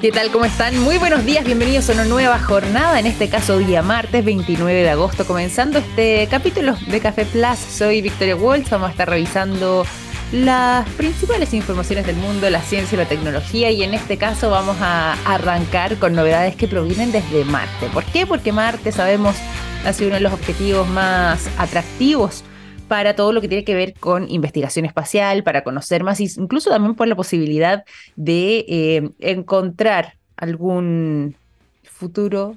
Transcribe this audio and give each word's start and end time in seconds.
¿Qué 0.00 0.12
tal? 0.12 0.30
¿Cómo 0.30 0.44
están? 0.44 0.78
Muy 0.80 0.98
buenos 0.98 1.24
días, 1.24 1.44
bienvenidos 1.44 1.88
a 1.88 1.92
una 1.94 2.04
nueva 2.04 2.38
jornada, 2.38 2.98
en 2.98 3.06
este 3.06 3.28
caso 3.28 3.58
día 3.58 3.82
martes 3.82 4.24
29 4.24 4.82
de 4.82 4.90
agosto, 4.90 5.26
comenzando 5.26 5.78
este 5.78 6.26
capítulo 6.30 6.76
de 6.88 7.00
Café 7.00 7.24
Plus. 7.24 7.58
Soy 7.58 8.02
Victoria 8.02 8.36
Walsh, 8.36 8.68
vamos 8.68 8.88
a 8.88 8.90
estar 8.92 9.08
revisando 9.08 9.86
las 10.32 10.88
principales 10.90 11.54
informaciones 11.54 12.06
del 12.06 12.16
mundo, 12.16 12.50
la 12.50 12.60
ciencia 12.60 12.96
y 12.96 12.98
la 12.98 13.08
tecnología 13.08 13.70
y 13.70 13.82
en 13.82 13.94
este 13.94 14.18
caso 14.18 14.50
vamos 14.50 14.76
a 14.80 15.14
arrancar 15.24 15.96
con 15.98 16.14
novedades 16.14 16.56
que 16.56 16.68
provienen 16.68 17.12
desde 17.12 17.44
Marte. 17.44 17.86
¿Por 17.92 18.04
qué? 18.04 18.26
Porque 18.26 18.52
Marte 18.52 18.92
sabemos 18.92 19.36
ha 19.84 19.92
sido 19.92 20.08
uno 20.08 20.16
de 20.16 20.22
los 20.22 20.32
objetivos 20.32 20.88
más 20.88 21.48
atractivos 21.58 22.44
para 22.88 23.16
todo 23.16 23.32
lo 23.32 23.40
que 23.40 23.48
tiene 23.48 23.64
que 23.64 23.74
ver 23.74 23.94
con 23.94 24.30
investigación 24.30 24.84
espacial, 24.84 25.42
para 25.42 25.64
conocer 25.64 26.04
más, 26.04 26.20
incluso 26.20 26.70
también 26.70 26.94
por 26.94 27.08
la 27.08 27.16
posibilidad 27.16 27.84
de 28.16 28.64
eh, 28.68 29.10
encontrar 29.20 30.14
algún 30.36 31.36
futuro 31.84 32.56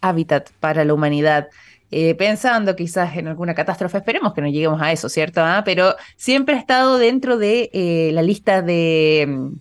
hábitat 0.00 0.50
para 0.60 0.84
la 0.84 0.94
humanidad. 0.94 1.48
Eh, 1.90 2.14
pensando 2.14 2.76
quizás 2.76 3.16
en 3.16 3.28
alguna 3.28 3.54
catástrofe, 3.54 3.98
esperemos 3.98 4.34
que 4.34 4.42
no 4.42 4.48
lleguemos 4.48 4.82
a 4.82 4.92
eso, 4.92 5.08
¿cierto? 5.08 5.40
¿Ah? 5.42 5.62
Pero 5.64 5.94
siempre 6.16 6.54
ha 6.54 6.58
estado 6.58 6.98
dentro 6.98 7.38
de 7.38 7.70
eh, 7.72 8.10
la 8.12 8.22
lista 8.22 8.60
de 8.60 9.26
mm, 9.26 9.52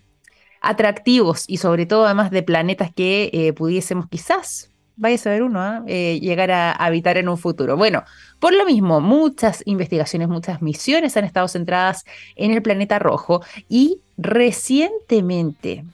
atractivos 0.62 1.46
y 1.48 1.58
sobre 1.58 1.86
todo 1.86 2.06
además 2.06 2.32
de 2.32 2.44
planetas 2.44 2.92
que 2.94 3.54
pudiésemos 3.56 4.10
quizás 4.10 4.70
vaya 4.98 5.16
a 5.16 5.20
saber 5.20 5.44
uno, 5.44 5.62
¿ah? 5.62 5.84
eh, 5.88 6.20
llegar 6.20 6.52
a 6.52 6.72
habitar 6.72 7.18
en 7.18 7.30
un 7.30 7.38
futuro. 7.38 7.78
Bueno, 7.78 8.04
por 8.40 8.54
lo 8.54 8.66
mismo, 8.66 9.00
muchas 9.00 9.64
investigaciones, 9.66 10.28
muchas 10.28 10.62
misiones 10.62 11.16
han 11.16 11.24
estado 11.24 11.48
centradas 11.48 12.04
en 12.36 12.52
el 12.52 12.62
planeta 12.62 13.00
rojo 13.00 13.42
y 13.70 14.02
recientemente 14.18 15.86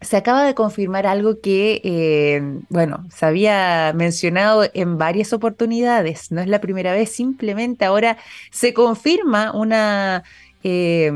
se 0.00 0.16
acaba 0.16 0.44
de 0.44 0.54
confirmar 0.54 1.06
algo 1.06 1.40
que, 1.40 1.80
eh, 1.84 2.42
bueno, 2.68 3.06
se 3.14 3.26
había 3.26 3.92
mencionado 3.94 4.64
en 4.74 4.98
varias 4.98 5.32
oportunidades, 5.32 6.32
no 6.32 6.40
es 6.40 6.48
la 6.48 6.60
primera 6.60 6.92
vez, 6.92 7.12
simplemente 7.12 7.84
ahora 7.84 8.16
se 8.50 8.72
confirma 8.72 9.52
una... 9.52 10.22
Eh, 10.64 11.12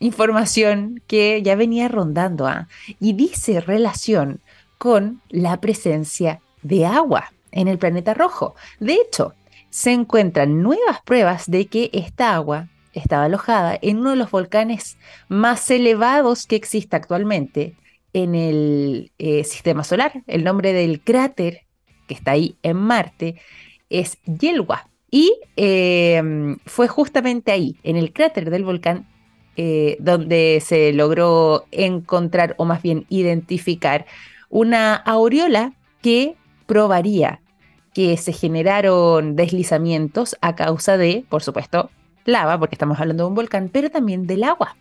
información 0.00 1.00
que 1.06 1.42
ya 1.42 1.56
venía 1.56 1.88
rondando 1.88 2.46
¿ah? 2.46 2.68
y 3.00 3.14
dice 3.14 3.60
relación 3.60 4.40
con 4.76 5.22
la 5.30 5.60
presencia 5.60 6.40
de 6.64 6.86
agua 6.86 7.32
en 7.52 7.68
el 7.68 7.78
planeta 7.78 8.12
rojo. 8.14 8.56
De 8.80 8.94
hecho, 8.94 9.34
se 9.70 9.92
encuentran 9.92 10.62
nuevas 10.62 11.00
pruebas 11.04 11.48
de 11.48 11.66
que 11.66 11.90
esta 11.92 12.34
agua 12.34 12.68
estaba 12.92 13.24
alojada 13.24 13.78
en 13.80 13.98
uno 13.98 14.10
de 14.10 14.16
los 14.16 14.30
volcanes 14.30 14.98
más 15.28 15.70
elevados 15.70 16.46
que 16.46 16.56
existe 16.56 16.96
actualmente 16.96 17.74
en 18.12 18.34
el 18.34 19.12
eh, 19.18 19.44
sistema 19.44 19.84
solar. 19.84 20.22
El 20.26 20.44
nombre 20.44 20.72
del 20.72 21.00
cráter 21.00 21.62
que 22.06 22.14
está 22.14 22.32
ahí 22.32 22.56
en 22.62 22.76
Marte 22.76 23.40
es 23.90 24.18
Yelwa. 24.24 24.88
Y 25.10 25.32
em, 25.56 26.58
fue 26.66 26.88
justamente 26.88 27.52
ahí, 27.52 27.76
en 27.84 27.96
el 27.96 28.12
cráter 28.12 28.50
del 28.50 28.64
volcán, 28.64 29.06
eh, 29.56 29.96
donde 30.00 30.60
se 30.64 30.92
logró 30.92 31.66
encontrar, 31.70 32.54
o 32.58 32.64
más 32.64 32.82
bien 32.82 33.06
identificar, 33.08 34.06
una 34.48 34.94
aureola 34.94 35.72
que 36.02 36.34
probaría 36.66 37.40
que 37.92 38.16
se 38.16 38.32
generaron 38.32 39.36
deslizamientos 39.36 40.36
a 40.40 40.54
causa 40.56 40.96
de, 40.96 41.24
por 41.28 41.42
supuesto, 41.42 41.90
lava, 42.24 42.58
porque 42.58 42.74
estamos 42.74 42.98
hablando 42.98 43.24
de 43.24 43.28
un 43.28 43.34
volcán, 43.34 43.70
pero 43.72 43.90
también 43.90 44.26
del 44.26 44.44
agua. 44.44 44.76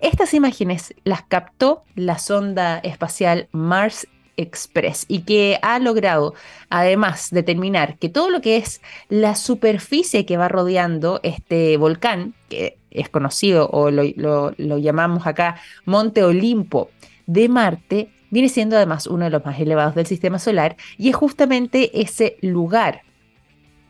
Estas 0.00 0.34
imágenes 0.34 0.94
las 1.04 1.22
captó 1.22 1.82
la 1.94 2.18
sonda 2.18 2.78
espacial 2.78 3.48
Mars 3.52 4.06
Express 4.36 5.04
y 5.08 5.20
que 5.20 5.58
ha 5.62 5.78
logrado 5.78 6.34
además 6.68 7.28
determinar 7.30 7.98
que 7.98 8.08
todo 8.08 8.30
lo 8.30 8.40
que 8.40 8.56
es 8.56 8.80
la 9.08 9.34
superficie 9.36 10.26
que 10.26 10.36
va 10.36 10.48
rodeando 10.48 11.20
este 11.22 11.76
volcán, 11.76 12.34
que 12.48 12.78
es 12.90 13.08
conocido 13.08 13.68
o 13.70 13.90
lo, 13.90 14.52
llamamos 14.56 15.26
acá 15.26 15.56
Monte 15.84 16.24
Olimpo 16.24 16.90
de 17.26 17.48
Marte, 17.48 18.10
viene 18.34 18.48
siendo 18.48 18.74
además 18.74 19.06
uno 19.06 19.26
de 19.26 19.30
los 19.30 19.44
más 19.44 19.60
elevados 19.60 19.94
del 19.94 20.06
sistema 20.06 20.40
solar 20.40 20.76
y 20.98 21.08
es 21.08 21.14
justamente 21.14 22.00
ese 22.02 22.36
lugar 22.40 23.02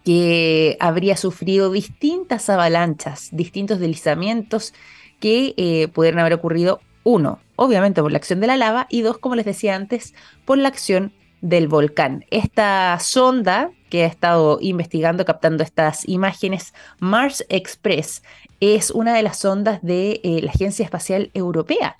que 0.05 0.77
habría 0.81 1.17
sufrido 1.17 1.71
distintas 1.73 2.51
avalanchas, 2.51 3.31
distintos 3.33 3.79
deslizamientos 3.81 4.75
que 5.19 5.55
eh, 5.57 5.89
pudieran 5.89 6.21
haber 6.21 6.35
ocurrido, 6.35 6.83
uno, 7.05 7.39
obviamente 7.57 8.03
por 8.03 8.13
la 8.13 8.19
acción 8.19 8.41
de 8.41 8.47
la 8.47 8.59
lava, 8.59 8.87
y 8.91 9.01
dos, 9.01 9.17
como 9.17 9.35
les 9.35 9.47
decía 9.47 9.77
antes, 9.77 10.13
por 10.45 10.59
la 10.59 10.69
acción 10.69 11.15
del 11.41 11.67
volcán. 11.67 12.27
Esta 12.31 12.99
sonda 13.01 13.71
que 13.89 14.05
ha 14.05 14.07
estado 14.07 14.59
investigando, 14.61 15.25
captando 15.25 15.63
estas 15.63 16.07
imágenes, 16.07 16.75
Mars 16.99 17.47
Express, 17.49 18.23
es 18.61 18.91
una 18.91 19.15
de 19.15 19.23
las 19.23 19.39
sondas 19.39 19.81
de 19.81 20.21
eh, 20.23 20.41
la 20.43 20.51
Agencia 20.51 20.85
Espacial 20.85 21.31
Europea. 21.33 21.97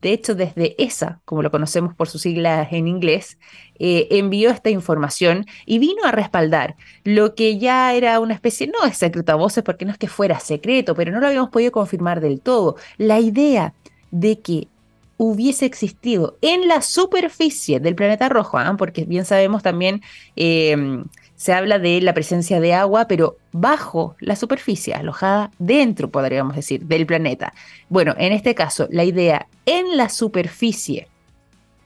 De 0.00 0.12
hecho, 0.12 0.34
desde 0.34 0.74
ESA, 0.82 1.20
como 1.24 1.42
lo 1.42 1.50
conocemos 1.50 1.94
por 1.94 2.08
sus 2.08 2.22
siglas 2.22 2.68
en 2.72 2.86
inglés, 2.86 3.38
eh, 3.78 4.06
envió 4.10 4.50
esta 4.50 4.70
información 4.70 5.46
y 5.66 5.78
vino 5.78 6.04
a 6.04 6.12
respaldar 6.12 6.76
lo 7.04 7.34
que 7.34 7.58
ya 7.58 7.94
era 7.94 8.20
una 8.20 8.34
especie, 8.34 8.68
no 8.68 8.86
es 8.86 8.96
secreto 8.96 9.32
a 9.32 9.36
voces 9.36 9.64
porque 9.64 9.84
no 9.84 9.92
es 9.92 9.98
que 9.98 10.08
fuera 10.08 10.38
secreto, 10.40 10.94
pero 10.94 11.12
no 11.12 11.20
lo 11.20 11.26
habíamos 11.26 11.50
podido 11.50 11.72
confirmar 11.72 12.20
del 12.20 12.40
todo. 12.40 12.76
La 12.96 13.18
idea 13.18 13.74
de 14.10 14.40
que 14.40 14.68
hubiese 15.16 15.66
existido 15.66 16.38
en 16.40 16.68
la 16.68 16.80
superficie 16.80 17.80
del 17.80 17.96
planeta 17.96 18.28
rojo, 18.28 18.56
¿ah? 18.56 18.74
porque 18.78 19.04
bien 19.04 19.24
sabemos 19.24 19.62
también 19.62 20.00
em, 20.36 21.04
se 21.38 21.52
habla 21.52 21.78
de 21.78 22.00
la 22.00 22.14
presencia 22.14 22.60
de 22.60 22.74
agua, 22.74 23.06
pero 23.06 23.36
bajo 23.52 24.16
la 24.18 24.34
superficie, 24.34 24.92
alojada 24.92 25.52
dentro, 25.60 26.10
podríamos 26.10 26.56
decir, 26.56 26.82
del 26.86 27.06
planeta. 27.06 27.54
Bueno, 27.88 28.16
en 28.18 28.32
este 28.32 28.56
caso, 28.56 28.88
la 28.90 29.04
idea 29.04 29.46
en 29.64 29.96
la 29.96 30.08
superficie 30.08 31.06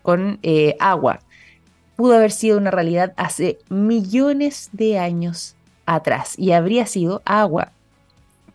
con 0.01 0.39
eh, 0.43 0.75
agua 0.81 1.21
pudo 1.97 2.15
haber 2.15 2.33
sido 2.33 2.57
una 2.57 2.71
realidad 2.71 3.13
hace 3.19 3.59
millones 3.69 4.71
de 4.73 4.99
años 4.99 5.55
atrás 5.85 6.33
y 6.39 6.53
habría 6.53 6.87
sido 6.87 7.21
agua 7.27 7.73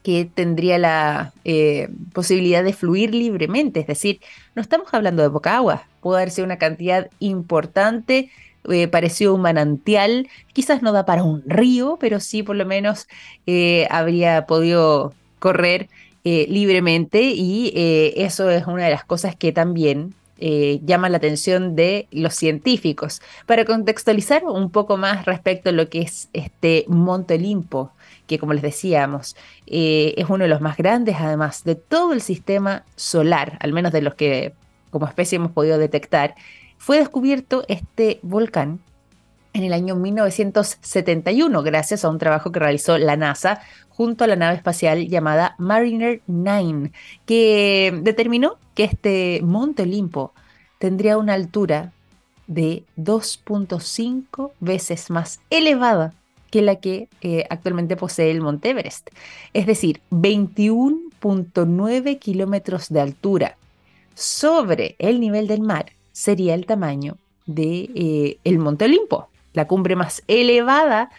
que 0.02 0.26
tendría 0.26 0.80
la 0.80 1.34
eh, 1.46 1.90
posibilidad 2.12 2.64
de 2.64 2.74
fluir 2.74 3.14
libremente, 3.14 3.82
es 3.82 3.88
decir, 3.88 4.20
no 4.56 4.64
estamos 4.64 4.88
hablando 4.94 5.22
de 5.22 5.30
poca 5.30 5.58
agua, 5.58 5.84
pudo 6.02 6.16
haber 6.16 6.32
sido 6.32 6.46
una 6.46 6.58
cantidad 6.58 7.12
importante 7.20 8.32
eh, 8.70 8.88
pareció 8.88 9.34
un 9.34 9.42
manantial, 9.42 10.28
quizás 10.54 10.82
no 10.82 10.92
da 10.92 11.06
para 11.06 11.24
un 11.24 11.44
río, 11.46 11.98
pero 12.00 12.20
sí 12.20 12.44
por 12.44 12.56
lo 12.56 12.66
menos 12.66 13.08
eh, 13.46 13.88
habría 13.90 14.46
podido 14.46 15.14
correr 15.40 15.90
eh, 16.24 16.46
libremente 16.50 17.22
y 17.22 17.72
eso 18.18 18.50
es 18.50 18.68
una 18.68 18.86
de 18.86 18.92
las 18.92 19.06
cosas 19.06 19.36
que 19.36 19.52
también 19.52 20.14
llama 20.40 21.10
la 21.10 21.18
atención 21.18 21.76
de 21.76 22.08
los 22.12 22.36
científicos. 22.36 23.22
Para 23.48 23.66
contextualizar 23.66 24.44
un 24.44 24.70
poco 24.70 24.96
más 24.96 25.26
respecto 25.26 25.70
a 25.70 25.74
lo 25.74 25.90
que 25.90 26.02
es 26.02 26.30
este 26.34 26.86
Monte 26.88 27.36
Olimpo, 27.36 27.92
que 28.28 28.38
como 28.38 28.54
les 28.54 28.62
decíamos, 28.62 29.36
es 29.66 30.30
uno 30.30 30.44
de 30.44 30.50
los 30.50 30.62
más 30.62 30.78
grandes 30.78 31.16
además 31.20 31.64
de 31.64 31.74
todo 31.76 32.14
el 32.14 32.22
sistema 32.22 32.84
solar, 32.96 33.58
al 33.62 33.74
menos 33.74 33.92
de 33.92 34.02
los 34.02 34.14
que 34.14 34.54
como 34.92 35.08
especie 35.08 35.38
hemos 35.38 35.52
podido 35.52 35.78
detectar, 35.78 36.36
fue 36.78 37.00
descubierto 37.00 37.64
este 37.68 38.20
volcán 38.22 38.80
en 39.54 39.64
el 39.64 39.74
año 39.74 39.96
1971 39.96 41.64
gracias 41.64 42.06
a 42.06 42.10
un 42.10 42.20
trabajo 42.20 42.52
que 42.52 42.60
realizó 42.60 42.98
la 42.98 43.16
NASA 43.18 43.62
junto 43.90 44.24
a 44.24 44.28
la 44.28 44.36
nave 44.36 44.56
espacial 44.56 45.08
llamada 45.08 45.56
Mariner 45.58 46.22
9, 46.28 46.92
que 47.26 48.00
determinó 48.04 48.58
que 48.76 48.84
este 48.84 49.42
Monte 49.44 49.82
Olimpo 49.84 50.34
tendría 50.78 51.18
una 51.18 51.34
altura 51.34 51.94
de 52.46 52.84
2.5 52.98 54.52
veces 54.60 55.10
más 55.10 55.40
elevada 55.50 56.14
que 56.52 56.62
la 56.62 56.76
que 56.76 57.10
eh, 57.22 57.46
actualmente 57.50 57.98
posee 57.98 58.30
el 58.30 58.42
Monte 58.42 58.70
Everest, 58.70 59.10
es 59.54 59.66
decir, 59.66 60.02
21.9 60.12 62.20
kilómetros 62.20 62.90
de 62.90 63.02
altura 63.02 63.58
sobre 64.14 64.96
el 65.00 65.20
nivel 65.20 65.48
del 65.48 65.62
mar 65.62 65.97
sería 66.18 66.56
el 66.56 66.66
tamaño 66.66 67.18
de 67.46 67.92
eh, 67.94 68.40
el 68.44 68.58
Monte 68.58 68.86
Olimpo, 68.86 69.30
la 69.54 69.68
cumbre 69.68 69.96
más 69.96 70.24
elevada 70.28 71.12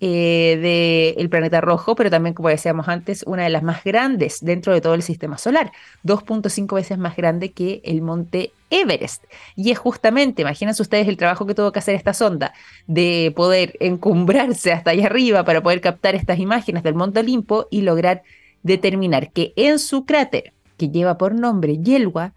eh, 0.00 1.16
del 1.16 1.28
planeta 1.28 1.60
rojo, 1.60 1.96
pero 1.96 2.08
también, 2.08 2.34
como 2.34 2.50
decíamos 2.50 2.86
antes, 2.86 3.24
una 3.26 3.42
de 3.42 3.50
las 3.50 3.64
más 3.64 3.82
grandes 3.82 4.38
dentro 4.44 4.72
de 4.72 4.80
todo 4.80 4.94
el 4.94 5.02
sistema 5.02 5.38
solar, 5.38 5.72
2.5 6.04 6.72
veces 6.72 6.98
más 6.98 7.16
grande 7.16 7.50
que 7.50 7.80
el 7.84 8.00
monte 8.00 8.52
Everest. 8.70 9.24
Y 9.56 9.72
es 9.72 9.78
justamente, 9.78 10.42
imagínense 10.42 10.82
ustedes 10.82 11.08
el 11.08 11.16
trabajo 11.16 11.46
que 11.46 11.56
tuvo 11.56 11.72
que 11.72 11.80
hacer 11.80 11.96
esta 11.96 12.14
sonda 12.14 12.54
de 12.86 13.32
poder 13.34 13.74
encumbrarse 13.80 14.70
hasta 14.70 14.92
allá 14.92 15.06
arriba 15.06 15.44
para 15.44 15.64
poder 15.64 15.80
captar 15.80 16.14
estas 16.14 16.38
imágenes 16.38 16.84
del 16.84 16.94
monte 16.94 17.18
Olimpo 17.18 17.66
y 17.72 17.80
lograr 17.80 18.22
determinar 18.62 19.32
que 19.32 19.52
en 19.56 19.80
su 19.80 20.06
cráter, 20.06 20.52
que 20.76 20.90
lleva 20.90 21.18
por 21.18 21.34
nombre 21.34 21.78
Yelwa, 21.78 22.34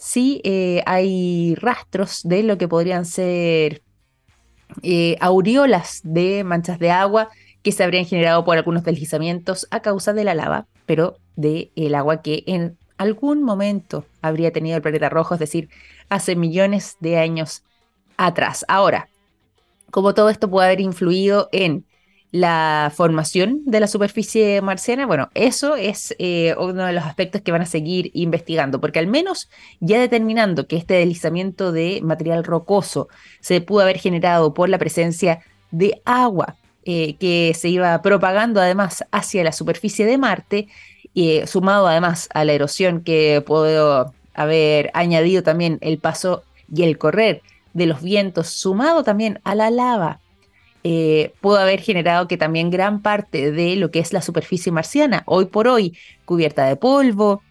sí 0.00 0.40
eh, 0.44 0.82
hay 0.86 1.54
rastros 1.56 2.22
de 2.24 2.42
lo 2.42 2.56
que 2.56 2.66
podrían 2.68 3.04
ser 3.04 3.82
eh, 4.82 5.16
aureolas 5.20 6.00
de 6.02 6.42
manchas 6.42 6.78
de 6.78 6.90
agua 6.90 7.28
que 7.62 7.70
se 7.70 7.84
habrían 7.84 8.06
generado 8.06 8.42
por 8.44 8.56
algunos 8.56 8.82
deslizamientos 8.82 9.68
a 9.70 9.80
causa 9.80 10.14
de 10.14 10.24
la 10.24 10.34
lava, 10.34 10.66
pero 10.86 11.18
del 11.36 11.70
el 11.76 11.94
agua 11.94 12.22
que 12.22 12.44
en 12.46 12.78
algún 12.96 13.42
momento 13.42 14.06
habría 14.22 14.52
tenido 14.52 14.76
el 14.76 14.82
planeta 14.82 15.10
rojo, 15.10 15.34
es 15.34 15.40
decir, 15.40 15.68
hace 16.08 16.34
millones 16.34 16.96
de 17.00 17.18
años 17.18 17.62
atrás. 18.16 18.64
Ahora, 18.68 19.10
como 19.90 20.14
todo 20.14 20.30
esto 20.30 20.48
puede 20.48 20.68
haber 20.68 20.80
influido 20.80 21.50
en 21.52 21.84
la 22.32 22.92
formación 22.94 23.62
de 23.64 23.80
la 23.80 23.88
superficie 23.88 24.60
marciana, 24.62 25.06
bueno, 25.06 25.30
eso 25.34 25.74
es 25.74 26.14
eh, 26.18 26.54
uno 26.58 26.86
de 26.86 26.92
los 26.92 27.04
aspectos 27.04 27.42
que 27.42 27.50
van 27.50 27.62
a 27.62 27.66
seguir 27.66 28.10
investigando, 28.14 28.80
porque 28.80 29.00
al 29.00 29.08
menos 29.08 29.48
ya 29.80 29.98
determinando 29.98 30.66
que 30.66 30.76
este 30.76 30.94
deslizamiento 30.94 31.72
de 31.72 32.00
material 32.02 32.44
rocoso 32.44 33.08
se 33.40 33.60
pudo 33.60 33.80
haber 33.80 33.98
generado 33.98 34.54
por 34.54 34.68
la 34.68 34.78
presencia 34.78 35.40
de 35.72 36.00
agua 36.04 36.56
eh, 36.84 37.16
que 37.16 37.52
se 37.54 37.68
iba 37.68 38.00
propagando 38.00 38.60
además 38.60 39.04
hacia 39.10 39.44
la 39.44 39.52
superficie 39.52 40.06
de 40.06 40.18
Marte, 40.18 40.68
eh, 41.14 41.46
sumado 41.48 41.88
además 41.88 42.28
a 42.32 42.44
la 42.44 42.52
erosión 42.52 43.02
que 43.02 43.42
pudo 43.44 44.14
haber 44.34 44.90
añadido 44.94 45.42
también 45.42 45.78
el 45.80 45.98
paso 45.98 46.44
y 46.72 46.84
el 46.84 46.96
correr 46.96 47.42
de 47.74 47.86
los 47.86 48.02
vientos, 48.02 48.48
sumado 48.48 49.02
también 49.02 49.40
a 49.42 49.54
la 49.56 49.70
lava 49.70 50.19
eh, 50.82 51.32
pudo 51.40 51.58
haber 51.58 51.80
generado 51.80 52.26
que 52.26 52.36
también 52.36 52.70
gran 52.70 53.02
parte 53.02 53.52
de 53.52 53.76
lo 53.76 53.90
que 53.90 53.98
es 53.98 54.12
la 54.12 54.22
superficie 54.22 54.72
marciana, 54.72 55.22
hoy 55.26 55.46
por 55.46 55.68
hoy 55.68 55.96
cubierta 56.24 56.64
de 56.66 56.76
polvo, 56.76 57.42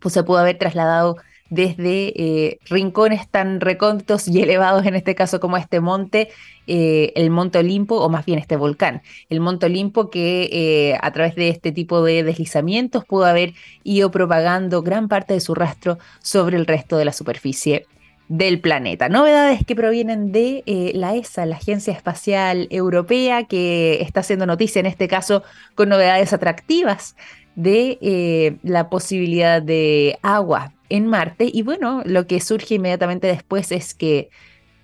pues 0.00 0.14
se 0.14 0.22
pudo 0.22 0.38
haber 0.38 0.58
trasladado 0.58 1.16
desde 1.50 2.12
eh, 2.16 2.58
rincones 2.70 3.28
tan 3.28 3.60
recónditos 3.60 4.28
y 4.28 4.40
elevados, 4.42 4.86
en 4.86 4.94
este 4.94 5.14
caso 5.14 5.40
como 5.40 5.56
este 5.56 5.80
monte, 5.80 6.30
eh, 6.66 7.12
el 7.16 7.28
Monte 7.30 7.58
Olimpo, 7.58 7.96
o 7.96 8.08
más 8.08 8.24
bien 8.24 8.38
este 8.38 8.56
volcán, 8.56 9.02
el 9.28 9.40
Monte 9.40 9.66
Olimpo 9.66 10.08
que 10.08 10.98
a 11.00 11.12
través 11.12 11.34
de 11.34 11.50
este 11.50 11.70
tipo 11.70 12.02
de 12.02 12.22
deslizamientos 12.22 13.04
pudo 13.04 13.26
haber 13.26 13.52
ido 13.82 14.10
propagando 14.10 14.82
gran 14.82 15.08
parte 15.08 15.34
de 15.34 15.40
su 15.40 15.54
rastro 15.54 15.98
sobre 16.20 16.56
el 16.56 16.66
resto 16.66 16.96
de 16.96 17.04
la 17.04 17.12
superficie 17.12 17.86
del 18.28 18.60
planeta. 18.60 19.08
Novedades 19.08 19.64
que 19.66 19.76
provienen 19.76 20.32
de 20.32 20.62
eh, 20.66 20.92
la 20.94 21.14
ESA, 21.14 21.46
la 21.46 21.56
Agencia 21.56 21.92
Espacial 21.92 22.68
Europea, 22.70 23.44
que 23.44 24.00
está 24.00 24.20
haciendo 24.20 24.46
noticia 24.46 24.80
en 24.80 24.86
este 24.86 25.08
caso 25.08 25.42
con 25.74 25.88
novedades 25.88 26.32
atractivas 26.32 27.16
de 27.54 27.98
eh, 28.00 28.56
la 28.62 28.88
posibilidad 28.88 29.62
de 29.62 30.18
agua 30.22 30.72
en 30.88 31.06
Marte. 31.06 31.50
Y 31.52 31.62
bueno, 31.62 32.02
lo 32.04 32.26
que 32.26 32.40
surge 32.40 32.76
inmediatamente 32.76 33.26
después 33.26 33.72
es 33.72 33.94
que 33.94 34.30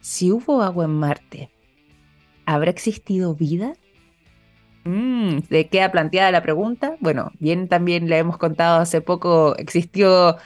si 0.00 0.30
hubo 0.30 0.62
agua 0.62 0.84
en 0.84 0.92
Marte, 0.92 1.50
¿habrá 2.46 2.70
existido 2.70 3.34
vida? 3.34 3.72
Mm, 4.84 5.40
¿De 5.50 5.68
qué 5.68 5.82
ha 5.82 5.92
planteada 5.92 6.30
la 6.30 6.42
pregunta? 6.42 6.96
Bueno, 7.00 7.32
bien 7.38 7.68
también 7.68 8.08
le 8.08 8.18
hemos 8.18 8.38
contado 8.38 8.80
hace 8.80 9.00
poco, 9.00 9.54
existió 9.56 10.36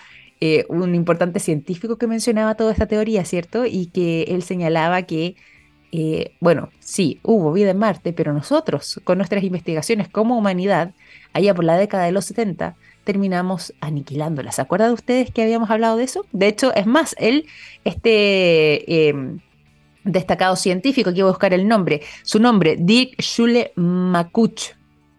eh, 0.47 0.67
un 0.69 0.95
importante 0.95 1.41
científico 1.41 1.97
que 1.97 2.07
mencionaba 2.07 2.55
toda 2.55 2.71
esta 2.71 2.85
teoría, 2.85 3.25
¿cierto? 3.25 3.65
Y 3.65 3.87
que 3.87 4.25
él 4.25 4.43
señalaba 4.43 5.01
que, 5.05 5.37
eh, 5.91 6.35
bueno, 6.39 6.69
sí, 6.81 7.19
hubo 7.23 7.51
vida 7.51 7.71
en 7.71 7.79
Marte, 7.79 8.13
pero 8.13 8.35
nosotros, 8.35 9.01
con 9.05 9.17
nuestras 9.17 9.43
investigaciones 9.43 10.07
como 10.11 10.37
humanidad, 10.37 10.93
allá 11.33 11.55
por 11.55 11.65
la 11.65 11.79
década 11.79 12.05
de 12.05 12.13
los 12.13 12.27
70, 12.27 12.77
terminamos 13.05 13.73
aniquilándola. 13.81 14.53
¿Se 14.53 14.61
acuerdan 14.61 14.91
de 14.91 14.95
ustedes 14.97 15.31
que 15.31 15.43
habíamos 15.43 15.71
hablado 15.71 15.97
de 15.97 16.05
eso? 16.05 16.27
De 16.33 16.49
hecho, 16.49 16.75
es 16.75 16.85
más, 16.85 17.17
él, 17.19 17.47
este 17.87 19.09
em, 19.09 19.39
destacado 20.05 20.57
científico, 20.57 21.11
voy 21.11 21.21
a 21.23 21.25
buscar 21.25 21.55
el 21.55 21.67
nombre, 21.67 22.03
su 22.23 22.39
nombre, 22.39 22.77
Dirk 22.79 23.19
Schule 23.19 23.73
Makuch, 23.77 24.75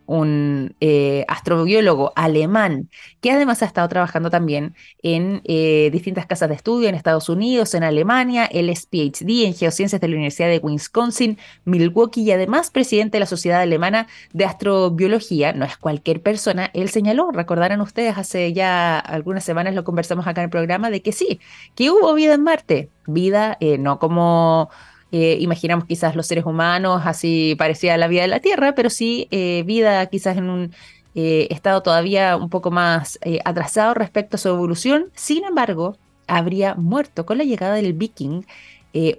un 0.07 0.75
eh, 0.79 1.25
astrobiólogo 1.27 2.13
alemán 2.15 2.89
que 3.21 3.31
además 3.31 3.61
ha 3.61 3.65
estado 3.65 3.87
trabajando 3.87 4.29
también 4.29 4.75
en 5.01 5.41
eh, 5.45 5.89
distintas 5.91 6.25
casas 6.25 6.49
de 6.49 6.55
estudio 6.55 6.89
en 6.89 6.95
Estados 6.95 7.29
Unidos, 7.29 7.73
en 7.73 7.83
Alemania, 7.83 8.45
él 8.45 8.69
es 8.69 8.85
PhD 8.85 9.45
en 9.45 9.53
geociencias 9.53 10.01
de 10.01 10.07
la 10.07 10.15
Universidad 10.15 10.49
de 10.49 10.59
Wisconsin, 10.59 11.37
Milwaukee 11.65 12.21
y 12.21 12.31
además 12.31 12.71
presidente 12.71 13.15
de 13.15 13.21
la 13.21 13.25
Sociedad 13.25 13.61
Alemana 13.61 14.07
de 14.33 14.45
Astrobiología. 14.45 15.53
No 15.53 15.65
es 15.65 15.77
cualquier 15.77 16.21
persona, 16.21 16.71
él 16.73 16.89
señaló, 16.89 17.31
recordarán 17.31 17.81
ustedes, 17.81 18.17
hace 18.17 18.53
ya 18.53 18.99
algunas 18.99 19.43
semanas 19.43 19.75
lo 19.75 19.83
conversamos 19.83 20.27
acá 20.27 20.41
en 20.41 20.45
el 20.45 20.51
programa, 20.51 20.89
de 20.89 21.01
que 21.01 21.11
sí, 21.11 21.39
que 21.75 21.89
hubo 21.89 22.13
vida 22.13 22.33
en 22.33 22.43
Marte, 22.43 22.89
vida 23.07 23.57
eh, 23.59 23.77
no 23.77 23.99
como 23.99 24.69
eh, 25.17 25.37
imaginamos 25.39 25.85
quizás 25.85 26.13
los 26.13 26.27
seres 26.27 26.43
humanos, 26.43 27.03
así 27.05 27.55
parecía 27.57 27.95
la 27.95 28.09
vida 28.09 28.23
de 28.23 28.27
la 28.27 28.41
Tierra, 28.41 28.75
pero 28.75 28.89
sí 28.89 29.29
eh, 29.31 29.63
vida 29.65 30.05
quizás 30.07 30.35
en 30.35 30.49
un 30.49 30.73
eh, 31.15 31.47
estado 31.51 31.81
todavía 31.81 32.35
un 32.35 32.49
poco 32.49 32.69
más 32.69 33.17
atrasado 33.45 33.93
respecto 33.93 34.35
a 34.35 34.39
su 34.39 34.49
evolución. 34.49 35.05
Sin 35.15 35.45
embargo, 35.45 35.95
habría 36.27 36.75
muerto 36.75 37.25
con 37.25 37.37
la 37.37 37.45
llegada 37.45 37.75
del 37.75 37.93
viking 37.93 38.41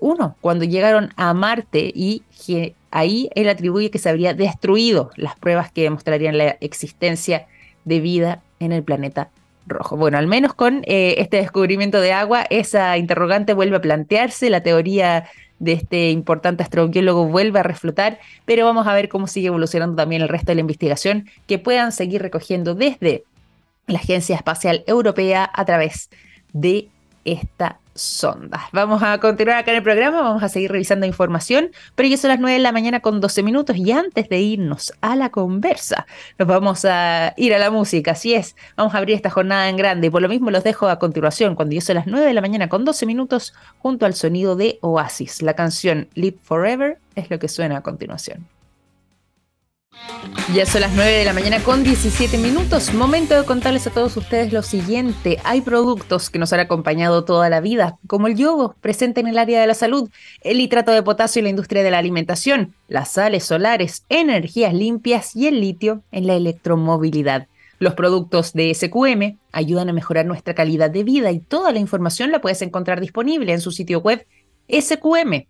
uno, 0.01 0.37
cuando 0.43 0.65
llegaron 0.65 1.13
a 1.17 1.33
Marte 1.35 1.93
y 1.95 2.23
ahí 2.91 3.31
él 3.35 3.49
atribuye 3.49 3.91
que 3.91 3.99
se 3.99 4.11
habría 4.11 4.35
destruido 4.35 5.11
las 5.17 5.39
pruebas 5.39 5.73
que 5.73 5.83
demostrarían 5.83 6.37
la 6.37 6.59
existencia 6.61 7.47
de 7.87 8.01
vida 8.01 8.43
en 8.59 8.73
el 8.73 8.83
planeta 8.83 9.31
rojo. 9.67 9.97
Bueno, 9.97 10.17
al 10.17 10.27
menos 10.27 10.55
con 10.55 10.83
este 10.87 11.39
descubrimiento 11.39 12.01
de 12.01 12.13
agua, 12.13 12.47
esa 12.49 12.97
interrogante 12.97 13.53
vuelve 13.53 13.77
a 13.77 13.83
plantearse, 13.83 14.49
la 14.49 14.63
teoría 14.63 15.27
de 15.59 15.73
este 15.73 16.11
importante 16.11 16.63
astrobiólogo 16.63 17.27
vuelve 17.27 17.61
a 17.61 17.63
reflotar, 17.63 18.19
pero 18.45 18.65
vamos 18.65 18.87
a 18.87 18.95
ver 18.95 19.09
cómo 19.09 19.27
sigue 19.27 19.49
evolucionando 19.49 19.97
también 19.97 20.23
el 20.23 20.29
resto 20.29 20.53
de 20.53 20.57
la 20.57 20.61
investigación 20.61 21.29
que 21.47 21.59
puedan 21.59 21.93
seguir 21.93 22.23
recogiendo 22.23 22.75
desde 22.75 23.25
la 23.87 23.99
Agencia 23.99 24.37
Espacial 24.37 24.85
Europea 24.87 25.51
a 25.53 25.65
través 25.65 26.11
de 26.53 26.89
esta 27.25 27.79
sondas. 28.01 28.63
Vamos 28.73 29.03
a 29.03 29.19
continuar 29.19 29.59
acá 29.59 29.71
en 29.71 29.79
el 29.79 29.83
programa, 29.83 30.23
vamos 30.23 30.43
a 30.43 30.49
seguir 30.49 30.71
revisando 30.71 31.07
información, 31.07 31.71
pero 31.95 32.09
ya 32.09 32.17
son 32.17 32.31
las 32.31 32.41
9 32.41 32.57
de 32.57 32.63
la 32.63 32.73
mañana 32.73 33.01
con 33.01 33.21
12 33.21 33.43
minutos 33.43 33.77
y 33.77 33.93
antes 33.93 34.29
de 34.29 34.41
irnos 34.41 34.93
a 35.01 35.17
la 35.17 35.31
conversa, 35.31 36.07
nos 36.39 36.49
vamos 36.49 36.85
a 36.85 37.35
ir 37.37 37.55
a 37.55 37.59
la 37.59 37.71
música, 37.71 38.13
así 38.13 38.35
es, 38.35 38.57
vamos 38.77 38.95
a 38.95 38.99
abrir 38.99 39.17
esta 39.17 39.31
jornada 39.31 39.69
en 39.69 39.77
grande 39.77 40.09
y 40.09 40.11
por 40.11 40.23
lo 40.23 40.29
mismo 40.29 40.51
los 40.51 40.65
dejo 40.65 40.89
a 40.89 40.99
continuación 40.99 41.55
cuando 41.55 41.75
ya 41.75 41.81
son 41.81 41.97
las 41.97 42.07
9 42.07 42.27
de 42.27 42.35
la 42.35 42.41
mañana 42.41 42.69
con 42.69 42.85
12 42.85 43.07
minutos 43.07 43.55
junto 43.79 44.07
al 44.07 44.15
sonido 44.15 44.57
de 44.57 44.79
Oasis. 44.83 45.43
La 45.43 45.55
canción 45.55 46.09
Live 46.15 46.39
Forever 46.43 46.99
es 47.15 47.31
lo 47.31 47.39
que 47.39 47.49
suena 47.49 47.79
a 47.79 47.83
continuación. 47.83 48.56
Ya 50.55 50.65
son 50.65 50.81
las 50.83 50.95
9 50.95 51.11
de 51.11 51.25
la 51.25 51.33
mañana 51.33 51.59
con 51.61 51.83
17 51.83 52.39
minutos. 52.39 52.95
Momento 52.95 53.35
de 53.35 53.45
contarles 53.45 53.87
a 53.89 53.91
todos 53.91 54.17
ustedes 54.17 54.53
lo 54.53 54.63
siguiente. 54.63 55.39
Hay 55.43 55.61
productos 55.61 56.31
que 56.31 56.39
nos 56.39 56.53
han 56.53 56.61
acompañado 56.61 57.25
toda 57.25 57.51
la 57.51 57.61
vida, 57.61 57.99
como 58.07 58.29
el 58.29 58.37
yogo, 58.37 58.77
presente 58.81 59.21
en 59.21 59.27
el 59.27 59.39
área 59.39 59.61
de 59.61 59.67
la 59.67 59.75
salud, 59.75 60.09
el 60.43 60.59
nitrato 60.59 60.93
de 60.93 61.03
potasio 61.03 61.41
en 61.41 61.45
la 61.45 61.51
industria 61.51 61.83
de 61.83 61.91
la 61.91 61.99
alimentación, 61.99 62.75
las 62.87 63.11
sales 63.11 63.45
solares, 63.45 64.05
energías 64.09 64.73
limpias 64.73 65.35
y 65.35 65.49
el 65.49 65.61
litio 65.61 66.03
en 66.13 66.29
la 66.29 66.35
electromovilidad. 66.35 67.49
Los 67.81 67.95
productos 67.95 68.53
de 68.53 68.73
SQM 68.73 69.39
ayudan 69.53 69.89
a 69.89 69.93
mejorar 69.93 70.27
nuestra 70.27 70.55
calidad 70.55 70.91
de 70.91 71.03
vida 71.03 71.33
y 71.33 71.41
toda 71.41 71.73
la 71.73 71.81
información 71.81 72.31
la 72.31 72.41
puedes 72.41 72.63
encontrar 72.63 73.01
disponible 73.01 73.53
en 73.53 73.61
su 73.61 73.73
sitio 73.73 74.01
web 74.01 74.25
sqm.com. 74.69 75.47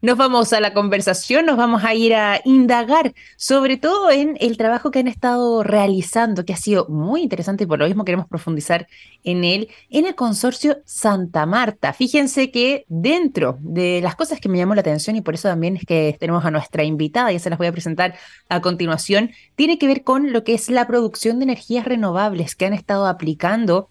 Nos 0.00 0.16
vamos 0.16 0.52
a 0.52 0.60
la 0.60 0.74
conversación, 0.74 1.44
nos 1.44 1.56
vamos 1.56 1.82
a 1.82 1.92
ir 1.92 2.14
a 2.14 2.40
indagar 2.44 3.14
sobre 3.36 3.78
todo 3.78 4.12
en 4.12 4.36
el 4.38 4.56
trabajo 4.56 4.92
que 4.92 5.00
han 5.00 5.08
estado 5.08 5.64
realizando, 5.64 6.44
que 6.44 6.52
ha 6.52 6.56
sido 6.56 6.86
muy 6.88 7.22
interesante 7.22 7.64
y 7.64 7.66
por 7.66 7.80
lo 7.80 7.86
mismo 7.86 8.04
queremos 8.04 8.28
profundizar 8.28 8.86
en 9.24 9.42
él, 9.42 9.68
en 9.90 10.06
el 10.06 10.14
consorcio 10.14 10.78
Santa 10.84 11.46
Marta. 11.46 11.92
Fíjense 11.92 12.52
que 12.52 12.84
dentro 12.86 13.58
de 13.60 14.00
las 14.00 14.14
cosas 14.14 14.38
que 14.38 14.48
me 14.48 14.56
llamó 14.56 14.76
la 14.76 14.82
atención 14.82 15.16
y 15.16 15.20
por 15.20 15.34
eso 15.34 15.48
también 15.48 15.76
es 15.76 15.84
que 15.84 16.16
tenemos 16.20 16.44
a 16.44 16.52
nuestra 16.52 16.84
invitada, 16.84 17.32
ya 17.32 17.40
se 17.40 17.50
las 17.50 17.58
voy 17.58 17.66
a 17.66 17.72
presentar 17.72 18.14
a 18.48 18.60
continuación, 18.60 19.32
tiene 19.56 19.78
que 19.78 19.88
ver 19.88 20.04
con 20.04 20.32
lo 20.32 20.44
que 20.44 20.54
es 20.54 20.70
la 20.70 20.86
producción 20.86 21.40
de 21.40 21.46
energías 21.46 21.84
renovables 21.84 22.54
que 22.54 22.66
han 22.66 22.72
estado 22.72 23.08
aplicando, 23.08 23.90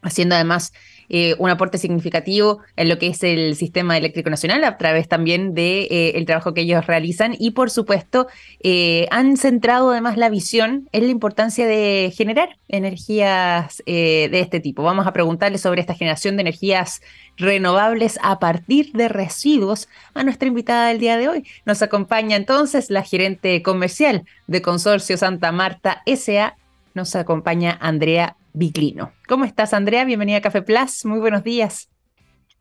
haciendo 0.00 0.36
además 0.36 0.72
eh, 1.08 1.34
un 1.38 1.50
aporte 1.50 1.78
significativo 1.78 2.60
en 2.76 2.88
lo 2.88 2.98
que 2.98 3.08
es 3.08 3.22
el 3.22 3.56
sistema 3.56 3.96
eléctrico 3.96 4.30
nacional 4.30 4.64
a 4.64 4.78
través 4.78 5.08
también 5.08 5.54
del 5.54 5.88
de, 5.88 6.18
eh, 6.18 6.24
trabajo 6.24 6.54
que 6.54 6.62
ellos 6.62 6.86
realizan 6.86 7.36
y 7.38 7.50
por 7.50 7.70
supuesto 7.70 8.26
eh, 8.62 9.06
han 9.10 9.36
centrado 9.36 9.90
además 9.90 10.16
la 10.16 10.28
visión 10.28 10.88
en 10.92 11.04
la 11.04 11.10
importancia 11.10 11.66
de 11.66 12.12
generar 12.16 12.56
energías 12.68 13.82
de 13.86 14.40
este 14.40 14.60
tipo. 14.60 14.82
Vamos 14.82 15.06
a 15.06 15.12
preguntarle 15.12 15.58
sobre 15.58 15.80
esta 15.80 15.94
generación 15.94 16.36
de 16.36 16.42
energías 16.42 17.02
renovables 17.36 18.18
a 18.22 18.38
partir 18.38 18.92
de 18.92 19.08
residuos 19.08 19.88
a 20.14 20.22
nuestra 20.22 20.48
invitada 20.48 20.88
del 20.88 20.98
día 20.98 21.16
de 21.16 21.28
hoy. 21.28 21.46
Nos 21.64 21.82
acompaña 21.82 22.36
entonces 22.36 22.90
la 22.90 23.02
gerente 23.02 23.62
comercial 23.62 24.24
de 24.46 24.62
Consorcio 24.62 25.16
Santa 25.16 25.52
Marta 25.52 26.02
SA, 26.06 26.56
nos 26.94 27.14
acompaña 27.16 27.76
Andrea 27.80 28.36
Viclino. 28.54 29.12
¿Cómo 29.28 29.44
estás, 29.44 29.74
Andrea? 29.74 30.04
Bienvenida 30.04 30.38
a 30.38 30.40
Café 30.40 30.62
Plus. 30.62 31.04
Muy 31.04 31.18
buenos 31.18 31.44
días. 31.44 31.90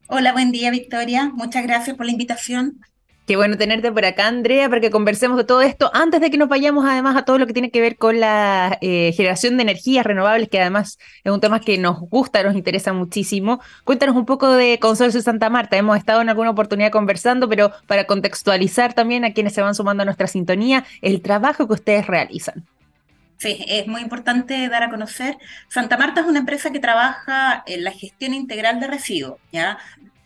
Hola, 0.08 0.34
buen 0.34 0.52
día, 0.52 0.70
Victoria. 0.72 1.32
Muchas 1.34 1.64
gracias 1.64 1.96
por 1.96 2.06
la 2.06 2.12
invitación. 2.12 2.82
Qué 3.26 3.38
bueno 3.38 3.58
tenerte 3.58 3.90
por 3.90 4.04
acá, 4.04 4.28
Andrea, 4.28 4.68
para 4.68 4.82
que 4.82 4.92
conversemos 4.92 5.38
de 5.38 5.46
todo 5.46 5.62
esto 5.62 5.90
antes 5.94 6.20
de 6.20 6.30
que 6.30 6.38
nos 6.38 6.50
vayamos 6.50 6.84
además 6.84 7.16
a 7.16 7.24
todo 7.24 7.38
lo 7.38 7.48
que 7.48 7.54
tiene 7.54 7.72
que 7.72 7.80
ver 7.80 7.96
con 7.96 8.20
la 8.20 8.78
eh, 8.82 9.14
generación 9.16 9.56
de 9.56 9.64
energías 9.64 10.06
renovables, 10.06 10.50
que 10.50 10.60
además 10.60 11.00
es 11.24 11.32
un 11.32 11.40
tema 11.40 11.62
que 11.62 11.78
nos 11.78 12.02
gusta, 12.02 12.44
nos 12.44 12.54
interesa 12.54 12.92
muchísimo. 12.92 13.62
Cuéntanos 13.86 14.18
un 14.18 14.26
poco 14.26 14.52
de 14.52 14.78
Consorcio 14.78 15.22
Santa 15.22 15.50
Marta. 15.50 15.78
Hemos 15.78 15.98
estado 15.98 16.20
en 16.22 16.28
alguna 16.28 16.50
oportunidad 16.50 16.92
conversando, 16.92 17.48
pero 17.48 17.72
para 17.88 18.08
contextualizar 18.08 18.94
también 18.94 19.24
a 19.24 19.32
quienes 19.32 19.54
se 19.54 19.62
van 19.62 19.74
sumando 19.74 20.02
a 20.02 20.06
nuestra 20.06 20.28
sintonía, 20.28 20.84
el 21.02 21.22
trabajo 21.22 21.66
que 21.66 21.74
ustedes 21.76 22.08
realizan. 22.08 22.66
Sí, 23.38 23.66
es 23.68 23.88
muy 23.88 24.02
importante 24.02 24.70
dar 24.70 24.84
a 24.84 24.90
conocer. 24.90 25.38
Santa 25.68 25.98
Marta 25.98 26.22
es 26.22 26.28
una 26.28 26.40
empresa 26.40 26.72
que 26.72 26.80
trabaja 26.80 27.64
en 27.66 27.84
la 27.84 27.92
gestión 27.92 28.34
integral 28.34 28.80
de 28.80 28.88
residuos, 28.88 29.40
¿ya? 29.52 29.78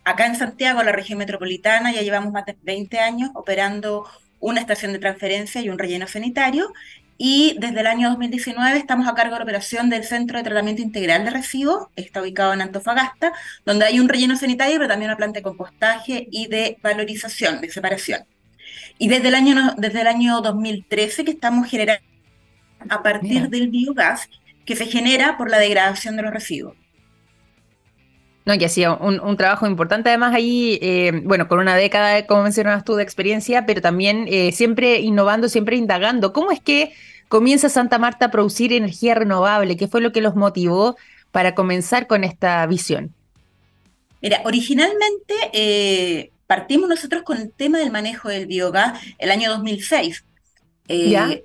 Acá 0.04 0.26
en 0.26 0.36
Santiago, 0.36 0.82
la 0.82 0.92
región 0.92 1.18
metropolitana, 1.18 1.92
ya 1.92 2.02
llevamos 2.02 2.32
más 2.32 2.46
de 2.46 2.56
20 2.62 2.98
años 3.00 3.30
operando 3.34 4.06
una 4.40 4.60
estación 4.60 4.92
de 4.92 4.98
transferencia 4.98 5.60
y 5.60 5.68
un 5.68 5.78
relleno 5.78 6.06
sanitario. 6.06 6.72
Y 7.20 7.56
desde 7.58 7.80
el 7.80 7.88
año 7.88 8.08
2019 8.10 8.78
estamos 8.78 9.08
a 9.08 9.14
cargo 9.14 9.34
de 9.34 9.40
la 9.40 9.44
operación 9.44 9.90
del 9.90 10.04
Centro 10.04 10.38
de 10.38 10.44
Tratamiento 10.44 10.82
Integral 10.82 11.24
de 11.24 11.30
Residuos, 11.30 11.88
está 11.96 12.22
ubicado 12.22 12.52
en 12.52 12.60
Antofagasta, 12.60 13.32
donde 13.66 13.86
hay 13.86 13.98
un 13.98 14.08
relleno 14.08 14.36
sanitario, 14.36 14.76
pero 14.76 14.88
también 14.88 15.10
una 15.10 15.16
planta 15.16 15.40
de 15.40 15.42
compostaje 15.42 16.28
y 16.30 16.46
de 16.46 16.78
valorización, 16.80 17.60
de 17.60 17.70
separación. 17.70 18.24
Y 18.98 19.08
desde 19.08 19.28
el 19.28 19.34
año, 19.34 19.74
desde 19.76 20.02
el 20.02 20.06
año 20.06 20.40
2013 20.40 21.24
que 21.24 21.32
estamos 21.32 21.68
generando 21.68 22.07
a 22.88 23.02
partir 23.02 23.48
del 23.48 23.68
biogás 23.68 24.28
que 24.64 24.76
se 24.76 24.86
genera 24.86 25.36
por 25.36 25.50
la 25.50 25.58
degradación 25.58 26.16
de 26.16 26.22
los 26.22 26.32
residuos. 26.32 26.76
No, 28.48 28.56
que 28.56 28.64
ha 28.64 28.70
sido 28.70 28.96
un, 28.98 29.36
trabajo 29.36 29.66
importante 29.66 30.08
además 30.08 30.34
ahí, 30.34 30.78
eh, 30.80 31.20
bueno, 31.24 31.48
con 31.48 31.58
una 31.58 31.76
década, 31.76 32.26
como 32.26 32.44
mencionabas 32.44 32.82
tú, 32.82 32.94
de 32.94 33.02
experiencia, 33.02 33.66
pero 33.66 33.82
también 33.82 34.24
eh, 34.26 34.52
siempre 34.52 35.00
innovando, 35.00 35.50
siempre 35.50 35.76
indagando. 35.76 36.32
¿Cómo 36.32 36.50
es 36.50 36.58
que 36.58 36.92
comienza 37.28 37.68
Santa 37.68 37.98
Marta 37.98 38.26
a 38.26 38.30
producir 38.30 38.72
energía 38.72 39.14
renovable? 39.14 39.76
¿Qué 39.76 39.86
fue 39.86 40.00
lo 40.00 40.12
que 40.12 40.22
los 40.22 40.34
motivó 40.34 40.96
para 41.30 41.54
comenzar 41.54 42.06
con 42.06 42.24
esta 42.24 42.66
visión? 42.66 43.14
Mira, 44.22 44.40
originalmente 44.44 45.34
eh, 45.52 46.30
partimos 46.46 46.88
nosotros 46.88 47.24
con 47.24 47.36
el 47.36 47.52
tema 47.52 47.78
del 47.78 47.90
manejo 47.90 48.30
del 48.30 48.46
biogás 48.46 48.98
el 49.18 49.30
año 49.30 49.50
2006. 49.50 50.24
¿Ya? 50.88 51.38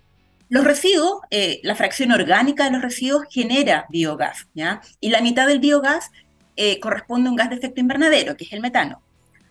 Los 0.53 0.65
residuos, 0.65 1.21
la 1.63 1.73
fracción 1.73 2.11
orgánica 2.11 2.65
de 2.65 2.69
los 2.69 2.83
residuos 2.83 3.23
genera 3.27 3.87
biogás, 3.89 4.45
¿ya? 4.53 4.81
Y 4.99 5.09
la 5.09 5.19
mitad 5.19 5.47
del 5.47 5.57
biogás 5.57 6.11
eh, 6.55 6.79
corresponde 6.79 7.27
a 7.27 7.31
un 7.31 7.35
gas 7.35 7.49
de 7.49 7.55
efecto 7.55 7.81
invernadero, 7.81 8.37
que 8.37 8.43
es 8.43 8.53
el 8.53 8.61
metano. 8.61 9.01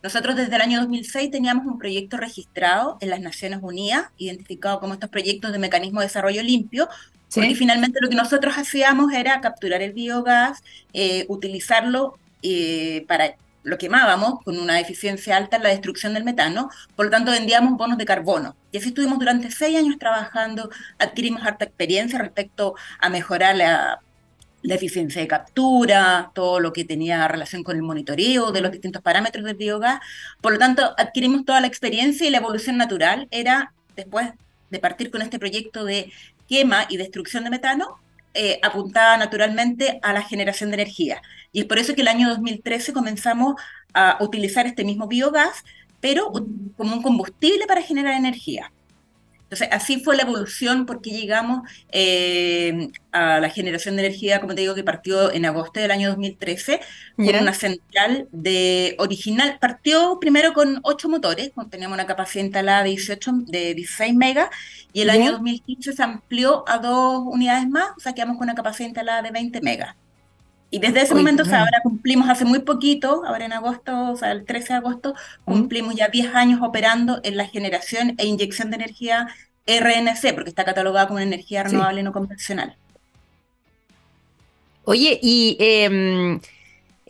Nosotros 0.00 0.36
desde 0.36 0.54
el 0.54 0.62
año 0.62 0.78
2006 0.78 1.32
teníamos 1.32 1.66
un 1.66 1.76
proyecto 1.76 2.18
registrado 2.18 2.98
en 3.00 3.10
las 3.10 3.20
Naciones 3.20 3.58
Unidas, 3.62 4.04
identificado 4.16 4.78
como 4.78 4.94
estos 4.94 5.10
proyectos 5.10 5.50
de 5.50 5.58
mecanismo 5.58 5.98
de 5.98 6.06
desarrollo 6.06 6.40
limpio, 6.44 6.88
¿Sí? 7.26 7.40
porque 7.40 7.56
finalmente 7.56 7.98
lo 8.00 8.08
que 8.08 8.14
nosotros 8.14 8.54
hacíamos 8.56 9.12
era 9.12 9.40
capturar 9.40 9.82
el 9.82 9.94
biogás, 9.94 10.62
eh, 10.92 11.24
utilizarlo 11.28 12.16
eh, 12.44 13.04
para 13.08 13.34
lo 13.62 13.78
quemábamos 13.78 14.42
con 14.44 14.58
una 14.58 14.80
eficiencia 14.80 15.36
alta 15.36 15.56
en 15.56 15.62
la 15.62 15.68
destrucción 15.70 16.14
del 16.14 16.24
metano, 16.24 16.70
por 16.96 17.06
lo 17.06 17.10
tanto 17.10 17.30
vendíamos 17.30 17.76
bonos 17.76 17.98
de 17.98 18.04
carbono. 18.04 18.56
Y 18.72 18.78
así 18.78 18.88
estuvimos 18.88 19.18
durante 19.18 19.50
seis 19.50 19.78
años 19.78 19.98
trabajando, 19.98 20.70
adquirimos 20.98 21.42
harta 21.44 21.64
experiencia 21.64 22.18
respecto 22.18 22.74
a 23.00 23.08
mejorar 23.08 23.56
la 23.56 24.00
la 24.62 24.76
eficiencia 24.76 25.20
de 25.20 25.28
captura, 25.28 26.30
todo 26.34 26.60
lo 26.60 26.72
que 26.72 26.84
tenía 26.84 27.26
relación 27.28 27.62
con 27.64 27.76
el 27.76 27.82
monitoreo 27.82 28.52
de 28.52 28.60
los 28.60 28.70
distintos 28.70 29.02
parámetros 29.02 29.44
del 29.44 29.56
biogás. 29.56 30.00
Por 30.40 30.52
lo 30.52 30.58
tanto, 30.58 30.94
adquirimos 30.96 31.44
toda 31.44 31.60
la 31.60 31.66
experiencia 31.66 32.26
y 32.26 32.30
la 32.30 32.38
evolución 32.38 32.76
natural 32.76 33.28
era, 33.30 33.74
después 33.96 34.30
de 34.70 34.78
partir 34.78 35.10
con 35.10 35.20
este 35.20 35.38
proyecto 35.38 35.84
de 35.84 36.12
quema 36.48 36.86
y 36.88 36.96
destrucción 36.96 37.44
de 37.44 37.50
metano, 37.50 37.98
eh, 38.34 38.58
apuntada 38.62 39.16
naturalmente 39.16 39.98
a 40.02 40.12
la 40.12 40.22
generación 40.22 40.70
de 40.70 40.74
energía. 40.74 41.22
Y 41.52 41.60
es 41.60 41.66
por 41.66 41.78
eso 41.78 41.94
que 41.94 42.02
el 42.02 42.08
año 42.08 42.28
2013 42.28 42.92
comenzamos 42.92 43.56
a 43.94 44.16
utilizar 44.20 44.66
este 44.66 44.84
mismo 44.84 45.06
biogás, 45.06 45.64
pero 46.00 46.32
como 46.76 46.94
un 46.94 47.02
combustible 47.02 47.66
para 47.66 47.82
generar 47.82 48.14
energía. 48.14 48.72
Entonces, 49.52 49.68
así 49.70 50.00
fue 50.02 50.16
la 50.16 50.22
evolución 50.22 50.86
porque 50.86 51.10
llegamos 51.10 51.60
eh, 51.90 52.88
a 53.10 53.38
la 53.38 53.50
generación 53.50 53.96
de 53.96 54.06
energía, 54.06 54.40
como 54.40 54.54
te 54.54 54.62
digo, 54.62 54.74
que 54.74 54.82
partió 54.82 55.30
en 55.30 55.44
agosto 55.44 55.78
del 55.78 55.90
año 55.90 56.08
2013, 56.08 56.80
con 57.16 57.28
una 57.28 57.52
central 57.52 58.28
de 58.32 58.96
original. 58.98 59.58
Partió 59.60 60.18
primero 60.18 60.54
con 60.54 60.80
ocho 60.84 61.10
motores, 61.10 61.52
teníamos 61.70 61.96
una 61.96 62.06
capacidad 62.06 62.46
instalada 62.46 62.82
de, 62.82 62.90
18, 62.90 63.32
de 63.48 63.74
16 63.74 64.14
megas, 64.14 64.48
y 64.94 65.02
el 65.02 65.10
año 65.10 65.32
2015 65.32 65.92
se 65.92 66.02
amplió 66.02 66.64
a 66.66 66.78
dos 66.78 67.22
unidades 67.26 67.68
más, 67.68 67.90
o 67.94 68.00
sea, 68.00 68.14
quedamos 68.14 68.38
con 68.38 68.44
una 68.44 68.54
capacidad 68.54 68.88
instalada 68.88 69.20
de 69.20 69.32
20 69.32 69.60
megas. 69.60 69.96
Y 70.74 70.78
desde 70.78 71.02
ese 71.02 71.14
momento, 71.14 71.42
o 71.42 71.44
sea, 71.44 71.60
ahora 71.60 71.82
cumplimos 71.82 72.30
hace 72.30 72.46
muy 72.46 72.60
poquito, 72.60 73.24
ahora 73.26 73.44
en 73.44 73.52
agosto, 73.52 74.12
o 74.12 74.16
sea, 74.16 74.32
el 74.32 74.46
13 74.46 74.68
de 74.68 74.74
agosto, 74.78 75.14
cumplimos 75.44 75.94
ya 75.94 76.08
10 76.08 76.34
años 76.34 76.60
operando 76.62 77.20
en 77.24 77.36
la 77.36 77.46
generación 77.46 78.14
e 78.16 78.24
inyección 78.24 78.70
de 78.70 78.76
energía 78.76 79.28
RNC, 79.66 80.32
porque 80.32 80.48
está 80.48 80.64
catalogada 80.64 81.08
como 81.08 81.18
una 81.18 81.26
energía 81.26 81.62
renovable 81.62 82.02
no 82.02 82.10
convencional. 82.14 82.74
Oye, 84.84 85.20
y 85.22 85.58
em, 85.60 86.40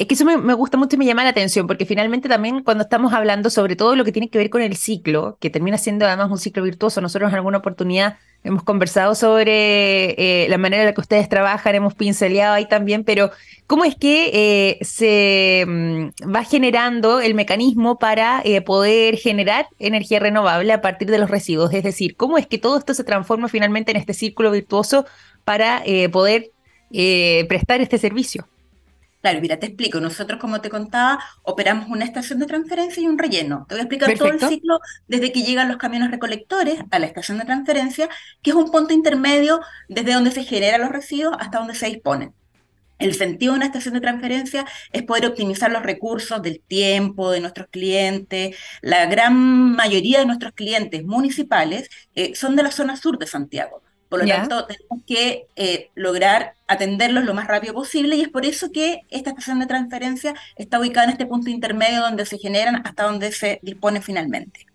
es 0.02 0.08
que 0.08 0.14
eso 0.14 0.24
me, 0.24 0.54
gusta 0.54 0.76
mucho 0.76 0.96
y 0.96 0.98
me 0.98 1.06
llama 1.06 1.24
la 1.24 1.30
atención, 1.30 1.66
porque 1.66 1.86
finalmente 1.86 2.28
también 2.28 2.62
cuando 2.62 2.82
estamos 2.84 3.12
hablando 3.12 3.50
sobre 3.50 3.76
todo 3.76 3.96
lo 3.96 4.04
que 4.04 4.12
tiene 4.12 4.28
que 4.28 4.38
ver 4.38 4.50
con 4.50 4.60
el 4.60 4.76
ciclo, 4.76 5.36
que 5.40 5.50
termina 5.50 5.78
siendo 5.78 6.06
además 6.06 6.30
un 6.30 6.38
ciclo 6.38 6.62
virtuoso, 6.62 7.00
nosotros 7.00 7.30
en 7.30 7.36
alguna 7.36 7.58
oportunidad 7.58 8.16
hemos 8.44 8.64
conversado 8.64 9.14
sobre 9.14 10.44
eh, 10.44 10.48
la 10.48 10.58
manera 10.58 10.82
en 10.82 10.86
la 10.88 10.94
que 10.94 11.00
ustedes 11.00 11.28
trabajan, 11.28 11.76
hemos 11.76 11.94
pinceleado 11.94 12.54
ahí 12.54 12.66
también, 12.66 13.04
pero 13.04 13.30
¿cómo 13.68 13.84
es 13.84 13.94
que 13.94 14.30
eh, 14.32 14.84
se 14.84 15.64
mm, 15.66 16.32
va 16.34 16.42
generando 16.42 17.20
el 17.20 17.34
mecanismo 17.34 17.98
para 17.98 18.42
eh, 18.44 18.60
poder 18.60 19.16
generar 19.16 19.68
energía 19.78 20.18
renovable 20.18 20.72
a 20.72 20.80
partir 20.80 21.10
de 21.10 21.18
los 21.18 21.30
residuos? 21.30 21.72
Es 21.72 21.84
decir, 21.84 22.16
¿cómo 22.16 22.38
es 22.38 22.48
que 22.48 22.58
todo 22.58 22.76
esto 22.76 22.94
se 22.94 23.04
transforma 23.04 23.48
finalmente 23.48 23.92
en 23.92 23.98
este 23.98 24.14
círculo 24.14 24.50
virtuoso 24.50 25.06
para 25.44 25.82
poder 26.10 26.50
prestar 27.48 27.80
este 27.80 27.98
servicio? 27.98 28.46
Claro, 29.22 29.40
mira, 29.40 29.58
te 29.58 29.66
explico. 29.66 30.00
Nosotros, 30.00 30.40
como 30.40 30.60
te 30.60 30.68
contaba, 30.68 31.20
operamos 31.42 31.88
una 31.88 32.04
estación 32.04 32.40
de 32.40 32.46
transferencia 32.46 33.00
y 33.02 33.06
un 33.06 33.18
relleno. 33.18 33.66
Te 33.68 33.76
voy 33.76 33.80
a 33.80 33.82
explicar 33.84 34.18
todo 34.18 34.28
el 34.28 34.40
ciclo 34.40 34.80
desde 35.06 35.30
que 35.32 35.42
llegan 35.42 35.68
los 35.68 35.76
camiones 35.76 36.10
recolectores 36.10 36.80
a 36.90 36.98
la 36.98 37.06
estación 37.06 37.38
de 37.38 37.44
transferencia, 37.44 38.08
que 38.42 38.50
es 38.50 38.56
un 38.56 38.70
punto 38.72 38.92
intermedio 38.92 39.60
desde 39.88 40.12
donde 40.14 40.32
se 40.32 40.42
generan 40.42 40.80
los 40.80 40.90
residuos 40.90 41.36
hasta 41.38 41.58
donde 41.58 41.76
se 41.76 41.86
disponen. 41.86 42.34
El 42.98 43.14
sentido 43.14 43.52
de 43.52 43.58
una 43.58 43.66
estación 43.66 43.94
de 43.94 44.00
transferencia 44.00 44.66
es 44.92 45.02
poder 45.04 45.26
optimizar 45.26 45.70
los 45.70 45.82
recursos 45.82 46.42
del 46.42 46.60
tiempo 46.60 47.30
de 47.30 47.40
nuestros 47.40 47.68
clientes. 47.68 48.56
La 48.80 49.06
gran 49.06 49.36
mayoría 49.76 50.18
de 50.20 50.26
nuestros 50.26 50.52
clientes 50.52 51.04
municipales 51.04 51.88
eh, 52.14 52.34
son 52.34 52.56
de 52.56 52.62
la 52.64 52.70
zona 52.72 52.96
sur 52.96 53.18
de 53.18 53.26
Santiago. 53.26 53.82
Por 54.12 54.20
lo 54.20 54.28
tanto, 54.28 54.66
tenemos 54.66 55.02
que 55.06 55.46
eh, 55.56 55.88
lograr 55.94 56.52
atenderlos 56.68 57.24
lo 57.24 57.32
más 57.32 57.46
rápido 57.46 57.72
posible 57.72 58.14
y 58.16 58.20
es 58.20 58.28
por 58.28 58.44
eso 58.44 58.70
que 58.70 59.00
esta 59.08 59.30
estación 59.30 59.58
de 59.58 59.64
transferencia 59.64 60.34
está 60.54 60.78
ubicada 60.78 61.04
en 61.04 61.12
este 61.12 61.24
punto 61.24 61.48
intermedio 61.48 62.02
donde 62.02 62.26
se 62.26 62.36
generan 62.36 62.82
hasta 62.84 63.04
donde 63.04 63.32
se 63.32 63.58
dispone 63.62 64.02
finalmente. 64.02 64.66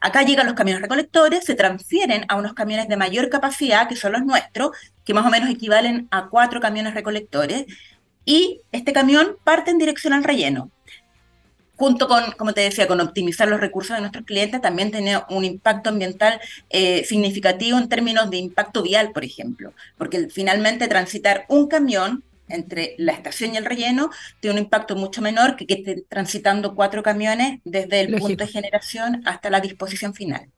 Acá 0.00 0.24
llegan 0.24 0.46
los 0.46 0.56
camiones 0.56 0.82
recolectores, 0.82 1.44
se 1.44 1.54
transfieren 1.54 2.24
a 2.26 2.34
unos 2.34 2.52
camiones 2.54 2.88
de 2.88 2.96
mayor 2.96 3.28
capacidad, 3.28 3.88
que 3.88 3.94
son 3.94 4.10
los 4.10 4.24
nuestros, 4.24 4.72
que 5.04 5.14
más 5.14 5.24
o 5.24 5.30
menos 5.30 5.50
equivalen 5.50 6.08
a 6.10 6.26
cuatro 6.26 6.60
camiones 6.60 6.92
recolectores, 6.92 7.66
y 8.24 8.60
este 8.72 8.92
camión 8.92 9.36
parte 9.44 9.70
en 9.70 9.78
dirección 9.78 10.14
al 10.14 10.24
relleno 10.24 10.68
junto 11.80 12.08
con, 12.08 12.32
como 12.32 12.52
te 12.52 12.60
decía, 12.60 12.86
con 12.86 13.00
optimizar 13.00 13.48
los 13.48 13.58
recursos 13.58 13.96
de 13.96 14.02
nuestros 14.02 14.26
clientes, 14.26 14.60
también 14.60 14.90
tiene 14.90 15.18
un 15.30 15.46
impacto 15.46 15.88
ambiental 15.88 16.38
eh, 16.68 17.06
significativo 17.06 17.78
en 17.78 17.88
términos 17.88 18.28
de 18.28 18.36
impacto 18.36 18.82
vial, 18.82 19.12
por 19.12 19.24
ejemplo, 19.24 19.72
porque 19.96 20.28
finalmente 20.28 20.88
transitar 20.88 21.46
un 21.48 21.68
camión 21.68 22.22
entre 22.50 22.96
la 22.98 23.12
estación 23.12 23.54
y 23.54 23.56
el 23.56 23.64
relleno 23.64 24.10
tiene 24.40 24.58
un 24.58 24.64
impacto 24.64 24.94
mucho 24.94 25.22
menor 25.22 25.56
que 25.56 25.66
que 25.66 25.72
esté 25.72 26.04
transitando 26.06 26.74
cuatro 26.74 27.02
camiones 27.02 27.60
desde 27.64 28.02
el 28.02 28.18
punto 28.18 28.44
de 28.44 28.52
generación 28.52 29.22
hasta 29.24 29.48
la 29.48 29.60
disposición 29.60 30.12
final. 30.12 30.50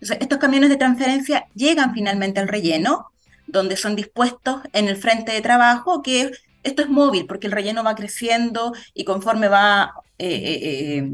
Entonces, 0.00 0.18
estos 0.20 0.38
camiones 0.38 0.68
de 0.68 0.78
transferencia 0.78 1.46
llegan 1.54 1.94
finalmente 1.94 2.40
al 2.40 2.48
relleno, 2.48 3.12
donde 3.46 3.76
son 3.76 3.94
dispuestos 3.94 4.62
en 4.72 4.88
el 4.88 4.96
frente 4.96 5.30
de 5.30 5.42
trabajo, 5.42 6.02
que 6.02 6.32
esto 6.64 6.82
es 6.82 6.88
móvil, 6.88 7.26
porque 7.26 7.46
el 7.46 7.52
relleno 7.52 7.84
va 7.84 7.94
creciendo 7.94 8.72
y 8.94 9.04
conforme 9.04 9.46
va 9.46 9.92
eh, 10.18 10.28
eh, 10.28 10.98
eh, 10.98 11.12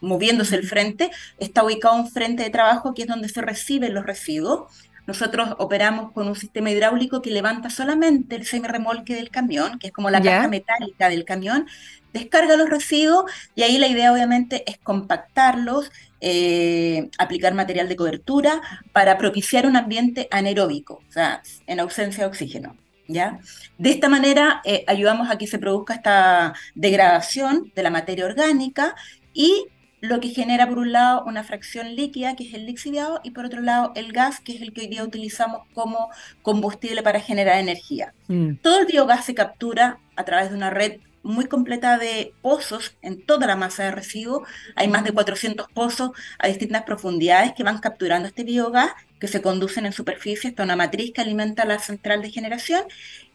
moviéndose 0.00 0.56
el 0.56 0.66
frente, 0.66 1.10
está 1.38 1.64
ubicado 1.64 1.96
un 1.96 2.10
frente 2.10 2.42
de 2.42 2.50
trabajo 2.50 2.94
que 2.94 3.02
es 3.02 3.08
donde 3.08 3.28
se 3.28 3.42
reciben 3.42 3.94
los 3.94 4.06
residuos. 4.06 4.72
nosotros 5.06 5.54
operamos 5.58 6.12
con 6.12 6.28
un 6.28 6.36
sistema 6.36 6.70
hidráulico 6.70 7.22
que 7.22 7.30
levanta 7.30 7.70
solamente 7.70 8.36
el 8.36 8.44
semi-remolque 8.44 9.14
del 9.14 9.30
camión, 9.30 9.78
que 9.78 9.88
es 9.88 9.92
como 9.92 10.10
la 10.10 10.20
caja 10.20 10.48
metálica 10.48 11.08
del 11.08 11.24
camión, 11.24 11.66
descarga 12.12 12.56
los 12.56 12.68
residuos 12.68 13.30
y 13.54 13.62
ahí 13.62 13.78
la 13.78 13.88
idea 13.88 14.12
obviamente 14.12 14.64
es 14.70 14.78
compactarlos, 14.78 15.90
eh, 16.20 17.10
aplicar 17.18 17.54
material 17.54 17.88
de 17.88 17.96
cobertura 17.96 18.60
para 18.92 19.18
propiciar 19.18 19.66
un 19.66 19.76
ambiente 19.76 20.28
anaeróbico, 20.30 21.02
o 21.08 21.12
sea, 21.12 21.42
en 21.66 21.80
ausencia 21.80 22.24
de 22.24 22.28
oxígeno. 22.28 22.76
¿Ya? 23.08 23.40
De 23.78 23.90
esta 23.90 24.08
manera 24.08 24.60
eh, 24.64 24.84
ayudamos 24.86 25.30
a 25.30 25.38
que 25.38 25.46
se 25.46 25.58
produzca 25.58 25.94
esta 25.94 26.54
degradación 26.74 27.72
de 27.74 27.82
la 27.82 27.90
materia 27.90 28.26
orgánica 28.26 28.94
y 29.32 29.66
lo 30.00 30.20
que 30.20 30.28
genera 30.28 30.68
por 30.68 30.78
un 30.78 30.92
lado 30.92 31.24
una 31.26 31.42
fracción 31.42 31.96
líquida, 31.96 32.36
que 32.36 32.46
es 32.46 32.54
el 32.54 32.66
lixiviado, 32.66 33.20
y 33.24 33.30
por 33.30 33.46
otro 33.46 33.60
lado 33.60 33.92
el 33.96 34.12
gas, 34.12 34.40
que 34.40 34.52
es 34.52 34.62
el 34.62 34.72
que 34.72 34.82
hoy 34.82 34.86
día 34.88 35.02
utilizamos 35.02 35.62
como 35.74 36.10
combustible 36.42 37.02
para 37.02 37.20
generar 37.20 37.58
energía. 37.58 38.14
Mm. 38.28 38.56
Todo 38.62 38.80
el 38.80 38.86
biogás 38.86 39.24
se 39.24 39.34
captura 39.34 39.98
a 40.14 40.24
través 40.24 40.50
de 40.50 40.56
una 40.56 40.70
red 40.70 41.00
muy 41.22 41.46
completa 41.46 41.98
de 41.98 42.32
pozos 42.42 42.96
en 43.02 43.24
toda 43.24 43.46
la 43.46 43.56
masa 43.56 43.84
de 43.84 43.90
residuos. 43.90 44.48
Hay 44.76 44.88
más 44.88 45.04
de 45.04 45.12
400 45.12 45.68
pozos 45.72 46.10
a 46.38 46.48
distintas 46.48 46.82
profundidades 46.82 47.52
que 47.54 47.64
van 47.64 47.78
capturando 47.78 48.28
este 48.28 48.44
biogás 48.44 48.92
que 49.20 49.28
se 49.28 49.42
conducen 49.42 49.86
en 49.86 49.92
superficie 49.92 50.50
hasta 50.50 50.62
una 50.62 50.76
matriz 50.76 51.12
que 51.12 51.20
alimenta 51.20 51.64
la 51.64 51.78
central 51.78 52.22
de 52.22 52.30
generación 52.30 52.82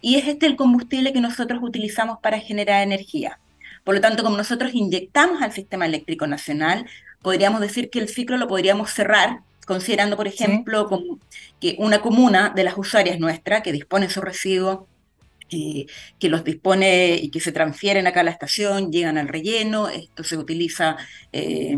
y 0.01 0.15
es 0.15 0.27
este 0.27 0.45
el 0.45 0.55
combustible 0.55 1.13
que 1.13 1.21
nosotros 1.21 1.59
utilizamos 1.61 2.19
para 2.21 2.39
generar 2.39 2.83
energía. 2.83 3.39
Por 3.83 3.95
lo 3.95 4.01
tanto, 4.01 4.23
como 4.23 4.37
nosotros 4.37 4.73
inyectamos 4.73 5.41
al 5.41 5.51
sistema 5.51 5.85
eléctrico 5.85 6.25
nacional, 6.25 6.85
podríamos 7.21 7.59
decir 7.61 7.89
que 7.89 7.99
el 7.99 8.07
ciclo 8.07 8.37
lo 8.37 8.47
podríamos 8.47 8.91
cerrar 8.91 9.41
considerando, 9.65 10.17
por 10.17 10.27
ejemplo, 10.27 10.89
que 11.59 11.75
una 11.79 12.01
comuna 12.01 12.51
de 12.55 12.63
las 12.63 12.77
usuarias 12.77 13.19
nuestras 13.19 13.61
que 13.61 13.71
dispone 13.71 14.09
su 14.09 14.21
residuo, 14.21 14.87
que 16.19 16.29
los 16.29 16.43
dispone 16.43 17.15
y 17.15 17.29
que 17.29 17.39
se 17.39 17.51
transfieren 17.51 18.07
acá 18.07 18.21
a 18.21 18.23
la 18.23 18.31
estación, 18.31 18.91
llegan 18.91 19.17
al 19.17 19.27
relleno, 19.27 19.89
esto 19.89 20.23
se 20.23 20.37
utiliza 20.37 20.97
eh, 21.31 21.77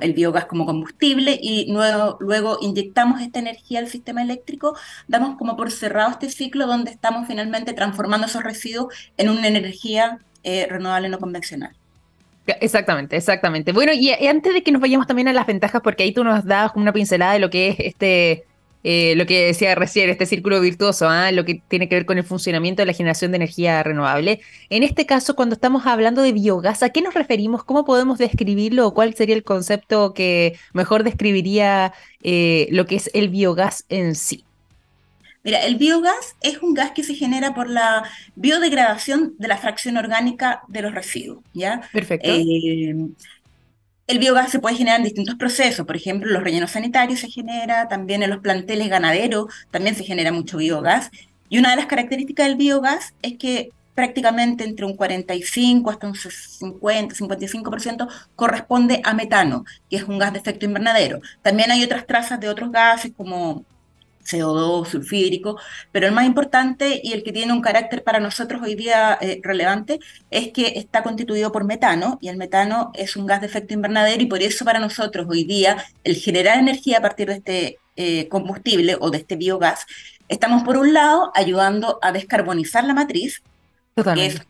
el 0.00 0.12
biogás 0.12 0.46
como 0.46 0.66
combustible 0.66 1.38
y 1.40 1.72
luego, 1.72 2.16
luego 2.20 2.58
inyectamos 2.60 3.20
esta 3.20 3.40
energía 3.40 3.80
al 3.80 3.88
sistema 3.88 4.22
eléctrico, 4.22 4.76
damos 5.08 5.36
como 5.36 5.56
por 5.56 5.70
cerrado 5.70 6.10
este 6.10 6.30
ciclo 6.30 6.66
donde 6.66 6.90
estamos 6.90 7.26
finalmente 7.26 7.72
transformando 7.72 8.26
esos 8.26 8.42
residuos 8.42 8.94
en 9.16 9.28
una 9.28 9.48
energía 9.48 10.18
eh, 10.44 10.66
renovable 10.68 11.08
no 11.08 11.18
convencional. 11.18 11.72
Exactamente, 12.46 13.16
exactamente. 13.16 13.72
Bueno, 13.72 13.92
y, 13.92 14.10
antes 14.26 14.52
de 14.52 14.62
que 14.62 14.72
nos 14.72 14.82
vayamos 14.82 15.06
también 15.06 15.28
a 15.28 15.32
las 15.32 15.46
ventajas, 15.46 15.80
porque 15.82 16.02
ahí 16.02 16.12
tú 16.12 16.24
nos 16.24 16.44
dabas 16.44 16.72
una 16.74 16.92
pincelada 16.92 17.34
de 17.34 17.38
lo 17.38 17.50
que 17.50 17.68
es 17.68 17.76
este, 17.78 18.44
eh, 18.84 19.14
lo 19.16 19.26
que 19.26 19.46
decía 19.46 19.74
recién, 19.74 20.10
este 20.10 20.26
círculo 20.26 20.60
virtuoso, 20.60 21.08
¿ah? 21.08 21.30
lo 21.30 21.44
que 21.44 21.62
tiene 21.68 21.88
que 21.88 21.94
ver 21.94 22.06
con 22.06 22.18
el 22.18 22.24
funcionamiento 22.24 22.82
de 22.82 22.86
la 22.86 22.92
generación 22.92 23.30
de 23.30 23.36
energía 23.36 23.82
renovable. 23.82 24.40
En 24.70 24.82
este 24.82 25.06
caso, 25.06 25.36
cuando 25.36 25.54
estamos 25.54 25.86
hablando 25.86 26.22
de 26.22 26.32
biogás, 26.32 26.82
¿a 26.82 26.90
qué 26.90 27.00
nos 27.00 27.14
referimos? 27.14 27.64
¿Cómo 27.64 27.84
podemos 27.84 28.18
describirlo? 28.18 28.88
¿O 28.88 28.94
cuál 28.94 29.14
sería 29.14 29.36
el 29.36 29.44
concepto 29.44 30.14
que 30.14 30.58
mejor 30.72 31.04
describiría 31.04 31.92
eh, 32.22 32.68
lo 32.70 32.86
que 32.86 32.96
es 32.96 33.10
el 33.14 33.28
biogás 33.28 33.84
en 33.88 34.14
sí? 34.14 34.44
Mira, 35.44 35.64
el 35.64 35.76
biogás 35.76 36.36
es 36.40 36.62
un 36.62 36.74
gas 36.74 36.92
que 36.92 37.02
se 37.02 37.14
genera 37.14 37.52
por 37.54 37.68
la 37.68 38.04
biodegradación 38.36 39.34
de 39.38 39.48
la 39.48 39.56
fracción 39.56 39.96
orgánica 39.96 40.62
de 40.68 40.82
los 40.82 40.94
residuos, 40.94 41.42
¿ya? 41.52 41.82
Perfecto. 41.92 42.30
El 44.12 44.18
biogás 44.18 44.50
se 44.50 44.58
puede 44.58 44.76
generar 44.76 44.98
en 44.98 45.04
distintos 45.04 45.36
procesos, 45.36 45.86
por 45.86 45.96
ejemplo, 45.96 46.30
los 46.30 46.42
rellenos 46.42 46.72
sanitarios 46.72 47.20
se 47.20 47.30
genera, 47.30 47.88
también 47.88 48.22
en 48.22 48.28
los 48.28 48.40
planteles 48.40 48.90
ganaderos 48.90 49.46
también 49.70 49.94
se 49.94 50.04
genera 50.04 50.30
mucho 50.30 50.58
biogás. 50.58 51.10
Y 51.48 51.56
una 51.58 51.70
de 51.70 51.76
las 51.76 51.86
características 51.86 52.46
del 52.46 52.56
biogás 52.56 53.14
es 53.22 53.38
que 53.38 53.70
prácticamente 53.94 54.64
entre 54.64 54.84
un 54.84 54.96
45 54.96 55.88
hasta 55.88 56.06
un 56.08 56.14
50, 56.14 57.14
55% 57.14 58.06
corresponde 58.36 59.00
a 59.02 59.14
metano, 59.14 59.64
que 59.88 59.96
es 59.96 60.02
un 60.02 60.18
gas 60.18 60.34
de 60.34 60.40
efecto 60.40 60.66
invernadero. 60.66 61.20
También 61.40 61.70
hay 61.70 61.82
otras 61.82 62.06
trazas 62.06 62.38
de 62.38 62.50
otros 62.50 62.70
gases 62.70 63.12
como 63.16 63.64
CO2, 64.24 64.86
sulfídrico, 64.86 65.58
pero 65.90 66.06
el 66.06 66.12
más 66.12 66.26
importante 66.26 67.00
y 67.02 67.12
el 67.12 67.22
que 67.22 67.32
tiene 67.32 67.52
un 67.52 67.60
carácter 67.60 68.02
para 68.04 68.20
nosotros 68.20 68.62
hoy 68.62 68.74
día 68.74 69.18
eh, 69.20 69.40
relevante 69.42 70.00
es 70.30 70.52
que 70.52 70.78
está 70.78 71.02
constituido 71.02 71.52
por 71.52 71.64
metano 71.64 72.18
y 72.20 72.28
el 72.28 72.36
metano 72.36 72.90
es 72.94 73.16
un 73.16 73.26
gas 73.26 73.40
de 73.40 73.46
efecto 73.46 73.74
invernadero 73.74 74.22
y 74.22 74.26
por 74.26 74.42
eso 74.42 74.64
para 74.64 74.78
nosotros 74.78 75.26
hoy 75.28 75.44
día 75.44 75.84
el 76.04 76.16
generar 76.16 76.58
energía 76.58 76.98
a 76.98 77.02
partir 77.02 77.28
de 77.28 77.34
este 77.34 77.78
eh, 77.96 78.28
combustible 78.28 78.96
o 79.00 79.10
de 79.10 79.18
este 79.18 79.36
biogás, 79.36 79.86
estamos 80.28 80.62
por 80.62 80.78
un 80.78 80.94
lado 80.94 81.30
ayudando 81.34 81.98
a 82.00 82.10
descarbonizar 82.12 82.84
la 82.84 82.94
matriz, 82.94 83.42
que 84.14 84.26
es 84.26 84.40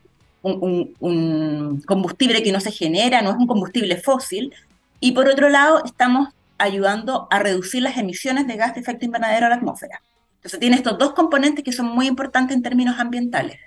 un 0.43 1.83
combustible 1.87 2.43
que 2.43 2.53
no 2.53 2.61
se 2.61 2.71
genera, 2.71 3.21
no 3.21 3.31
es 3.31 3.37
un 3.37 3.49
combustible 3.49 3.97
fósil, 3.97 4.53
y 5.01 5.11
por 5.11 5.29
otro 5.29 5.49
lado 5.49 5.83
estamos 5.85 6.29
ayudando 6.63 7.29
a 7.31 7.39
reducir 7.39 7.83
las 7.83 7.97
emisiones 7.97 8.47
de 8.47 8.57
gas 8.57 8.75
de 8.75 8.81
efecto 8.81 9.05
invernadero 9.05 9.47
a 9.47 9.49
la 9.49 9.57
atmósfera. 9.57 10.01
Entonces 10.37 10.61
tiene 10.61 10.77
estos 10.77 10.99
dos 10.99 11.13
componentes 11.15 11.65
que 11.65 11.73
son 11.73 11.87
muy 11.87 12.07
importantes 12.07 12.57
en 12.57 12.63
términos 12.63 12.99
ambientales. 12.99 13.59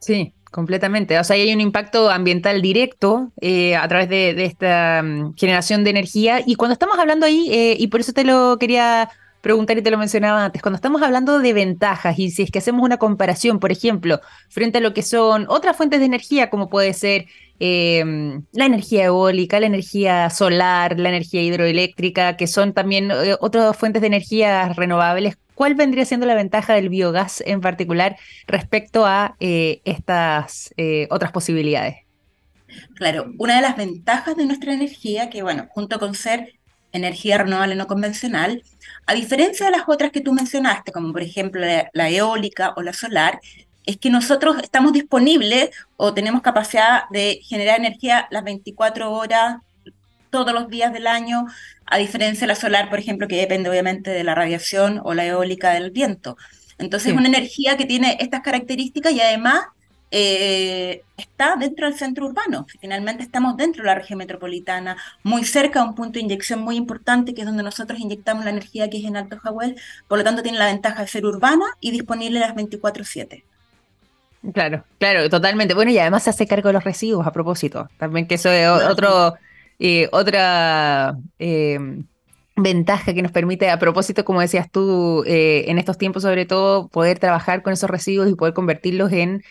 Sí, 0.00 0.32
completamente. 0.50 1.18
O 1.18 1.24
sea, 1.24 1.36
hay 1.36 1.52
un 1.52 1.60
impacto 1.60 2.10
ambiental 2.10 2.60
directo 2.60 3.30
eh, 3.40 3.76
a 3.76 3.86
través 3.88 4.08
de, 4.08 4.44
esta 4.44 5.02
mm, 5.02 5.34
generación 5.36 5.84
de 5.84 5.90
energía. 5.90 6.40
Y 6.44 6.56
cuando 6.56 6.72
estamos 6.72 6.98
hablando 6.98 7.26
ahí, 7.26 7.48
eh, 7.50 7.76
y 7.78 7.86
por 7.86 8.00
eso 8.00 8.12
te 8.12 8.24
lo 8.24 8.58
quería 8.58 9.10
preguntar 9.44 9.78
y 9.78 9.82
te 9.82 9.92
lo 9.92 9.98
mencionaba 9.98 10.44
antes, 10.44 10.60
cuando 10.60 10.74
estamos 10.74 11.00
hablando 11.02 11.38
de 11.38 11.52
ventajas 11.52 12.18
y 12.18 12.32
si 12.32 12.42
es 12.42 12.50
que 12.50 12.58
hacemos 12.58 12.82
una 12.82 12.96
comparación, 12.96 13.60
por 13.60 13.70
ejemplo, 13.70 14.20
frente 14.48 14.78
a 14.78 14.80
lo 14.80 14.92
que 14.92 15.02
son 15.02 15.46
otras 15.48 15.76
fuentes 15.76 16.00
de 16.00 16.06
energía, 16.06 16.50
como 16.50 16.68
puede 16.68 16.92
ser 16.94 17.26
Em, 17.60 18.44
la 18.52 18.66
energía 18.66 19.04
eólica, 19.04 19.60
la 19.60 19.66
energía 19.66 20.28
solar, 20.30 20.98
la 20.98 21.10
energía 21.10 21.42
hidroeléctrica, 21.42 22.36
que 22.36 22.48
son 22.48 22.72
también 22.72 23.10
eh, 23.12 23.36
otras 23.40 23.76
fuentes 23.76 24.02
de 24.02 24.08
energía 24.08 24.72
renovables. 24.72 25.38
¿Cuál 25.54 25.76
vendría 25.76 26.04
siendo 26.04 26.26
la 26.26 26.34
ventaja 26.34 26.74
del 26.74 26.88
biogás 26.88 27.42
en 27.46 27.60
particular 27.60 28.16
respecto 28.48 29.06
a 29.06 29.36
eh, 29.38 29.80
estas 29.84 30.74
eh, 30.76 31.06
otras 31.10 31.30
posibilidades? 31.30 31.98
Claro, 32.96 33.26
una 33.38 33.56
de 33.56 33.62
las 33.62 33.76
ventajas 33.76 34.36
de 34.36 34.46
nuestra 34.46 34.74
energía, 34.74 35.30
que 35.30 35.44
bueno, 35.44 35.68
junto 35.70 36.00
con 36.00 36.16
ser 36.16 36.54
energía 36.94 37.38
renovable 37.38 37.74
no 37.74 37.86
convencional, 37.86 38.62
a 39.06 39.14
diferencia 39.14 39.66
de 39.66 39.72
las 39.72 39.82
otras 39.86 40.10
que 40.10 40.20
tú 40.20 40.32
mencionaste, 40.32 40.92
como 40.92 41.12
por 41.12 41.22
ejemplo 41.22 41.60
la 41.92 42.10
eólica 42.10 42.72
o 42.76 42.82
la 42.82 42.94
solar, 42.94 43.40
es 43.84 43.98
que 43.98 44.10
nosotros 44.10 44.56
estamos 44.62 44.92
disponibles 44.92 45.70
o 45.96 46.14
tenemos 46.14 46.40
capacidad 46.40 47.02
de 47.10 47.40
generar 47.42 47.78
energía 47.78 48.26
las 48.30 48.44
24 48.44 49.12
horas 49.12 49.58
todos 50.30 50.52
los 50.52 50.68
días 50.68 50.92
del 50.92 51.06
año, 51.06 51.46
a 51.86 51.98
diferencia 51.98 52.40
de 52.40 52.48
la 52.48 52.54
solar, 52.54 52.90
por 52.90 52.98
ejemplo, 52.98 53.28
que 53.28 53.36
depende 53.36 53.68
obviamente 53.68 54.10
de 54.10 54.24
la 54.24 54.34
radiación 54.34 55.00
o 55.04 55.14
la 55.14 55.26
eólica 55.26 55.74
del 55.74 55.90
viento. 55.90 56.36
Entonces 56.78 57.12
es 57.12 57.16
una 57.16 57.28
energía 57.28 57.76
que 57.76 57.84
tiene 57.84 58.16
estas 58.18 58.40
características 58.40 59.12
y 59.12 59.20
además 59.20 59.60
eh, 60.16 61.02
está 61.16 61.56
dentro 61.56 61.88
del 61.88 61.98
centro 61.98 62.26
urbano. 62.26 62.66
Finalmente 62.80 63.24
estamos 63.24 63.56
dentro 63.56 63.82
de 63.82 63.88
la 63.88 63.96
región 63.96 64.16
metropolitana, 64.20 64.96
muy 65.24 65.42
cerca 65.42 65.80
a 65.80 65.84
un 65.84 65.96
punto 65.96 66.14
de 66.14 66.20
inyección 66.20 66.60
muy 66.62 66.76
importante, 66.76 67.34
que 67.34 67.40
es 67.40 67.46
donde 67.48 67.64
nosotros 67.64 67.98
inyectamos 67.98 68.44
la 68.44 68.52
energía 68.52 68.88
que 68.88 68.98
es 68.98 69.04
en 69.04 69.16
Alto 69.16 69.36
Jahuel. 69.40 69.74
Por 70.06 70.18
lo 70.18 70.22
tanto, 70.22 70.44
tiene 70.44 70.58
la 70.58 70.66
ventaja 70.66 71.02
de 71.02 71.08
ser 71.08 71.26
urbana 71.26 71.64
y 71.80 71.90
disponible 71.90 72.38
las 72.38 72.54
24/7. 72.54 73.42
Claro, 74.52 74.84
claro, 75.00 75.28
totalmente. 75.28 75.74
Bueno, 75.74 75.90
y 75.90 75.98
además 75.98 76.22
se 76.22 76.30
hace 76.30 76.46
cargo 76.46 76.68
de 76.68 76.74
los 76.74 76.84
residuos 76.84 77.26
a 77.26 77.32
propósito. 77.32 77.88
También 77.98 78.28
que 78.28 78.36
eso 78.36 78.50
es 78.50 78.68
otro, 78.68 79.34
eh, 79.80 80.08
otra 80.12 81.16
eh, 81.40 82.04
ventaja 82.56 83.14
que 83.14 83.22
nos 83.22 83.32
permite, 83.32 83.68
a 83.70 83.78
propósito, 83.78 84.24
como 84.24 84.40
decías 84.40 84.70
tú, 84.70 85.24
eh, 85.26 85.64
en 85.68 85.78
estos 85.78 85.98
tiempos 85.98 86.22
sobre 86.22 86.46
todo, 86.46 86.88
poder 86.88 87.18
trabajar 87.18 87.62
con 87.62 87.72
esos 87.72 87.90
residuos 87.90 88.30
y 88.30 88.34
poder 88.34 88.54
convertirlos 88.54 89.12
en 89.12 89.42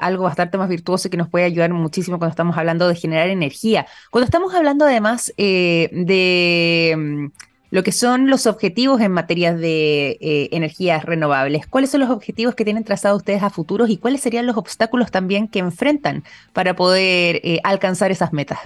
algo 0.00 0.24
bastante 0.24 0.58
más 0.58 0.68
virtuoso 0.68 1.06
y 1.06 1.10
que 1.12 1.16
nos 1.16 1.28
puede 1.28 1.44
ayudar 1.44 1.72
muchísimo 1.72 2.18
cuando 2.18 2.32
estamos 2.32 2.56
hablando 2.56 2.88
de 2.88 2.96
generar 2.96 3.28
energía. 3.28 3.86
Cuando 4.10 4.24
estamos 4.24 4.52
hablando 4.54 4.84
además 4.86 5.32
de 5.36 7.30
lo 7.72 7.82
que 7.82 7.90
son 7.90 8.28
los 8.28 8.46
objetivos 8.46 9.00
en 9.00 9.12
materia 9.12 9.54
de 9.54 10.18
eh, 10.20 10.50
energías 10.52 11.06
renovables. 11.06 11.66
¿Cuáles 11.66 11.90
son 11.90 12.00
los 12.00 12.10
objetivos 12.10 12.54
que 12.54 12.64
tienen 12.64 12.84
trazados 12.84 13.22
ustedes 13.22 13.42
a 13.42 13.48
futuros 13.48 13.88
y 13.88 13.96
cuáles 13.96 14.20
serían 14.20 14.46
los 14.46 14.58
obstáculos 14.58 15.10
también 15.10 15.48
que 15.48 15.60
enfrentan 15.60 16.22
para 16.52 16.76
poder 16.76 17.40
eh, 17.42 17.60
alcanzar 17.64 18.10
esas 18.10 18.34
metas? 18.34 18.58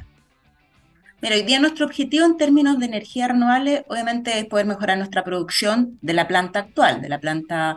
Mira, 1.23 1.37
hoy 1.37 1.43
día 1.43 1.59
nuestro 1.61 1.87
objetivo 1.87 2.27
en 2.27 2.37
términos 2.37 2.79
de 2.79 2.87
energía 2.87 3.29
renovable 3.29 3.85
obviamente 3.89 4.39
es 4.39 4.45
poder 4.45 4.67
mejorar 4.67 4.99
nuestra 4.99 5.25
producción 5.25 5.99
de 6.03 6.13
la 6.13 6.29
planta 6.29 6.59
actual, 6.61 7.01
de 7.01 7.09
la 7.09 7.21
planta 7.21 7.77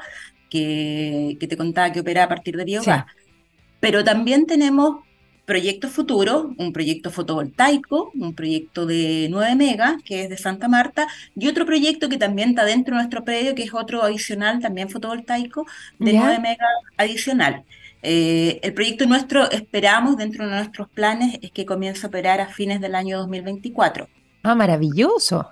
que, 0.50 1.38
te 1.40 1.58
contaba 1.58 1.92
que 1.92 2.02
opera 2.02 2.26
a 2.26 2.28
partir 2.28 2.58
de 2.58 2.66
biogás. 2.66 3.06
Pero 3.80 4.04
también 4.04 4.46
tenemos 4.46 4.98
proyectos 5.46 5.92
futuros, 5.92 6.48
un 6.58 6.74
proyecto 6.74 7.10
fotovoltaico, 7.10 8.12
un 8.14 8.36
proyecto 8.36 8.86
de 8.86 9.28
9 9.32 9.56
megas, 9.56 9.96
que 10.04 10.24
es 10.24 10.30
de 10.30 10.38
Santa 10.38 10.68
Marta, 10.68 11.08
y 11.36 11.48
otro 11.48 11.66
proyecto 11.66 12.08
que 12.08 12.18
también 12.18 12.50
está 12.50 12.66
dentro 12.66 12.94
de 12.94 13.02
nuestro 13.02 13.24
predio, 13.24 13.56
que 13.56 13.64
es 13.64 13.74
otro 13.74 14.04
adicional, 14.04 14.60
también 14.60 14.90
fotovoltaico, 14.90 15.66
de 15.98 16.14
9 16.14 16.40
megas 16.40 16.70
adicional. 16.98 17.64
Eh, 18.02 18.60
el 18.64 18.74
proyecto 18.74 19.06
nuestro, 19.06 19.50
esperamos, 19.52 20.18
dentro 20.18 20.46
de 20.46 20.56
nuestros 20.56 20.90
planes, 20.90 21.38
es 21.42 21.52
que 21.52 21.66
comience 21.66 22.06
a 22.06 22.10
operar 22.10 22.40
a 22.40 22.48
fines 22.48 22.80
del 22.80 22.96
año 22.96 23.18
2024. 23.20 24.08
Ah, 24.44 24.56
maravilloso. 24.56 25.50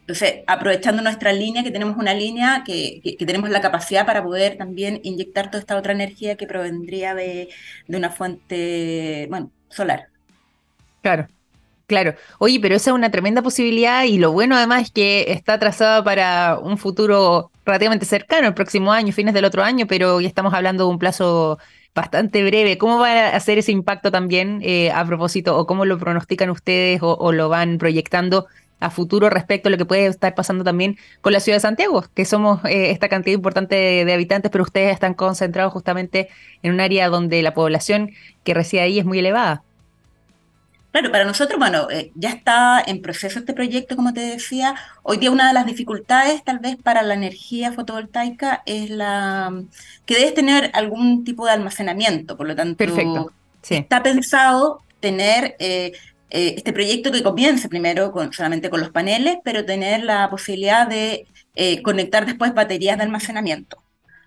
Entonces, 0.00 0.42
aprovechando 0.46 1.02
nuestra 1.02 1.32
línea, 1.32 1.62
que 1.62 1.70
tenemos 1.70 1.96
una 1.96 2.14
línea 2.14 2.64
que, 2.66 3.00
tenemos 3.18 3.48
la 3.50 3.60
capacidad 3.60 4.04
para 4.06 4.24
poder 4.24 4.56
también 4.56 5.00
inyectar 5.04 5.50
toda 5.50 5.60
esta 5.60 5.76
otra 5.76 5.92
energía 5.92 6.36
que 6.36 6.48
provendría 6.48 7.14
de, 7.14 7.48
una 7.86 8.10
fuente, 8.10 9.26
bueno, 9.30 9.52
solar. 9.68 10.08
Claro, 11.02 11.28
Claro, 11.86 12.14
oye, 12.38 12.60
pero 12.60 12.76
esa 12.76 12.90
es 12.90 12.94
una 12.94 13.10
tremenda 13.10 13.42
posibilidad 13.42 14.04
y 14.04 14.18
lo 14.18 14.30
bueno 14.30 14.54
además 14.54 14.82
es 14.82 14.90
que 14.92 15.32
está 15.32 15.58
trazada 15.58 16.04
para 16.04 16.56
un 16.60 16.78
futuro 16.78 17.50
relativamente 17.66 18.06
cercano, 18.06 18.46
el 18.46 18.54
próximo 18.54 18.92
año, 18.92 19.12
fines 19.12 19.34
del 19.34 19.44
otro 19.44 19.64
año, 19.64 19.86
pero 19.88 20.20
ya 20.20 20.28
estamos 20.28 20.54
hablando 20.54 20.84
de 20.84 20.90
un 20.90 21.00
plazo 21.00 21.58
bastante 21.94 22.44
breve. 22.44 22.78
¿Cómo 22.78 22.98
va 22.98 23.10
a 23.10 23.36
hacer 23.36 23.58
ese 23.58 23.72
impacto 23.72 24.10
también 24.10 24.60
eh, 24.62 24.90
a 24.90 25.04
propósito 25.04 25.56
o 25.56 25.66
cómo 25.66 25.84
lo 25.84 25.98
pronostican 25.98 26.50
ustedes 26.50 27.00
o, 27.02 27.32
lo 27.32 27.48
van 27.48 27.78
proyectando 27.78 28.46
a 28.80 28.90
futuro 28.90 29.28
respecto 29.28 29.68
a 29.68 29.70
lo 29.70 29.76
que 29.76 29.84
puede 29.84 30.06
estar 30.06 30.34
pasando 30.34 30.64
también 30.64 30.96
con 31.20 31.32
la 31.32 31.40
ciudad 31.40 31.56
de 31.56 31.60
Santiago, 31.60 32.04
que 32.14 32.24
somos 32.24 32.64
eh, 32.64 32.90
esta 32.90 33.08
cantidad 33.08 33.34
importante 33.34 33.74
de, 33.74 34.12
habitantes, 34.12 34.50
pero 34.50 34.64
ustedes 34.64 34.92
están 34.92 35.12
concentrados 35.14 35.72
justamente 35.72 36.28
en 36.62 36.72
un 36.72 36.80
área 36.80 37.08
donde 37.08 37.42
la 37.42 37.52
población 37.52 38.10
que 38.42 38.54
reside 38.54 38.80
ahí 38.80 38.98
es 38.98 39.04
muy 39.04 39.18
elevada. 39.18 39.64
Claro, 40.92 41.12
para 41.12 41.24
nosotros, 41.24 41.58
bueno, 41.58 41.88
eh, 41.90 42.10
ya 42.14 42.30
está 42.30 42.82
en 42.84 43.00
proceso 43.00 43.38
este 43.38 43.52
proyecto, 43.52 43.94
como 43.94 44.12
te 44.12 44.20
decía. 44.20 44.74
Hoy 45.02 45.18
día 45.18 45.30
una 45.30 45.48
de 45.48 45.54
las 45.54 45.66
dificultades 45.66 46.42
tal 46.42 46.58
vez 46.58 46.76
para 46.76 47.02
la 47.02 47.14
energía 47.14 47.72
fotovoltaica 47.72 48.62
es 48.66 48.90
la 48.90 49.62
que 50.04 50.14
debes 50.16 50.34
tener 50.34 50.70
algún 50.74 51.24
tipo 51.24 51.46
de 51.46 51.52
almacenamiento, 51.52 52.36
por 52.36 52.48
lo 52.48 52.56
tanto, 52.56 52.76
Perfecto. 52.76 53.32
está 53.62 54.02
pensado 54.02 54.82
tener 55.00 55.56
eh, 55.58 55.92
eh, 56.30 56.54
este 56.56 56.72
proyecto 56.72 57.10
que 57.10 57.22
comience 57.22 57.68
primero 57.68 58.12
con, 58.12 58.32
solamente 58.32 58.70
con 58.70 58.80
los 58.80 58.90
paneles, 58.90 59.38
pero 59.42 59.64
tener 59.64 60.04
la 60.04 60.30
posibilidad 60.30 60.86
de 60.86 61.26
eh, 61.56 61.82
conectar 61.82 62.24
después 62.24 62.54
baterías 62.54 62.96
de 62.96 63.02
almacenamiento. 63.02 63.82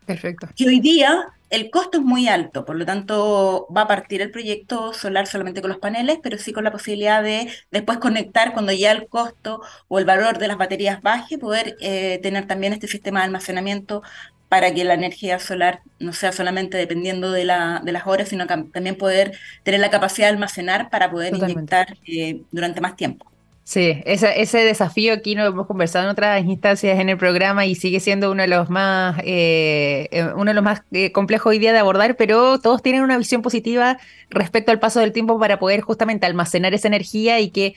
Perfecto. 0.06 0.50
Que 0.56 0.68
hoy 0.68 0.82
día 0.82 1.30
el 1.54 1.70
costo 1.70 2.00
es 2.00 2.04
muy 2.04 2.28
alto, 2.28 2.66
por 2.66 2.76
lo 2.76 2.86
tanto 2.86 3.68
va 3.76 3.82
a 3.82 3.88
partir 3.88 4.22
el 4.22 4.32
proyecto 4.32 4.92
solar 4.92 5.28
solamente 5.28 5.62
con 5.62 5.70
los 5.70 5.80
paneles, 5.80 6.18
pero 6.24 6.40
sí 6.40 6.52
con 6.52 6.64
la 6.64 6.72
posibilidad 6.72 7.22
de 7.22 7.52
después 7.72 8.00
conectar 8.00 8.54
cuando 8.54 8.72
ya 8.72 8.92
el 8.92 9.08
costo 9.08 9.62
o 9.88 10.00
el 10.00 10.06
valor 10.06 10.40
de 10.40 10.48
las 10.48 10.58
baterías 10.58 11.02
baje, 11.04 11.38
poder 11.38 11.76
eh, 11.80 12.20
tener 12.24 12.48
también 12.48 12.74
este 12.74 12.88
sistema 12.88 13.20
de 13.20 13.26
almacenamiento 13.26 14.02
para 14.50 14.74
que 14.74 14.84
la 14.84 14.96
energía 14.96 15.40
solar 15.40 15.84
no 16.00 16.14
sea 16.14 16.32
solamente 16.32 16.78
dependiendo 16.78 17.32
de, 17.32 17.46
la, 17.46 17.82
de 17.84 17.92
las 17.92 18.08
horas, 18.08 18.30
sino 18.30 18.48
también 18.48 18.98
poder 18.98 19.38
tener 19.64 19.80
la 19.80 19.92
capacidad 19.92 20.28
de 20.28 20.34
almacenar 20.34 20.90
para 20.90 21.12
poder 21.12 21.36
inyectar 21.36 21.98
eh, 22.08 22.46
durante 22.52 22.82
más 22.82 22.96
tiempo. 22.96 23.33
Sí, 23.66 24.02
ese, 24.06 24.42
ese 24.42 24.58
desafío 24.60 25.14
aquí 25.14 25.36
lo 25.36 25.46
hemos 25.46 25.68
conversado 25.68 26.04
en 26.04 26.12
otras 26.12 26.44
instancias 26.44 27.00
en 27.00 27.08
el 27.08 27.18
programa 27.18 27.66
y 27.66 27.76
sigue 27.76 28.02
siendo 28.02 28.30
uno 28.30 28.42
de 28.42 28.50
los 28.50 28.70
más, 28.70 29.18
eh, 29.24 30.10
eh, 30.12 30.28
uno 30.36 30.52
de 30.52 30.54
los 30.54 30.64
más 30.64 30.84
eh, 30.92 31.14
complejos 31.14 31.52
hoy 31.52 31.60
día 31.60 31.72
de 31.72 31.80
abordar, 31.80 32.18
pero 32.18 32.60
todos 32.60 32.82
tienen 32.82 33.04
una 33.04 33.18
visión 33.18 33.42
positiva 33.42 34.00
respecto 34.30 34.74
al 34.74 34.80
paso 34.80 35.00
del 35.00 35.14
tiempo 35.14 35.40
para 35.40 35.60
poder 35.60 35.80
justamente 35.80 36.26
almacenar 36.26 36.74
esa 36.74 36.90
energía 36.90 37.40
y 37.40 37.52
que 37.52 37.76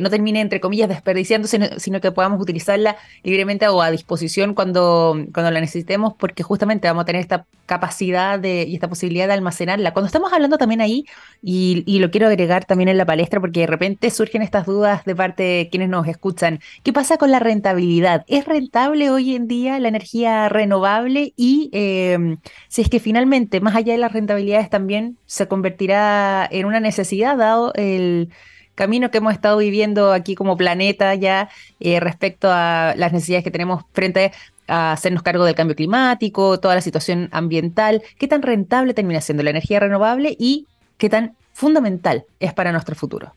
no 0.00 0.10
termine, 0.10 0.40
entre 0.40 0.60
comillas, 0.60 0.88
desperdiciándose, 0.88 1.78
sino, 1.78 2.00
que 2.00 2.10
podamos 2.10 2.40
utilizarla 2.40 2.96
libremente 3.22 3.66
o 3.68 3.80
a 3.80 3.90
disposición 3.90 4.52
cuando, 4.54 5.16
cuando 5.32 5.50
la 5.50 5.60
necesitemos, 5.60 6.14
porque 6.18 6.42
justamente 6.42 6.88
vamos 6.88 7.02
a 7.02 7.04
tener 7.06 7.22
esta 7.22 7.46
capacidad 7.64 8.38
de, 8.38 8.64
y 8.68 8.74
esta 8.74 8.88
posibilidad 8.88 9.26
de 9.26 9.32
almacenarla. 9.32 9.92
Cuando 9.92 10.06
estamos 10.06 10.32
hablando 10.32 10.58
también 10.58 10.82
ahí, 10.82 11.06
y, 11.42 11.82
y 11.86 11.98
lo 12.00 12.10
quiero 12.10 12.26
agregar 12.26 12.66
también 12.66 12.88
en 12.88 12.98
la 12.98 13.06
palestra, 13.06 13.40
porque 13.40 13.60
de 13.60 13.66
repente 13.66 14.10
surgen 14.10 14.42
estas 14.42 14.66
dudas 14.66 15.03
de 15.04 15.16
parte 15.16 15.42
de 15.42 15.68
quienes 15.70 15.88
nos 15.88 16.06
escuchan. 16.08 16.60
¿Qué 16.82 16.92
pasa 16.92 17.16
con 17.16 17.30
la 17.30 17.38
rentabilidad? 17.38 18.24
¿Es 18.26 18.44
rentable 18.44 19.10
hoy 19.10 19.34
en 19.34 19.48
día 19.48 19.78
la 19.78 19.88
energía 19.88 20.48
renovable? 20.48 21.32
Y 21.36 21.70
em, 21.72 22.38
si 22.68 22.82
es 22.82 22.88
que 22.88 23.00
finalmente, 23.00 23.60
más 23.60 23.76
allá 23.76 23.92
de 23.92 23.98
las 23.98 24.12
rentabilidades, 24.12 24.70
también 24.70 25.18
se 25.26 25.48
convertirá 25.48 26.48
en 26.50 26.66
una 26.66 26.80
necesidad, 26.80 27.36
dado 27.36 27.72
el 27.74 28.30
camino 28.74 29.10
que 29.10 29.18
hemos 29.18 29.32
estado 29.32 29.58
viviendo 29.58 30.12
aquí 30.12 30.34
como 30.34 30.56
planeta 30.56 31.14
ya 31.14 31.48
eh, 31.80 32.00
respecto 32.00 32.48
a 32.50 32.94
las 32.96 33.12
necesidades 33.12 33.44
que 33.44 33.50
tenemos 33.50 33.84
frente 33.92 34.32
a 34.66 34.92
hacernos 34.92 35.22
cargo 35.22 35.44
del 35.44 35.54
cambio 35.54 35.76
climático, 35.76 36.58
toda 36.58 36.74
la 36.74 36.80
situación 36.80 37.28
ambiental, 37.32 38.02
qué 38.18 38.28
tan 38.28 38.42
rentable 38.42 38.94
termina 38.94 39.20
siendo 39.20 39.42
la 39.42 39.50
energía 39.50 39.80
renovable 39.80 40.34
y 40.38 40.66
qué 40.96 41.08
tan 41.08 41.36
fundamental 41.52 42.24
es 42.40 42.52
para 42.52 42.72
nuestro 42.72 42.96
futuro. 42.96 43.34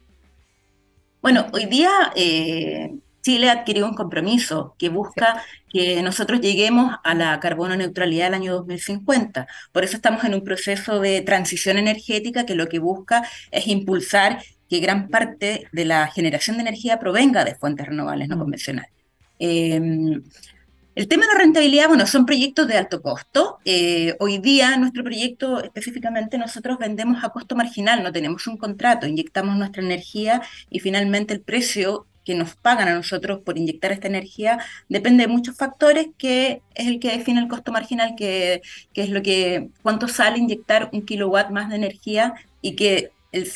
Bueno, 1.21 1.47
hoy 1.51 1.65
día 1.65 1.89
eh, 2.15 2.93
Chile 3.21 3.49
adquirió 3.49 3.85
un 3.85 3.95
compromiso 3.95 4.75
que 4.77 4.89
busca 4.89 5.43
que 5.69 6.01
nosotros 6.01 6.39
lleguemos 6.39 6.95
a 7.03 7.13
la 7.15 7.39
carbono 7.39 7.75
neutralidad 7.75 8.25
del 8.27 8.35
año 8.35 8.53
2050. 8.53 9.47
Por 9.71 9.83
eso 9.83 9.97
estamos 9.97 10.23
en 10.23 10.35
un 10.35 10.43
proceso 10.43 10.99
de 10.99 11.21
transición 11.21 11.77
energética 11.77 12.45
que 12.45 12.55
lo 12.55 12.69
que 12.69 12.79
busca 12.79 13.27
es 13.51 13.67
impulsar 13.67 14.39
que 14.69 14.79
gran 14.79 15.09
parte 15.09 15.67
de 15.71 15.85
la 15.85 16.07
generación 16.07 16.57
de 16.57 16.61
energía 16.61 16.99
provenga 16.99 17.43
de 17.43 17.55
fuentes 17.55 17.87
renovables 17.87 18.29
no 18.29 18.35
mm. 18.37 18.39
convencionales. 18.39 18.91
Em, 19.39 20.23
el 20.97 21.07
tema 21.07 21.27
de 21.27 21.33
la 21.33 21.39
rentabilidad, 21.39 21.89
bueno, 21.89 22.07
son 22.07 22.25
proyectos 22.25 22.67
de 22.67 22.75
alto 22.75 23.03
costo. 23.03 23.59
Eh, 23.65 24.15
hoy 24.19 24.39
día, 24.39 24.75
nuestro 24.77 25.03
proyecto 25.03 25.63
específicamente, 25.63 26.39
nosotros 26.39 26.79
vendemos 26.79 27.23
a 27.23 27.29
costo 27.29 27.55
marginal, 27.55 28.01
no 28.01 28.11
tenemos 28.11 28.47
un 28.47 28.57
contrato, 28.57 29.05
inyectamos 29.05 29.55
nuestra 29.57 29.83
energía 29.83 30.41
y 30.71 30.79
finalmente 30.79 31.35
el 31.35 31.41
precio 31.41 32.07
que 32.25 32.33
nos 32.33 32.55
pagan 32.55 32.87
a 32.87 32.95
nosotros 32.95 33.41
por 33.45 33.59
inyectar 33.59 33.91
esta 33.91 34.07
energía 34.07 34.57
depende 34.89 35.27
de 35.27 35.31
muchos 35.31 35.55
factores, 35.55 36.07
que 36.17 36.63
es 36.73 36.87
el 36.87 36.99
que 36.99 37.15
define 37.15 37.41
el 37.41 37.47
costo 37.47 37.71
marginal, 37.71 38.15
que, 38.17 38.63
que 38.91 39.03
es 39.03 39.11
lo 39.11 39.21
que, 39.21 39.69
cuánto 39.83 40.07
sale 40.07 40.39
inyectar 40.39 40.89
un 40.93 41.03
kilowatt 41.03 41.51
más 41.51 41.69
de 41.69 41.75
energía 41.75 42.33
y 42.59 42.75
que 42.75 43.11
el 43.31 43.47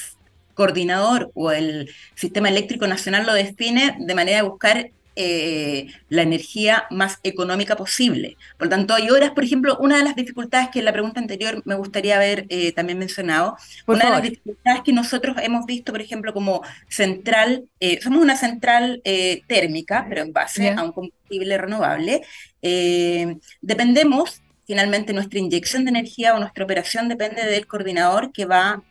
coordinador 0.54 1.32
o 1.34 1.52
el 1.52 1.90
sistema 2.14 2.50
eléctrico 2.50 2.86
nacional 2.86 3.26
lo 3.26 3.34
define 3.34 3.96
de 4.00 4.14
manera 4.14 4.44
de 4.44 4.48
buscar 4.48 4.92
eh, 5.16 5.88
la 6.08 6.22
energía 6.22 6.86
más 6.90 7.20
económica 7.24 7.76
posible. 7.76 8.38
Por 8.58 8.68
lo 8.68 8.70
tanto, 8.70 8.94
hay 8.94 9.10
horas, 9.10 9.32
por 9.32 9.44
ejemplo, 9.44 9.78
una 9.80 9.98
de 9.98 10.04
las 10.04 10.16
dificultades 10.16 10.70
que 10.70 10.80
en 10.80 10.86
la 10.86 10.94
pregunta 10.94 11.20
anterior 11.20 11.62
me 11.66 11.76
gustaría 11.76 12.16
haber 12.16 12.46
eh, 12.48 12.72
también 12.72 12.98
mencionado, 12.98 13.58
una 13.88 14.06
de 14.06 14.12
las 14.12 14.22
dificultades 14.22 14.82
que 14.84 14.94
nosotros 14.94 15.36
hemos 15.42 15.66
visto, 15.66 15.92
por 15.92 16.02
ejemplo, 16.02 16.34
como 16.34 16.62
central, 16.88 17.66
eh, 17.82 18.00
somos 18.02 18.22
una 18.22 18.38
central 18.38 19.02
térmica, 19.48 20.06
pero 20.08 20.22
en 20.22 20.32
base 20.32 20.70
a 20.70 20.82
un 20.82 20.94
combustible 20.94 21.58
renovable, 21.58 22.22
dependemos, 23.62 24.42
finalmente, 24.66 25.12
nuestra 25.14 25.40
inyección 25.40 25.84
de 25.84 25.90
energía 25.90 26.36
o 26.36 26.40
nuestra 26.40 26.64
operación 26.64 27.10
depende 27.10 27.46
del 27.46 27.68
coordinador 27.68 28.32
que 28.32 28.46
va 28.46 28.84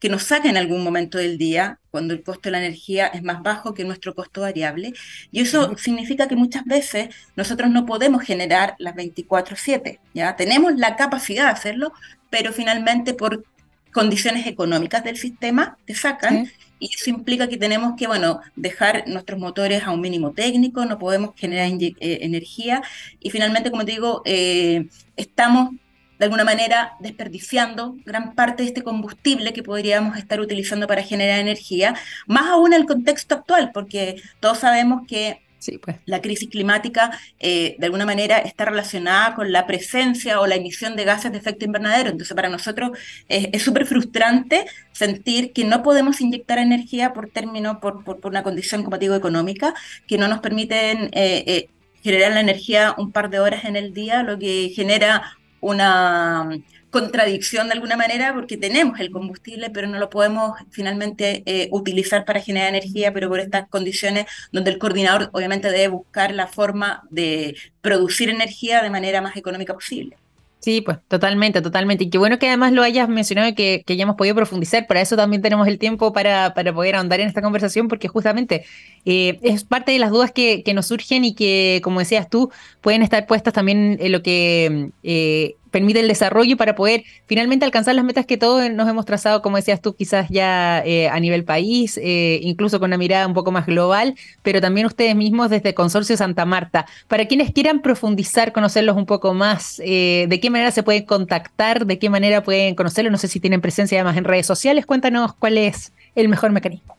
que 0.00 0.08
nos 0.08 0.24
saca 0.24 0.48
en 0.48 0.56
algún 0.56 0.84
momento 0.84 1.18
del 1.18 1.38
día, 1.38 1.78
cuando 1.90 2.14
el 2.14 2.22
costo 2.22 2.42
de 2.44 2.52
la 2.52 2.58
energía 2.58 3.08
es 3.08 3.22
más 3.22 3.42
bajo 3.42 3.74
que 3.74 3.84
nuestro 3.84 4.14
costo 4.14 4.42
variable. 4.42 4.92
Y 5.32 5.40
eso 5.40 5.76
significa 5.76 6.28
que 6.28 6.36
muchas 6.36 6.64
veces 6.64 7.08
nosotros 7.36 7.70
no 7.70 7.86
podemos 7.86 8.22
generar 8.22 8.76
las 8.78 8.94
24/7, 8.94 10.00
¿ya? 10.14 10.36
Tenemos 10.36 10.76
la 10.76 10.96
capacidad 10.96 11.44
de 11.44 11.50
hacerlo, 11.50 11.92
pero 12.30 12.52
finalmente 12.52 13.14
por 13.14 13.44
condiciones 13.92 14.46
económicas 14.46 15.02
del 15.02 15.16
sistema 15.16 15.78
te 15.84 15.94
sacan. 15.94 16.50
Y 16.80 16.94
eso 16.94 17.10
implica 17.10 17.48
que 17.48 17.56
tenemos 17.56 17.94
que, 17.96 18.06
bueno, 18.06 18.40
dejar 18.54 19.08
nuestros 19.08 19.40
motores 19.40 19.82
a 19.82 19.90
un 19.90 20.00
mínimo 20.00 20.32
técnico, 20.32 20.84
no 20.84 20.98
podemos 20.98 21.32
generar 21.36 21.66
eh, 21.66 21.96
energía. 22.00 22.82
Y 23.18 23.30
finalmente, 23.30 23.72
como 23.72 23.84
te 23.84 23.92
digo, 23.92 24.22
eh, 24.24 24.86
estamos 25.16 25.70
de 26.18 26.24
alguna 26.24 26.44
manera 26.44 26.94
desperdiciando 27.00 27.96
gran 28.04 28.34
parte 28.34 28.62
de 28.62 28.68
este 28.68 28.82
combustible 28.82 29.52
que 29.52 29.62
podríamos 29.62 30.16
estar 30.16 30.40
utilizando 30.40 30.86
para 30.86 31.02
generar 31.02 31.38
energía, 31.38 31.94
más 32.26 32.48
aún 32.50 32.72
en 32.72 32.80
el 32.80 32.86
contexto 32.86 33.36
actual, 33.36 33.70
porque 33.72 34.20
todos 34.40 34.58
sabemos 34.58 35.06
que 35.06 35.42
pues. 35.82 35.96
La 36.06 36.20
crisis 36.20 36.48
climática, 36.48 37.18
eh, 37.40 37.76
de 37.78 37.86
alguna 37.86 38.06
manera, 38.06 38.38
está 38.38 38.64
relacionada 38.66 39.34
con 39.34 39.50
la 39.52 39.66
presencia 39.66 40.40
o 40.40 40.46
la 40.46 40.54
emisión 40.54 40.96
de 40.96 41.04
gases 41.04 41.32
de 41.32 41.38
efecto 41.38 41.64
invernadero. 41.64 42.10
Entonces, 42.10 42.34
para 42.34 42.48
nosotros 42.48 42.96
es 43.28 43.62
súper 43.62 43.86
frustrante 43.86 44.66
sentir 44.92 45.52
que 45.52 45.64
no 45.64 45.82
podemos 45.82 46.20
inyectar 46.20 46.58
energía 46.58 47.12
por 47.12 47.28
término, 47.28 47.80
por, 47.80 48.04
por, 48.04 48.18
una 48.24 48.42
condición, 48.42 48.84
como 48.84 48.98
digo, 48.98 49.14
económica, 49.14 49.74
que 50.06 50.16
no 50.18 50.28
nos 50.28 50.40
permiten 50.40 51.10
eh, 51.12 51.44
eh, 51.46 51.68
generar 52.02 52.32
la 52.32 52.40
energía 52.40 52.94
un 52.96 53.12
par 53.12 53.28
de 53.28 53.40
horas 53.40 53.64
en 53.64 53.76
el 53.76 53.92
día, 53.92 54.22
lo 54.22 54.38
que 54.38 54.72
genera 54.74 55.37
una 55.60 56.50
contradicción 56.90 57.68
de 57.68 57.74
alguna 57.74 57.96
manera 57.96 58.32
porque 58.34 58.56
tenemos 58.56 58.98
el 59.00 59.10
combustible, 59.10 59.70
pero 59.70 59.86
no 59.88 59.98
lo 59.98 60.10
podemos 60.10 60.58
finalmente 60.70 61.42
eh, 61.46 61.68
utilizar 61.70 62.24
para 62.24 62.40
generar 62.40 62.68
energía, 62.70 63.12
pero 63.12 63.28
por 63.28 63.40
estas 63.40 63.68
condiciones 63.68 64.26
donde 64.52 64.70
el 64.70 64.78
coordinador 64.78 65.30
obviamente 65.32 65.70
debe 65.70 65.88
buscar 65.88 66.32
la 66.32 66.46
forma 66.46 67.02
de 67.10 67.56
producir 67.80 68.30
energía 68.30 68.82
de 68.82 68.90
manera 68.90 69.20
más 69.20 69.36
económica 69.36 69.74
posible. 69.74 70.16
Sí, 70.60 70.80
pues 70.80 70.98
totalmente, 71.06 71.62
totalmente. 71.62 72.04
Y 72.04 72.10
qué 72.10 72.18
bueno 72.18 72.38
que 72.38 72.48
además 72.48 72.72
lo 72.72 72.82
hayas 72.82 73.08
mencionado 73.08 73.48
y 73.48 73.54
que, 73.54 73.84
que 73.86 73.92
hayamos 73.92 74.16
podido 74.16 74.34
profundizar. 74.34 74.86
Para 74.88 75.00
eso 75.00 75.16
también 75.16 75.40
tenemos 75.40 75.68
el 75.68 75.78
tiempo 75.78 76.12
para, 76.12 76.52
para 76.52 76.72
poder 76.74 76.96
ahondar 76.96 77.20
en 77.20 77.28
esta 77.28 77.42
conversación, 77.42 77.86
porque 77.86 78.08
justamente 78.08 78.64
eh, 79.04 79.38
es 79.42 79.62
parte 79.62 79.92
de 79.92 80.00
las 80.00 80.10
dudas 80.10 80.32
que, 80.32 80.64
que, 80.64 80.74
nos 80.74 80.86
surgen 80.86 81.24
y 81.24 81.34
que, 81.34 81.80
como 81.84 82.00
decías 82.00 82.28
tú, 82.28 82.50
pueden 82.80 83.02
estar 83.02 83.26
puestas 83.26 83.54
también 83.54 83.98
en 84.00 84.10
lo 84.10 84.20
que 84.22 84.90
eh, 85.04 85.54
permite 85.70 86.00
el 86.00 86.08
desarrollo 86.08 86.56
para 86.56 86.74
poder 86.74 87.04
finalmente 87.26 87.64
alcanzar 87.64 87.94
las 87.94 88.04
metas 88.04 88.26
que 88.26 88.36
todos 88.36 88.70
nos 88.70 88.88
hemos 88.88 89.04
trazado, 89.04 89.42
como 89.42 89.56
decías 89.56 89.80
tú, 89.80 89.94
quizás 89.94 90.28
ya 90.28 90.82
eh, 90.84 91.08
a 91.08 91.18
nivel 91.20 91.44
país, 91.44 91.98
eh, 92.02 92.40
incluso 92.42 92.78
con 92.80 92.90
una 92.90 92.98
mirada 92.98 93.26
un 93.26 93.34
poco 93.34 93.50
más 93.50 93.66
global, 93.66 94.14
pero 94.42 94.60
también 94.60 94.86
ustedes 94.86 95.14
mismos 95.14 95.50
desde 95.50 95.74
Consorcio 95.74 96.16
Santa 96.16 96.44
Marta. 96.44 96.86
Para 97.06 97.26
quienes 97.26 97.52
quieran 97.52 97.80
profundizar, 97.82 98.52
conocerlos 98.52 98.96
un 98.96 99.06
poco 99.06 99.34
más, 99.34 99.80
eh, 99.84 100.26
¿de 100.28 100.40
qué 100.40 100.50
manera 100.50 100.70
se 100.70 100.82
pueden 100.82 101.04
contactar? 101.04 101.86
¿De 101.86 101.98
qué 101.98 102.10
manera 102.10 102.42
pueden 102.42 102.74
conocerlos? 102.74 103.12
No 103.12 103.18
sé 103.18 103.28
si 103.28 103.40
tienen 103.40 103.60
presencia 103.60 103.98
además 103.98 104.16
en 104.16 104.24
redes 104.24 104.46
sociales. 104.46 104.86
Cuéntanos 104.86 105.34
cuál 105.34 105.58
es 105.58 105.92
el 106.14 106.28
mejor 106.28 106.52
mecanismo. 106.52 106.98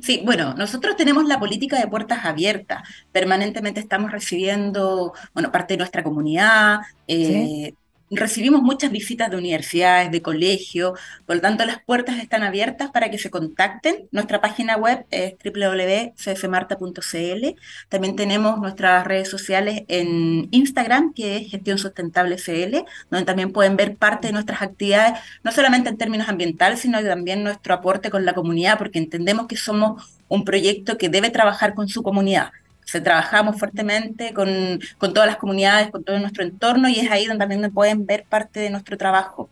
Sí, 0.00 0.22
bueno, 0.24 0.54
nosotros 0.54 0.96
tenemos 0.96 1.26
la 1.26 1.38
política 1.38 1.78
de 1.78 1.86
puertas 1.88 2.24
abiertas. 2.24 2.82
Permanentemente 3.12 3.80
estamos 3.80 4.12
recibiendo, 4.12 5.12
bueno, 5.34 5.50
parte 5.50 5.74
de 5.74 5.78
nuestra 5.78 6.02
comunidad, 6.02 6.80
eh, 7.08 7.74
recibimos 8.10 8.62
muchas 8.62 8.90
visitas 8.90 9.30
de 9.30 9.36
universidades, 9.36 10.10
de 10.10 10.22
colegios, 10.22 10.98
por 11.26 11.36
lo 11.36 11.42
tanto 11.42 11.64
las 11.64 11.80
puertas 11.82 12.18
están 12.18 12.42
abiertas 12.42 12.90
para 12.90 13.10
que 13.10 13.18
se 13.18 13.30
contacten. 13.30 14.08
Nuestra 14.10 14.40
página 14.40 14.76
web 14.76 15.06
es 15.10 15.34
www.cfmarta.cl. 15.44 17.46
También 17.88 18.16
tenemos 18.16 18.58
nuestras 18.58 19.06
redes 19.06 19.28
sociales 19.28 19.82
en 19.88 20.48
Instagram, 20.50 21.12
que 21.14 21.36
es 21.36 21.50
Gestión 21.50 21.78
Sustentable 21.78 22.36
CL, 22.36 22.84
donde 23.10 23.26
también 23.26 23.52
pueden 23.52 23.76
ver 23.76 23.96
parte 23.96 24.28
de 24.28 24.32
nuestras 24.32 24.62
actividades, 24.62 25.18
no 25.44 25.52
solamente 25.52 25.88
en 25.88 25.96
términos 25.96 26.28
ambientales, 26.28 26.80
sino 26.80 27.02
también 27.02 27.44
nuestro 27.44 27.74
aporte 27.74 28.10
con 28.10 28.24
la 28.24 28.34
comunidad, 28.34 28.78
porque 28.78 28.98
entendemos 28.98 29.46
que 29.46 29.56
somos 29.56 30.18
un 30.28 30.44
proyecto 30.44 30.98
que 30.98 31.08
debe 31.08 31.30
trabajar 31.30 31.74
con 31.74 31.88
su 31.88 32.02
comunidad 32.02 32.50
se 32.90 33.00
trabajamos 33.00 33.56
fuertemente 33.56 34.34
con, 34.34 34.80
con, 34.98 35.14
todas 35.14 35.28
las 35.28 35.36
comunidades, 35.36 35.92
con 35.92 36.02
todo 36.02 36.18
nuestro 36.18 36.42
entorno 36.42 36.88
y 36.88 36.98
es 36.98 37.08
ahí 37.08 37.24
donde 37.24 37.46
también 37.46 37.72
pueden 37.72 38.04
ver 38.04 38.24
parte 38.28 38.58
de 38.58 38.70
nuestro 38.70 38.98
trabajo. 38.98 39.48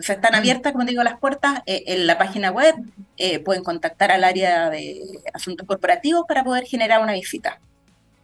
O 0.00 0.02
sea, 0.02 0.16
están 0.16 0.32
mm. 0.32 0.38
abiertas, 0.38 0.72
como 0.72 0.84
digo, 0.84 1.04
las 1.04 1.20
puertas 1.20 1.60
eh, 1.66 1.84
en 1.86 2.08
la 2.08 2.18
página 2.18 2.50
web, 2.50 2.74
eh, 3.16 3.38
pueden 3.38 3.62
contactar 3.62 4.10
al 4.10 4.24
área 4.24 4.70
de 4.70 5.00
asuntos 5.32 5.68
corporativos 5.68 6.24
para 6.26 6.42
poder 6.42 6.64
generar 6.64 7.00
una 7.00 7.12
visita. 7.12 7.60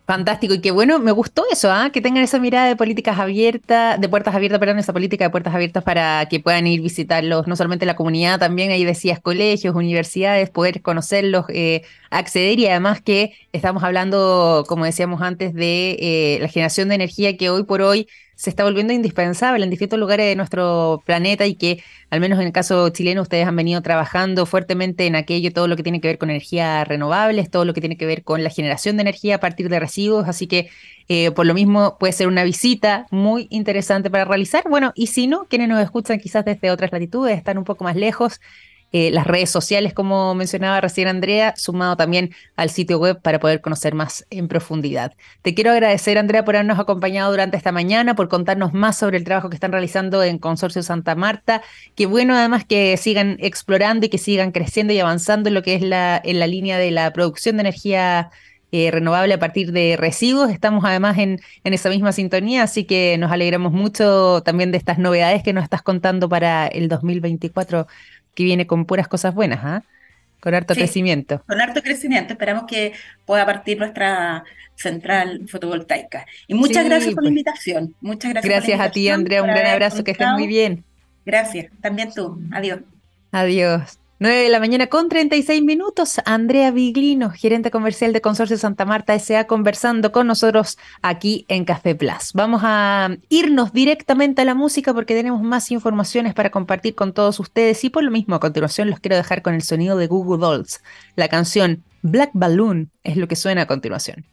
Fantástico, 0.07 0.53
y 0.53 0.61
qué 0.61 0.71
bueno, 0.71 0.99
me 0.99 1.13
gustó 1.13 1.45
eso, 1.51 1.73
¿ah? 1.73 1.89
que 1.91 2.03
tengan 2.03 2.23
esa 2.23 2.39
mirada 2.39 2.67
de 2.67 2.77
políticas 2.77 3.19
abiertas, 3.19 3.99
de 3.99 4.07
puertas 4.07 4.35
abiertas, 4.35 4.61
perdón, 4.61 4.79
esa 4.79 4.93
política 4.93 5.25
de 5.25 5.31
puertas 5.31 5.55
abiertas 5.55 5.83
para 5.83 6.27
que 6.29 6.41
puedan 6.41 6.67
ir 6.67 6.83
visitarlos, 6.83 7.47
no 7.47 7.57
solamente 7.57 7.87
la 7.87 7.97
comunidad, 7.97 8.39
también 8.39 8.71
ahí 8.71 8.85
decías 8.85 9.19
colegios, 9.19 9.75
universidades, 9.75 10.51
poder 10.51 10.83
conocerlos, 10.83 11.47
eh, 11.49 11.85
acceder 12.11 12.59
y 12.59 12.67
además 12.67 13.01
que 13.01 13.33
estamos 13.53 13.83
hablando, 13.83 14.67
como 14.69 14.85
decíamos 14.85 15.23
antes, 15.23 15.55
de 15.55 15.97
eh, 15.99 16.39
la 16.39 16.49
generación 16.49 16.91
de 16.91 16.97
energía 16.97 17.39
que 17.39 17.49
hoy 17.49 17.63
por 17.65 17.81
hoy 17.81 18.07
se 18.45 18.51
está 18.51 18.63
volviendo 18.63 18.93
indispensable 18.93 19.65
en 19.65 19.71
distintos 19.71 19.99
lugares 19.99 20.27
de 20.27 20.37
nuestro 20.37 21.03
planeta 21.07 21.47
y 21.47 21.55
que, 21.55 21.83
al 22.11 22.21
menos 22.21 22.39
en 22.39 22.47
el 22.47 22.53
caso 22.53 22.91
chileno, 22.91 23.23
ustedes 23.23 23.47
han 23.47 23.57
venido 23.57 23.81
trabajando 23.81 24.45
fuertemente 24.45 25.07
en 25.07 25.17
aquello, 25.17 25.51
todo 25.51 25.67
lo 25.67 25.77
que 25.77 25.83
tiene 25.83 25.99
que 26.03 26.09
ver 26.09 26.19
con 26.19 26.29
energías 26.29 26.87
renovables, 26.87 27.51
todo 27.51 27.65
lo 27.65 27.73
que 27.73 27.81
tiene 27.81 27.97
que 27.97 28.05
ver 28.05 28.23
con 28.23 28.45
la 28.45 28.51
generación 28.51 28.99
de 28.99 29.01
energía 29.01 29.37
a 29.37 29.41
partir 29.41 29.71
de 29.71 29.81
residuos, 29.81 30.29
así 30.29 30.47
que 30.47 30.69
eh, 31.09 31.31
por 31.31 31.47
lo 31.47 31.55
mismo 31.55 31.97
puede 31.99 32.13
ser 32.13 32.29
una 32.29 32.45
visita 32.45 33.07
muy 33.11 33.47
interesante 33.49 34.11
para 34.11 34.27
realizar. 34.27 34.65
Bueno, 34.69 34.93
y 34.95 35.07
si 35.07 35.27
no, 35.27 35.47
quienes 35.47 35.69
nos 35.69 35.83
escuchan 35.83 36.19
quizás 36.19 36.45
desde 36.45 36.71
otras 36.71 36.93
latitudes, 36.93 37.39
están 37.39 37.57
un 37.57 37.65
poco 37.65 37.85
más 37.85 37.97
lejos, 37.97 38.43
eh, 38.97 39.11
las 39.11 39.27
redes 39.27 39.51
sociales, 39.51 39.93
como 39.93 40.37
mencionaba 40.37 40.81
recién 40.81 41.09
Andrea, 41.09 41.55
sumado 41.57 41.97
también 41.97 42.33
al 42.55 42.71
sitio 42.71 43.01
web 43.01 43.21
para 43.21 43.41
poder 43.41 43.61
conocer 43.61 43.93
más 43.93 44.25
en 44.31 44.47
profundidad. 44.47 45.15
Te 45.43 45.53
quiero 45.53 45.73
agradecer, 45.73 46.17
Andrea, 46.17 46.45
por 46.45 46.55
habernos 46.55 46.79
acompañado 46.79 47.33
durante 47.33 47.57
esta 47.57 47.73
mañana, 47.73 48.15
por 48.15 48.29
contarnos 48.29 48.73
más 48.73 48.97
sobre 48.97 49.17
el 49.17 49.25
trabajo 49.25 49.51
que 49.51 49.57
están 49.57 49.73
realizando 49.73 50.23
en 50.23 50.39
Consorcio 50.39 50.81
Santa 50.85 51.17
Marta. 51.17 51.61
Qué 51.97 52.07
bueno 52.07 52.37
además 52.37 52.65
que 52.65 52.97
sigan 52.97 53.37
explorando 53.41 54.07
y 54.07 54.11
que 54.11 54.19
sigan 54.19 54.53
creciendo 54.53 54.93
y 54.93 55.01
avanzando 55.01 55.49
en 55.49 55.55
lo 55.55 55.63
que 55.63 55.75
es 55.75 55.83
la, 55.83 56.21
en 56.25 56.39
la 56.39 56.47
línea 56.47 56.79
de 56.79 56.93
la 56.93 57.13
producción 57.13 57.57
de 57.57 57.63
energía 57.63 58.31
eh, 58.77 58.91
renovable 58.91 59.35
a 59.35 59.39
partir 59.39 59.71
de 59.71 59.97
residuos. 59.97 60.51
Estamos 60.51 60.85
además 60.85 61.19
en, 61.19 61.41
en, 61.63 61.75
esa 61.75 61.91
misma 61.91 62.11
sintonía, 62.11 62.65
así 62.65 62.85
que 62.85 63.17
nos 63.19 63.31
alegramos 63.31 63.73
mucho 63.73 64.43
también 64.45 64.73
de 64.73 64.79
estas 64.79 64.99
novedades 64.99 65.43
que 65.43 65.53
nos 65.53 65.65
estás 65.65 65.83
contando 65.83 66.29
para 66.29 66.67
el 66.67 66.89
2024 66.89 67.87
que 68.35 68.45
viene 68.45 68.67
con 68.67 68.85
puras 68.85 69.09
cosas 69.09 69.35
buenas, 69.35 69.61
¿ah? 69.63 69.83
Con 70.41 70.55
harto 70.55 70.75
crecimiento. 70.75 71.43
Con 71.47 71.61
harto 71.61 71.83
crecimiento. 71.83 72.35
Esperamos 72.35 72.65
que 72.69 72.93
pueda 73.25 73.47
partir 73.47 73.79
nuestra 73.79 74.45
central 74.75 75.43
fotovoltaica. 75.49 76.27
Y 76.47 76.55
muchas 76.55 76.85
gracias 76.85 77.15
por 77.15 77.25
la 77.25 77.29
pues. 77.29 77.31
invitación. 77.31 77.95
Muchas 78.03 78.33
gracias. 78.33 78.53
Gracias 78.53 78.81
a 78.81 78.91
ti, 78.91 79.09
Andrea. 79.09 79.43
Un 79.43 79.49
gran 79.49 79.67
abrazo. 79.67 80.05
Que 80.05 80.11
estés 80.11 80.29
muy 80.33 80.47
bien. 80.47 80.85
Gracias. 81.25 81.73
También 81.81 82.13
tú. 82.13 82.39
Adiós. 82.53 82.81
Adiós. 83.33 83.99
9 84.21 84.45
de 84.45 84.49
la 84.49 84.61
mañana 84.61 84.87
con 84.87 85.09
36 85.09 85.63
minutos. 85.63 86.21
Andrea 86.25 86.71
Viglino, 86.71 87.31
gerente 87.31 87.73
comercial 87.73 88.13
de 88.13 88.21
Consorcio 88.21 88.57
Santa 88.57 88.85
Marta 88.85 89.13
S.A., 89.15 89.49
conversando 89.49 90.13
con 90.13 90.29
nosotros 90.29 90.79
aquí 91.03 91.45
en 91.49 91.65
Café 91.65 91.97
Plus. 91.97 92.33
Vamos 92.33 92.63
a 92.65 93.11
irnos 93.29 93.73
directamente 93.73 94.43
a 94.43 94.45
la 94.45 94.55
música 94.55 94.95
porque 94.95 95.15
tenemos 95.15 95.43
más 95.43 95.73
informaciones 95.73 96.33
para 96.33 96.51
compartir 96.51 96.95
con 96.95 97.13
todos 97.13 97.41
ustedes 97.41 97.83
y 97.83 97.91
por 97.91 98.05
lo 98.05 98.13
mismo 98.13 98.37
a 98.37 98.41
continuación 98.41 98.89
los 98.89 99.01
quiero 99.01 99.17
dejar 99.17 99.43
con 99.43 99.55
el 99.55 99.63
sonido 99.63 99.97
de 99.97 100.07
Google 100.07 100.39
Dolls. 100.39 100.81
La 101.17 101.27
canción 101.27 101.83
Black 102.03 102.31
Balloon 102.35 102.93
es 103.03 103.17
lo 103.17 103.27
que 103.27 103.35
suena 103.35 103.63
a 103.63 103.67
continuación. 103.67 104.27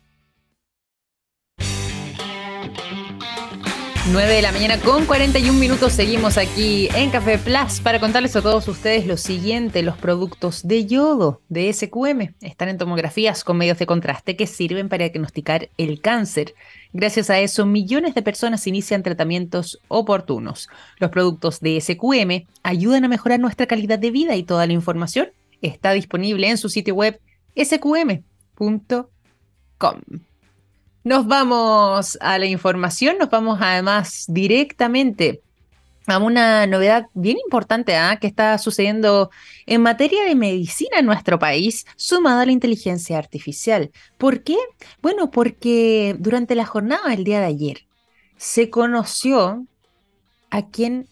9 4.11 4.33
de 4.33 4.41
la 4.41 4.51
mañana 4.51 4.77
con 4.77 5.05
41 5.05 5.57
minutos 5.57 5.93
seguimos 5.93 6.37
aquí 6.37 6.89
en 6.95 7.11
Café 7.11 7.37
Plus 7.37 7.79
para 7.79 8.01
contarles 8.01 8.35
a 8.35 8.41
todos 8.41 8.67
ustedes 8.67 9.07
lo 9.07 9.15
siguiente, 9.15 9.83
los 9.83 9.97
productos 9.97 10.67
de 10.67 10.85
yodo 10.85 11.39
de 11.47 11.71
SQM 11.71 12.33
están 12.41 12.67
en 12.67 12.77
tomografías 12.77 13.45
con 13.45 13.55
medios 13.55 13.79
de 13.79 13.85
contraste 13.85 14.35
que 14.35 14.47
sirven 14.47 14.89
para 14.89 15.05
diagnosticar 15.05 15.69
el 15.77 16.01
cáncer. 16.01 16.55
Gracias 16.91 17.29
a 17.29 17.39
eso, 17.39 17.65
millones 17.65 18.13
de 18.13 18.21
personas 18.21 18.67
inician 18.67 19.01
tratamientos 19.01 19.79
oportunos. 19.87 20.67
Los 20.97 21.09
productos 21.09 21.61
de 21.61 21.79
SQM 21.79 22.47
ayudan 22.63 23.05
a 23.05 23.07
mejorar 23.07 23.39
nuestra 23.39 23.65
calidad 23.65 23.97
de 23.97 24.11
vida 24.11 24.35
y 24.35 24.43
toda 24.43 24.67
la 24.67 24.73
información 24.73 25.29
está 25.61 25.93
disponible 25.93 26.49
en 26.49 26.57
su 26.57 26.67
sitio 26.67 26.95
web 26.95 27.17
sqm.com. 27.55 29.05
Nos 31.03 31.25
vamos 31.25 32.17
a 32.21 32.37
la 32.37 32.45
información, 32.45 33.17
nos 33.17 33.29
vamos 33.29 33.57
además 33.59 34.25
directamente 34.27 35.41
a 36.07 36.17
una 36.19 36.67
novedad 36.67 37.07
bien 37.13 37.37
importante 37.43 37.95
¿ah? 37.95 38.17
que 38.19 38.27
está 38.27 38.57
sucediendo 38.57 39.31
en 39.65 39.81
materia 39.81 40.23
de 40.25 40.35
medicina 40.35 40.99
en 40.99 41.05
nuestro 41.05 41.39
país, 41.39 41.85
sumada 41.95 42.41
a 42.41 42.45
la 42.45 42.51
inteligencia 42.51 43.17
artificial. 43.17 43.91
¿Por 44.17 44.43
qué? 44.43 44.57
Bueno, 45.01 45.31
porque 45.31 46.15
durante 46.19 46.53
la 46.55 46.65
jornada 46.65 47.09
del 47.09 47.23
día 47.23 47.39
de 47.39 47.47
ayer 47.47 47.77
se 48.37 48.69
conoció 48.69 49.65
a 50.49 50.67
quien 50.67 51.07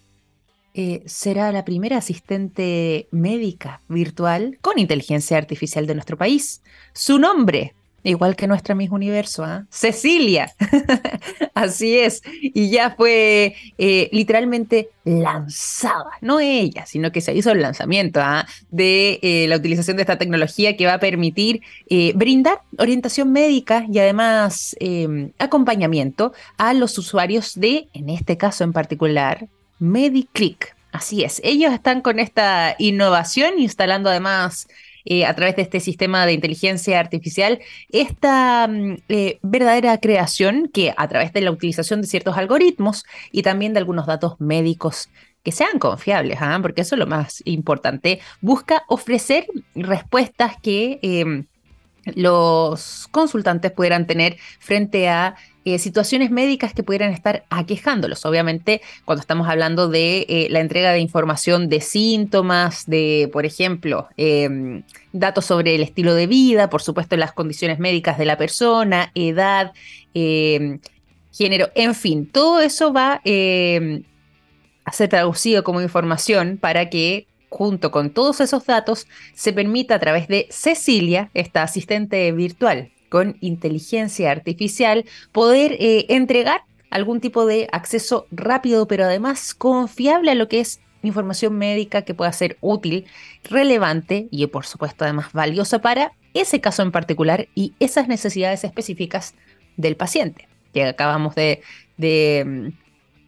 eh, 0.75 1.01
será 1.07 1.51
la 1.51 1.65
primera 1.65 1.97
asistente 1.97 3.07
médica 3.11 3.81
virtual 3.87 4.59
con 4.61 4.77
inteligencia 4.77 5.37
artificial 5.37 5.87
de 5.87 5.95
nuestro 5.95 6.17
país. 6.17 6.61
Su 6.93 7.17
nombre, 7.17 7.73
Igual 8.03 8.35
que 8.35 8.47
nuestra 8.47 8.75
misma 8.75 8.95
Universo, 8.95 9.43
¿ah? 9.43 9.65
Cecilia. 9.69 10.53
Así 11.53 11.97
es. 11.99 12.21
Y 12.41 12.69
ya 12.69 12.91
fue 12.91 13.55
eh, 13.77 14.09
literalmente 14.11 14.89
lanzada, 15.03 16.11
no 16.21 16.39
ella, 16.39 16.85
sino 16.85 17.11
que 17.11 17.21
se 17.21 17.33
hizo 17.33 17.51
el 17.51 17.61
lanzamiento 17.61 18.19
¿ah? 18.21 18.45
de 18.69 19.19
eh, 19.21 19.47
la 19.47 19.57
utilización 19.57 19.97
de 19.97 20.03
esta 20.03 20.17
tecnología 20.17 20.77
que 20.77 20.85
va 20.85 20.95
a 20.95 20.99
permitir 20.99 21.61
eh, 21.89 22.13
brindar 22.15 22.61
orientación 22.77 23.31
médica 23.31 23.85
y 23.91 23.99
además 23.99 24.75
em, 24.79 25.31
acompañamiento 25.39 26.33
a 26.57 26.73
los 26.73 26.97
usuarios 26.97 27.59
de, 27.59 27.87
en 27.93 28.09
este 28.09 28.37
caso 28.37 28.63
en 28.63 28.73
particular, 28.73 29.47
MediClick. 29.79 30.75
Así 30.91 31.23
es, 31.23 31.39
ellos 31.43 31.71
están 31.71 32.01
con 32.01 32.19
esta 32.19 32.75
innovación 32.79 33.59
instalando 33.59 34.09
además 34.09 34.67
eh, 35.05 35.25
a 35.25 35.35
través 35.35 35.55
de 35.55 35.61
este 35.63 35.79
sistema 35.79 36.25
de 36.25 36.33
inteligencia 36.33 36.99
artificial 36.99 37.59
esta 37.89 38.67
mm, 38.67 38.97
eh, 39.09 39.39
verdadera 39.41 39.97
creación 39.97 40.69
que 40.73 40.93
a 40.95 41.07
través 41.07 41.33
de 41.33 41.41
la 41.41 41.51
utilización 41.51 42.01
de 42.01 42.07
ciertos 42.07 42.37
algoritmos 42.37 43.05
y 43.31 43.43
también 43.43 43.73
de 43.73 43.79
algunos 43.79 44.07
datos 44.07 44.39
médicos 44.39 45.09
que 45.43 45.51
sean 45.51 45.79
confiables, 45.79 46.37
¿ah? 46.41 46.59
porque 46.61 46.81
eso 46.81 46.95
es 46.95 46.99
lo 46.99 47.07
más 47.07 47.41
importante, 47.45 48.19
busca 48.41 48.83
ofrecer 48.87 49.47
respuestas 49.73 50.55
que 50.61 50.99
em, 51.01 51.45
los 52.15 53.07
consultantes 53.11 53.71
pudieran 53.71 54.05
tener 54.05 54.37
frente 54.59 55.09
a 55.09 55.35
eh, 55.75 55.79
situaciones 55.79 56.31
médicas 56.31 56.73
que 56.73 56.83
pudieran 56.83 57.11
estar 57.11 57.45
aquejándolos. 57.49 58.25
Obviamente, 58.25 58.81
cuando 59.05 59.21
estamos 59.21 59.47
hablando 59.47 59.87
de 59.87 60.25
eh, 60.27 60.47
la 60.49 60.59
entrega 60.59 60.91
de 60.91 60.99
información 60.99 61.69
de 61.69 61.81
síntomas, 61.81 62.85
de, 62.87 63.29
por 63.31 63.45
ejemplo, 63.45 64.07
em, 64.17 64.83
datos 65.13 65.45
sobre 65.45 65.75
el 65.75 65.83
estilo 65.83 66.13
de 66.13 66.27
vida, 66.27 66.69
por 66.69 66.81
supuesto, 66.81 67.17
las 67.17 67.33
condiciones 67.33 67.79
médicas 67.79 68.17
de 68.17 68.25
la 68.25 68.37
persona, 68.37 69.11
edad, 69.15 69.73
em, 70.13 70.79
género, 71.31 71.69
en 71.75 71.93
fin, 71.95 72.25
todo 72.25 72.61
eso 72.61 72.91
va 72.93 73.21
em, 73.23 74.03
a 74.85 74.91
ser 74.91 75.09
traducido 75.09 75.63
como 75.63 75.81
información 75.81 76.57
para 76.57 76.89
que 76.89 77.27
junto 77.49 77.91
con 77.91 78.11
todos 78.11 78.41
esos 78.41 78.65
datos, 78.65 79.07
se 79.33 79.53
permita 79.53 79.95
a 79.95 79.99
través 79.99 80.27
de 80.27 80.47
Cecilia, 80.51 81.31
esta 81.33 81.63
asistente 81.63 82.31
virtual 82.31 82.91
con 83.09 83.37
inteligencia 83.41 84.31
artificial, 84.31 85.05
poder 85.31 85.73
eh, 85.79 86.05
entregar 86.09 86.61
algún 86.89 87.19
tipo 87.19 87.45
de 87.45 87.67
acceso 87.71 88.27
rápido, 88.31 88.87
pero 88.87 89.05
además 89.05 89.53
confiable 89.53 90.31
a 90.31 90.35
lo 90.35 90.47
que 90.47 90.59
es 90.59 90.79
información 91.01 91.57
médica 91.57 92.01
que 92.01 92.13
pueda 92.13 92.31
ser 92.33 92.57
útil, 92.61 93.05
relevante 93.43 94.27
y 94.31 94.45
por 94.47 94.65
supuesto 94.65 95.05
además 95.05 95.31
valiosa 95.33 95.79
para 95.79 96.11
ese 96.33 96.61
caso 96.61 96.81
en 96.81 96.91
particular 96.91 97.47
y 97.55 97.73
esas 97.79 98.07
necesidades 98.07 98.63
específicas 98.63 99.33
del 99.77 99.95
paciente. 99.95 100.47
Que 100.73 100.85
acabamos 100.85 101.35
de, 101.35 101.61
de 101.97 102.43
mm, 102.45 102.67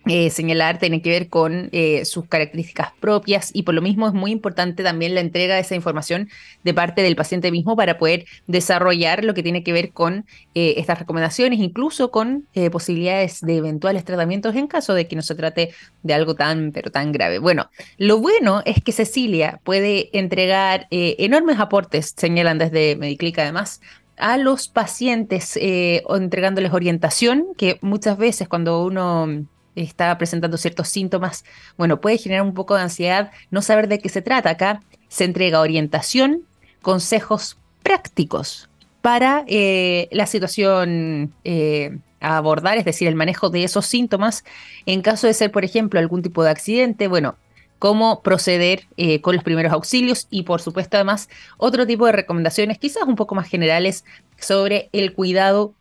eh, 0.07 0.31
señalar 0.31 0.79
tiene 0.79 1.03
que 1.03 1.11
ver 1.11 1.29
con 1.29 1.69
eh, 1.71 2.05
sus 2.05 2.25
características 2.25 2.91
propias 2.99 3.51
y 3.53 3.63
por 3.63 3.75
lo 3.75 3.83
mismo 3.83 4.07
es 4.07 4.13
muy 4.13 4.31
importante 4.31 4.83
también 4.83 5.13
la 5.13 5.21
entrega 5.21 5.53
de 5.53 5.61
esa 5.61 5.75
información 5.75 6.27
de 6.63 6.73
parte 6.73 7.03
del 7.03 7.15
paciente 7.15 7.51
mismo 7.51 7.75
para 7.75 7.99
poder 7.99 8.25
desarrollar 8.47 9.23
lo 9.23 9.35
que 9.35 9.43
tiene 9.43 9.63
que 9.63 9.73
ver 9.73 9.91
con 9.91 10.25
eh, 10.55 10.73
estas 10.77 10.97
recomendaciones, 10.97 11.59
incluso 11.59 12.09
con 12.09 12.47
posibilidades 12.71 13.41
de 13.41 13.57
eventuales 13.57 14.03
tratamientos 14.03 14.55
en 14.55 14.67
caso 14.67 14.95
de 14.95 15.07
que 15.07 15.15
no 15.15 15.21
se 15.21 15.35
trate 15.35 15.71
de 16.01 16.13
algo 16.13 16.35
tan 16.35 16.71
pero 16.71 16.89
tan 16.91 17.11
grave. 17.11 17.37
Bueno, 17.37 17.69
lo 17.97 18.17
bueno 18.17 18.63
es 18.65 18.81
que 18.83 18.91
Cecilia 18.91 19.59
puede 19.63 20.09
entregar 20.17 20.87
enormes 20.89 21.59
aportes, 21.59 22.13
señalan 22.17 22.57
desde 22.57 22.95
Mediclic 22.95 23.37
además, 23.39 23.81
a 24.17 24.37
los 24.37 24.67
pacientes 24.67 25.57
entregándoles 25.57 26.73
orientación, 26.73 27.47
que 27.57 27.77
muchas 27.81 28.17
veces 28.17 28.47
cuando 28.47 28.83
uno 28.83 29.45
está 29.75 30.17
presentando 30.17 30.57
ciertos 30.57 30.87
síntomas, 30.87 31.45
bueno, 31.77 32.01
puede 32.01 32.17
generar 32.17 32.43
un 32.43 32.53
poco 32.53 32.75
de 32.75 32.81
ansiedad 32.81 33.31
no 33.49 33.61
saber 33.61 33.87
de 33.87 33.99
qué 33.99 34.09
se 34.09 34.21
trata. 34.21 34.51
Acá 34.51 34.81
se 35.07 35.25
entrega 35.25 35.59
orientación, 35.61 36.43
consejos 36.81 37.57
prácticos 37.83 38.69
para 39.01 39.43
eh, 39.47 40.07
la 40.11 40.27
situación 40.27 41.33
eh, 41.43 41.97
a 42.19 42.37
abordar, 42.37 42.77
es 42.77 42.85
decir, 42.85 43.07
el 43.07 43.15
manejo 43.15 43.49
de 43.49 43.63
esos 43.63 43.85
síntomas 43.85 44.43
en 44.85 45.01
caso 45.01 45.27
de 45.27 45.33
ser, 45.33 45.51
por 45.51 45.65
ejemplo, 45.65 45.99
algún 45.99 46.21
tipo 46.21 46.43
de 46.43 46.51
accidente, 46.51 47.07
bueno, 47.07 47.35
cómo 47.79 48.21
proceder 48.21 48.85
eh, 48.95 49.21
con 49.21 49.33
los 49.33 49.43
primeros 49.43 49.73
auxilios 49.73 50.27
y, 50.29 50.43
por 50.43 50.61
supuesto, 50.61 50.97
además, 50.97 51.29
otro 51.57 51.87
tipo 51.87 52.05
de 52.05 52.11
recomendaciones, 52.11 52.77
quizás 52.77 53.03
un 53.07 53.15
poco 53.15 53.33
más 53.33 53.47
generales, 53.47 54.05
sobre 54.37 54.89
el 54.93 55.13
cuidado 55.13 55.73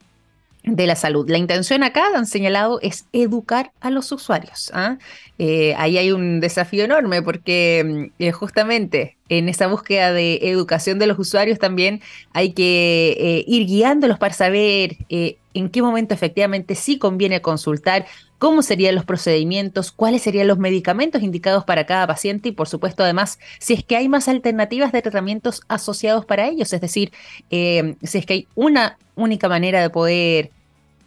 de 0.65 0.87
la 0.87 0.97
salud. 0.97 1.29
La 1.29 1.39
intención 1.39 1.83
acá, 1.83 2.09
han 2.15 2.27
señalado, 2.27 2.81
es 2.83 3.07
educar 3.13 3.73
a 3.81 3.91
los 3.91 4.13
usuarios. 4.13 4.71
¿ah? 4.75 4.99
Eh, 5.39 5.75
ahí 5.77 5.99
hay 5.99 6.13
un 6.13 6.41
desafío 6.41 6.85
enorme 6.85 7.23
porque 7.23 8.11
mm, 8.19 8.23
eh, 8.23 8.33
justamente 8.33 9.17
en 9.31 9.49
esa 9.49 9.69
búsqueda 9.69 10.13
de 10.13 10.41
educación 10.43 10.99
de 10.99 11.07
los 11.07 11.19
usuarios 11.19 11.59
también 11.59 12.03
hay 12.33 12.53
que 12.53 13.17
eh, 13.19 13.45
ir 13.47 13.67
guiándolos 13.67 14.19
para 14.19 14.35
saber 14.35 14.99
en 15.09 15.71
qué 15.71 15.81
momento 15.83 16.13
efectivamente 16.13 16.75
sí 16.75 16.99
conviene 16.99 17.41
consultar, 17.41 18.07
cómo 18.39 18.63
serían 18.63 18.95
los 18.95 19.05
procedimientos, 19.05 19.93
cuáles 19.93 20.23
serían 20.23 20.49
los 20.49 20.59
medicamentos 20.59 21.23
indicados 21.23 21.65
para 21.65 21.87
cada 21.87 22.07
paciente 22.07 22.51
y 22.51 22.53
por 22.53 22.69
supuesto 22.69 23.03
además 23.03 23.39
si 23.59 23.73
es 23.73 23.85
que 23.85 23.97
hay 23.97 24.09
más 24.09 24.29
alternativas 24.29 24.93
de 24.93 25.01
tratamientos 25.01 25.63
asociados 25.69 26.27
para 26.27 26.47
ellos, 26.49 26.73
es 26.73 26.81
decir, 26.81 27.13
si 27.49 28.19
es 28.19 28.27
que 28.27 28.33
hay 28.35 28.49
una 28.55 28.99
única 29.15 29.49
manera 29.49 29.81
de 29.81 29.91
poder 29.91 30.51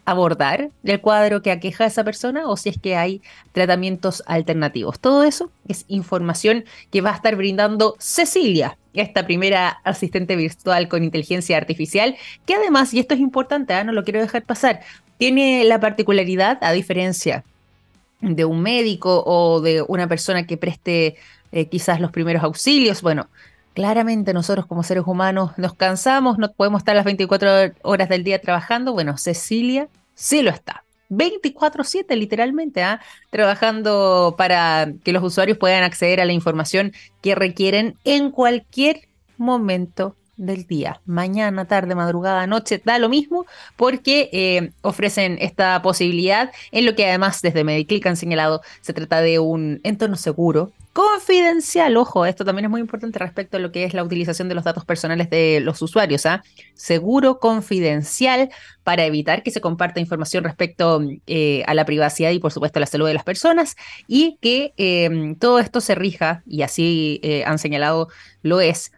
abordar 0.04 0.70
el 0.84 1.00
cuadro 1.00 1.42
que 1.42 1.50
aqueja 1.50 1.84
a 1.84 1.86
esa 1.86 2.04
persona 2.04 2.48
o 2.48 2.56
si 2.56 2.68
es 2.68 2.78
que 2.78 2.96
hay 2.96 3.22
tratamientos 3.52 4.22
alternativos. 4.26 4.98
Todo 5.00 5.24
eso 5.24 5.50
es 5.68 5.84
información 5.88 6.64
que 6.90 7.00
va 7.00 7.10
a 7.10 7.16
estar 7.16 7.36
brindando 7.36 7.96
Cecilia, 7.98 8.76
esta 8.92 9.26
primera 9.26 9.80
asistente 9.84 10.36
virtual 10.36 10.88
con 10.88 11.04
inteligencia 11.04 11.56
artificial, 11.56 12.16
que 12.46 12.54
además, 12.54 12.94
y 12.94 13.00
esto 13.00 13.14
es 13.14 13.20
importante, 13.20 13.74
¿ah? 13.74 13.84
no 13.84 13.92
lo 13.92 14.04
quiero 14.04 14.20
dejar 14.20 14.44
pasar, 14.44 14.80
tiene 15.18 15.64
la 15.64 15.80
particularidad, 15.80 16.58
a 16.62 16.72
diferencia 16.72 17.44
de 18.20 18.44
un 18.44 18.60
médico 18.60 19.22
o 19.26 19.60
de 19.60 19.82
una 19.86 20.08
persona 20.08 20.46
que 20.46 20.56
preste 20.56 21.16
eh, 21.52 21.66
quizás 21.66 22.00
los 22.00 22.10
primeros 22.10 22.42
auxilios, 22.42 23.02
bueno, 23.02 23.28
Claramente 23.74 24.32
nosotros 24.32 24.66
como 24.66 24.84
seres 24.84 25.04
humanos 25.06 25.50
nos 25.56 25.74
cansamos, 25.74 26.38
no 26.38 26.50
podemos 26.52 26.80
estar 26.80 26.94
las 26.94 27.04
24 27.04 27.74
horas 27.82 28.08
del 28.08 28.22
día 28.22 28.40
trabajando. 28.40 28.92
Bueno, 28.92 29.18
Cecilia 29.18 29.88
sí 30.14 30.42
lo 30.42 30.50
está. 30.50 30.84
24/7 31.10 32.16
literalmente, 32.16 32.82
¿ah? 32.82 33.00
trabajando 33.30 34.34
para 34.38 34.92
que 35.02 35.12
los 35.12 35.22
usuarios 35.22 35.58
puedan 35.58 35.82
acceder 35.82 36.20
a 36.20 36.24
la 36.24 36.32
información 36.32 36.92
que 37.20 37.34
requieren 37.34 37.96
en 38.04 38.30
cualquier 38.30 39.08
momento 39.36 40.16
del 40.36 40.66
día, 40.66 41.00
mañana, 41.04 41.64
tarde, 41.66 41.94
madrugada, 41.94 42.46
noche, 42.46 42.80
da 42.84 42.98
lo 42.98 43.08
mismo 43.08 43.46
porque 43.76 44.30
eh, 44.32 44.72
ofrecen 44.82 45.38
esta 45.40 45.80
posibilidad 45.82 46.50
en 46.72 46.86
lo 46.86 46.94
que 46.96 47.06
además 47.06 47.40
desde 47.40 47.62
Mediclick 47.62 48.06
han 48.06 48.16
señalado 48.16 48.60
se 48.80 48.92
trata 48.92 49.20
de 49.20 49.38
un 49.38 49.80
entorno 49.84 50.16
seguro, 50.16 50.72
confidencial, 50.94 51.94
ojo, 51.98 52.24
esto 52.24 52.46
también 52.46 52.64
es 52.64 52.70
muy 52.70 52.80
importante 52.80 53.18
respecto 53.18 53.58
a 53.58 53.60
lo 53.60 53.70
que 53.70 53.84
es 53.84 53.92
la 53.92 54.02
utilización 54.02 54.48
de 54.48 54.54
los 54.54 54.64
datos 54.64 54.86
personales 54.86 55.28
de 55.28 55.60
los 55.60 55.82
usuarios, 55.82 56.24
¿ah? 56.24 56.42
seguro, 56.72 57.38
confidencial, 57.38 58.48
para 58.82 59.04
evitar 59.04 59.42
que 59.42 59.50
se 59.50 59.60
comparta 59.60 60.00
información 60.00 60.44
respecto 60.44 61.02
eh, 61.26 61.62
a 61.66 61.74
la 61.74 61.84
privacidad 61.84 62.30
y 62.30 62.38
por 62.38 62.52
supuesto 62.52 62.78
a 62.78 62.80
la 62.80 62.86
salud 62.86 63.06
de 63.06 63.14
las 63.14 63.24
personas 63.24 63.76
y 64.06 64.38
que 64.40 64.72
eh, 64.78 65.34
todo 65.38 65.58
esto 65.58 65.82
se 65.82 65.94
rija, 65.94 66.42
y 66.46 66.62
así 66.62 67.20
han 67.44 67.58
señalado 67.58 68.08
lo 68.42 68.62
es, 68.62 68.92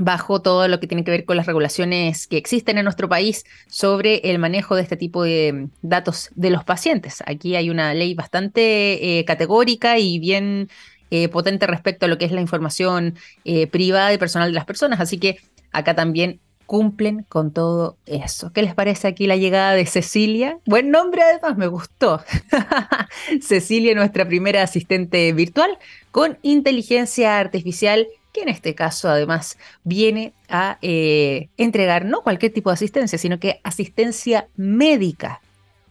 bajo 0.00 0.40
todo 0.40 0.66
lo 0.66 0.80
que 0.80 0.86
tiene 0.86 1.04
que 1.04 1.10
ver 1.10 1.24
con 1.24 1.36
las 1.36 1.46
regulaciones 1.46 2.26
que 2.26 2.38
existen 2.38 2.78
en 2.78 2.84
nuestro 2.84 3.08
país 3.08 3.44
sobre 3.68 4.16
el 4.30 4.38
manejo 4.38 4.74
de 4.74 4.82
este 4.82 4.96
tipo 4.96 5.22
de 5.22 5.68
datos 5.82 6.30
de 6.34 6.50
los 6.50 6.64
pacientes. 6.64 7.22
Aquí 7.26 7.54
hay 7.54 7.70
una 7.70 7.92
ley 7.94 8.14
bastante 8.14 9.18
eh, 9.18 9.24
categórica 9.24 9.98
y 9.98 10.18
bien 10.18 10.68
eh, 11.10 11.28
potente 11.28 11.66
respecto 11.66 12.06
a 12.06 12.08
lo 12.08 12.18
que 12.18 12.24
es 12.24 12.32
la 12.32 12.40
información 12.40 13.16
eh, 13.44 13.66
privada 13.66 14.12
y 14.12 14.18
personal 14.18 14.50
de 14.50 14.54
las 14.54 14.64
personas, 14.64 15.00
así 15.00 15.18
que 15.18 15.38
acá 15.72 15.94
también 15.94 16.40
cumplen 16.66 17.24
con 17.28 17.52
todo 17.52 17.96
eso. 18.06 18.52
¿Qué 18.52 18.62
les 18.62 18.74
parece 18.74 19.08
aquí 19.08 19.26
la 19.26 19.36
llegada 19.36 19.72
de 19.72 19.86
Cecilia? 19.86 20.60
Buen 20.66 20.92
nombre 20.92 21.20
además, 21.22 21.58
me 21.58 21.66
gustó. 21.66 22.22
Cecilia, 23.42 23.92
nuestra 23.96 24.28
primera 24.28 24.62
asistente 24.62 25.32
virtual 25.32 25.78
con 26.12 26.38
inteligencia 26.42 27.40
artificial 27.40 28.06
que 28.32 28.42
en 28.42 28.48
este 28.48 28.76
caso 28.76 29.08
además 29.08 29.58
viene 29.82 30.32
a 30.48 30.78
eh, 30.82 31.48
entregar 31.56 32.04
no 32.04 32.22
cualquier 32.22 32.52
tipo 32.52 32.70
de 32.70 32.74
asistencia, 32.74 33.18
sino 33.18 33.40
que 33.40 33.60
asistencia 33.64 34.48
médica 34.56 35.40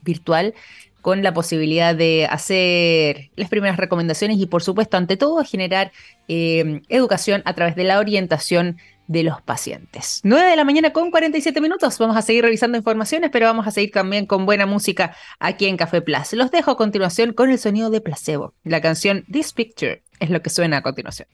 virtual 0.02 0.54
con 1.02 1.24
la 1.24 1.34
posibilidad 1.34 1.96
de 1.96 2.28
hacer 2.30 3.32
las 3.36 3.50
primeras 3.50 3.78
recomendaciones 3.78 4.38
y 4.40 4.46
por 4.46 4.64
supuesto, 4.64 4.98
ante 4.98 5.18
todo, 5.18 5.44
generar 5.44 5.92
eh, 6.28 6.82
educación 6.90 7.42
a 7.46 7.54
través 7.54 7.76
de 7.76 7.84
la 7.84 8.00
orientación 8.00 8.78
de 9.10 9.24
los 9.24 9.42
pacientes. 9.42 10.22
9 10.24 10.52
de 10.52 10.56
la 10.56 10.64
mañana 10.64 10.94
con 10.94 11.10
47 11.10 11.60
minutos. 11.62 11.98
Vamos 11.98 12.16
a 12.16 12.22
seguir 12.22 12.44
revisando 12.44 12.78
informaciones, 12.78 13.32
pero 13.32 13.48
vamos 13.48 13.66
a 13.66 13.72
seguir 13.72 13.92
también 13.92 14.28
con 14.28 14.46
buena 14.46 14.68
música 14.68 15.16
aquí 15.40 15.66
en 15.66 15.78
Café 15.78 16.02
Plus. 16.02 16.34
Los 16.34 16.52
dejo 16.52 16.72
a 16.72 16.78
continuación 16.78 17.34
con 17.34 17.50
el 17.50 17.58
sonido 17.58 17.90
de 17.90 18.02
placebo. 18.02 18.54
La 18.64 18.82
canción 18.82 19.26
This 19.32 19.54
Picture 19.54 20.04
es 20.20 20.30
lo 20.30 20.44
que 20.44 20.52
suena 20.52 20.78
a 20.78 20.82
continuación. 20.84 21.28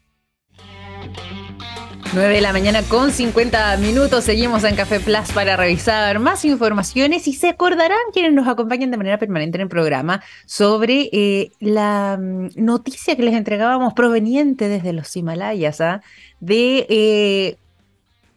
9 2.13 2.35
de 2.35 2.41
la 2.41 2.53
mañana 2.53 2.81
con 2.83 3.11
50 3.11 3.77
minutos. 3.77 4.23
Seguimos 4.23 4.63
en 4.63 4.75
Café 4.75 4.99
Plus 4.99 5.31
para 5.33 5.57
revisar 5.57 6.19
más 6.19 6.45
informaciones 6.45 7.27
y 7.27 7.33
se 7.33 7.49
acordarán 7.49 7.97
quienes 8.13 8.33
nos 8.33 8.47
acompañan 8.47 8.91
de 8.91 8.97
manera 8.97 9.17
permanente 9.17 9.57
en 9.57 9.63
el 9.63 9.67
programa 9.67 10.23
sobre 10.45 11.09
eh, 11.11 11.51
la 11.59 12.17
mm, 12.19 12.49
noticia 12.55 13.15
que 13.15 13.23
les 13.23 13.33
entregábamos 13.33 13.93
proveniente 13.93 14.69
desde 14.69 14.93
los 14.93 15.15
Himalayas 15.15 15.81
¿ah? 15.81 16.01
de 16.39 16.85
eh, 16.89 17.57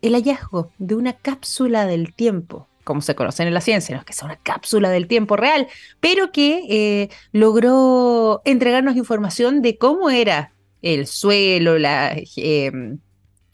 el 0.03 0.15
hallazgo 0.15 0.71
de 0.79 0.95
una 0.95 1.13
cápsula 1.13 1.87
del 1.87 2.15
tiempo 2.15 2.67
como 2.85 3.03
se 3.03 3.15
conoce 3.15 3.43
en 3.43 3.53
la 3.53 3.61
ciencia, 3.61 3.99
¿no? 3.99 4.05
que 4.07 4.13
es 4.13 4.23
una 4.23 4.37
cápsula 4.37 4.89
del 4.89 5.09
tiempo 5.09 5.37
real, 5.37 5.67
pero 6.01 6.33
que 6.33 6.63
eh, 6.71 7.11
logró 7.33 8.41
entregarnos 8.47 8.97
información 8.97 9.61
de 9.61 9.77
cómo 9.77 10.09
era 10.09 10.53
el 10.81 11.07
suelo, 11.07 11.79
la 11.79 12.17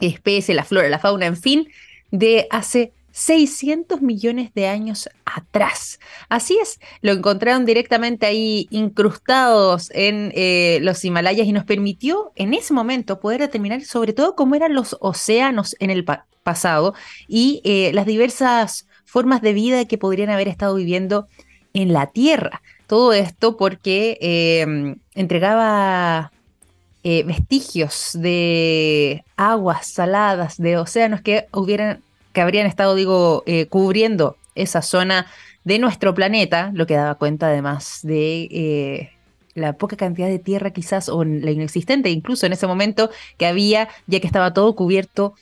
especie, 0.06 0.54
la 0.54 0.64
flora, 0.64 0.88
la 0.88 0.98
fauna, 0.98 1.26
en 1.26 1.36
fin, 1.36 1.68
de 2.10 2.46
hace 2.50 2.92
600 3.12 4.02
millones 4.02 4.52
de 4.54 4.66
años 4.66 5.08
atrás. 5.24 6.00
Así 6.28 6.58
es, 6.60 6.80
lo 7.00 7.12
encontraron 7.12 7.64
directamente 7.64 8.26
ahí 8.26 8.66
incrustados 8.70 9.90
en 9.92 10.32
eh, 10.34 10.78
los 10.82 11.04
Himalayas 11.04 11.46
y 11.46 11.52
nos 11.52 11.64
permitió 11.64 12.32
en 12.34 12.54
ese 12.54 12.74
momento 12.74 13.20
poder 13.20 13.40
determinar 13.40 13.82
sobre 13.82 14.12
todo 14.12 14.34
cómo 14.34 14.56
eran 14.56 14.74
los 14.74 14.96
océanos 15.00 15.76
en 15.78 15.90
el 15.90 16.04
pasado 16.42 16.94
y 17.28 17.62
las 17.92 18.04
diversas 18.04 18.88
formas 19.04 19.42
de 19.42 19.52
vida 19.52 19.84
que 19.84 19.96
podrían 19.96 20.30
haber 20.30 20.48
estado 20.48 20.74
viviendo 20.74 21.28
en 21.72 21.92
la 21.92 22.08
Tierra. 22.08 22.62
Todo 22.86 23.12
esto 23.12 23.56
porque 23.56 24.18
em, 24.20 24.96
entregaba 25.14 26.32
eh, 27.06 27.22
vestigios 27.22 28.12
de 28.14 29.24
aguas 29.36 29.86
saladas, 29.86 30.56
de 30.56 30.78
océanos 30.78 31.20
que 31.20 31.46
hubieran, 31.52 32.02
que 32.32 32.40
habrían 32.40 32.66
estado, 32.66 32.94
digo, 32.94 33.42
eh, 33.44 33.66
cubriendo 33.66 34.38
esa 34.54 34.80
zona 34.80 35.26
de 35.64 35.78
nuestro 35.78 36.14
planeta, 36.14 36.70
lo 36.72 36.86
que 36.86 36.94
daba 36.94 37.16
cuenta 37.16 37.48
además 37.48 38.00
de 38.02 38.48
eh, 38.50 39.10
la 39.54 39.74
poca 39.74 39.96
cantidad 39.96 40.28
de 40.28 40.38
tierra 40.38 40.70
quizás, 40.70 41.10
o 41.10 41.24
la 41.24 41.50
inexistente 41.50 42.08
incluso 42.08 42.46
en 42.46 42.54
ese 42.54 42.66
momento 42.66 43.10
que 43.36 43.44
había, 43.44 43.88
ya 44.06 44.20
que 44.20 44.26
estaba 44.26 44.54
todo 44.54 44.74
cubierto 44.74 45.34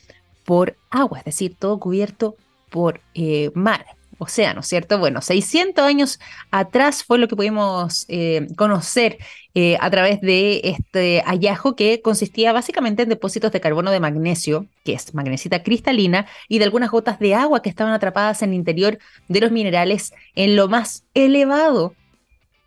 por 0.43 0.75
agua, 0.89 1.19
es 1.19 1.25
decir, 1.25 1.55
todo 1.57 1.79
cubierto 1.79 2.35
por 2.69 2.99
eh, 4.23 4.25
océano, 4.25 4.61
¿cierto? 4.63 4.99
Bueno, 4.99 5.21
600 5.21 5.83
años 5.83 6.19
atrás 6.51 7.03
fue 7.03 7.17
lo 7.17 7.27
que 7.27 7.35
pudimos 7.35 8.05
eh, 8.07 8.47
conocer 8.55 9.17
eh, 9.53 9.77
a 9.79 9.89
través 9.89 10.21
de 10.21 10.61
este 10.63 11.21
hallazgo 11.25 11.75
que 11.75 12.01
consistía 12.01 12.53
básicamente 12.53 13.03
en 13.03 13.09
depósitos 13.09 13.51
de 13.51 13.61
carbono 13.61 13.91
de 13.91 13.99
magnesio, 13.99 14.67
que 14.83 14.93
es 14.93 15.13
magnesita 15.13 15.63
cristalina, 15.63 16.27
y 16.47 16.59
de 16.59 16.65
algunas 16.65 16.91
gotas 16.91 17.19
de 17.19 17.35
agua 17.35 17.61
que 17.61 17.69
estaban 17.69 17.93
atrapadas 17.93 18.41
en 18.41 18.49
el 18.49 18.55
interior 18.55 18.99
de 19.27 19.39
los 19.41 19.51
minerales 19.51 20.13
en 20.35 20.55
lo 20.55 20.67
más 20.67 21.05
elevado 21.13 21.95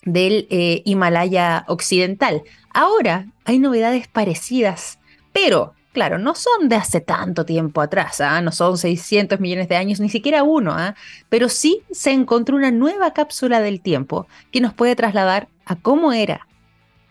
del 0.02 0.46
Himalaya 0.84 1.64
occidental. 1.66 2.42
Ahora 2.72 3.26
hay 3.44 3.58
novedades 3.58 4.06
parecidas, 4.06 4.98
pero 5.32 5.75
claro, 5.96 6.18
no 6.18 6.34
son 6.34 6.68
de 6.68 6.76
hace 6.76 7.00
tanto 7.00 7.46
tiempo 7.46 7.80
atrás, 7.80 8.20
¿ah? 8.20 8.42
no 8.42 8.52
son 8.52 8.76
600 8.76 9.40
millones 9.40 9.66
de 9.66 9.76
años, 9.76 9.98
ni 9.98 10.10
siquiera 10.10 10.42
uno, 10.42 10.72
¿ah? 10.72 10.94
pero 11.30 11.48
sí 11.48 11.84
se 11.90 12.10
encontró 12.12 12.54
una 12.54 12.70
nueva 12.70 13.14
cápsula 13.14 13.62
del 13.62 13.80
tiempo 13.80 14.26
que 14.52 14.60
nos 14.60 14.74
puede 14.74 14.94
trasladar 14.94 15.48
a 15.64 15.74
cómo 15.76 16.12
era 16.12 16.46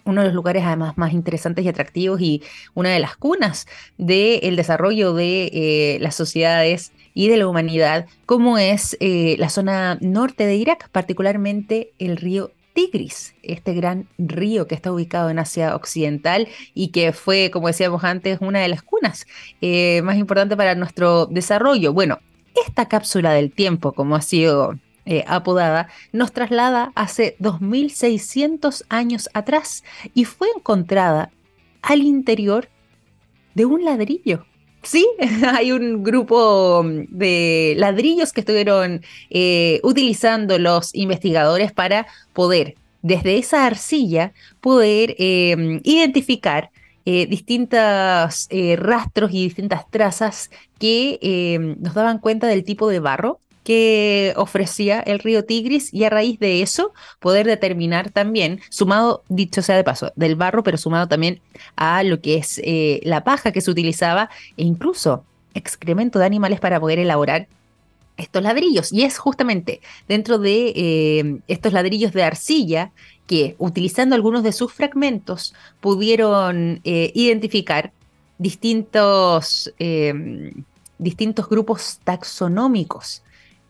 uno 0.04 0.22
de 0.22 0.28
los 0.28 0.36
lugares 0.36 0.64
además 0.64 1.00
más 1.00 1.14
interesantes 1.14 1.66
y 1.66 1.68
atractivos 1.68 2.22
y 2.22 2.44
una 2.76 2.92
de 2.92 3.00
las 3.00 3.18
cunas 3.18 3.66
del 3.98 4.56
desarrollo 4.56 5.16
de 5.16 5.50
eh, 5.52 5.98
las 6.00 6.14
sociedades 6.14 6.92
y 7.16 7.28
de 7.28 7.38
la 7.38 7.48
humanidad, 7.48 8.06
como 8.28 8.60
es 8.60 8.98
eh, 9.00 9.36
la 9.40 9.50
zona 9.50 9.98
norte 10.00 10.46
de 10.46 10.58
Irak, 10.58 10.90
particularmente 10.92 11.92
el 11.98 12.18
río 12.18 12.52
Tigris, 12.76 13.34
este 13.42 13.74
gran 13.74 14.08
río 14.18 14.68
que 14.68 14.76
está 14.76 14.92
ubicado 14.92 15.30
en 15.30 15.40
Asia 15.40 15.76
Occidental 15.76 16.50
y 16.74 16.90
que 16.90 17.14
fue, 17.14 17.50
como 17.50 17.68
decíamos 17.68 18.04
antes, 18.04 18.40
una 18.42 18.60
de 18.60 18.68
las 18.68 18.84
cunas 18.84 19.26
eh, 19.62 20.02
más 20.04 20.18
importantes 20.18 20.58
para 20.58 20.76
nuestro 20.76 21.26
desarrollo. 21.26 21.94
Bueno, 21.94 22.20
esta 22.68 22.88
cápsula 22.88 23.32
del 23.32 23.54
tiempo, 23.54 23.94
como 23.94 24.18
ha 24.18 24.22
sido 24.22 24.78
eh, 25.06 25.24
apodada, 25.26 25.88
nos 26.12 26.34
traslada 26.34 26.92
hace 26.96 27.38
2600 27.40 28.86
años 28.90 29.30
atrás 29.34 29.86
y 30.14 30.26
fue 30.26 30.50
encontrada 30.54 31.32
al 31.82 32.02
interior 32.02 32.68
de 33.54 33.66
un 33.66 33.86
ladrillo. 33.86 34.46
Sí, 34.86 35.08
hay 35.52 35.72
un 35.72 36.04
grupo 36.04 36.84
de 36.86 37.74
ladrillos 37.78 38.32
que 38.32 38.42
estuvieron 38.42 39.02
eh, 39.32 39.80
utilizando 39.84 40.60
los 40.60 40.94
investigadores 40.94 41.72
para 41.74 42.06
poder, 42.34 42.76
desde 43.02 43.38
esa 43.38 43.66
arcilla, 43.66 44.34
poder 44.62 45.16
em, 45.18 45.82
identificar 45.84 46.70
eh, 47.06 47.26
distintos 47.26 48.48
eh, 48.52 48.76
rastros 48.78 49.32
y 49.32 49.44
distintas 49.46 49.90
trazas 49.90 50.52
que 50.80 51.20
em, 51.22 51.76
nos 51.80 51.96
daban 51.96 52.20
cuenta 52.20 52.48
del 52.48 52.64
tipo 52.64 52.88
de 52.88 53.00
barro 53.00 53.40
que 53.66 54.32
ofrecía 54.38 55.00
el 55.00 55.18
río 55.18 55.44
Tigris 55.44 55.92
y 55.92 56.04
a 56.04 56.10
raíz 56.12 56.40
de 56.40 56.62
eso 56.62 56.94
poder 57.20 57.48
determinar 57.48 58.12
también, 58.12 58.62
sumado, 58.70 59.24
dicho 59.28 59.64
sea 59.64 59.76
de 59.76 59.84
paso, 59.84 60.14
del 60.16 60.36
barro, 60.36 60.62
pero 60.62 60.78
sumado 60.78 61.08
también 61.08 61.42
a 61.76 62.04
lo 62.04 62.22
que 62.22 62.36
es 62.38 62.62
eh, 62.64 63.02
la 63.04 63.24
paja 63.24 63.52
que 63.52 63.62
se 63.62 63.72
utilizaba 63.72 64.30
e 64.56 64.64
incluso 64.64 65.26
excremento 65.56 66.20
de 66.20 66.26
animales 66.26 66.60
para 66.60 66.80
poder 66.80 67.00
elaborar 67.00 67.48
estos 68.18 68.44
ladrillos. 68.44 68.94
Y 68.94 69.02
es 69.02 69.18
justamente 69.18 69.82
dentro 70.08 70.38
de 70.38 70.72
eh, 70.76 71.40
estos 71.48 71.74
ladrillos 71.74 72.14
de 72.14 72.22
arcilla 72.22 72.92
que, 73.26 73.56
utilizando 73.58 74.14
algunos 74.14 74.44
de 74.44 74.52
sus 74.52 74.72
fragmentos, 74.72 75.56
pudieron 75.82 76.82
eh, 76.84 77.12
identificar 77.16 77.92
distintos, 78.38 79.74
distintos 81.00 81.50
grupos 81.50 82.00
taxonómicos 82.04 83.24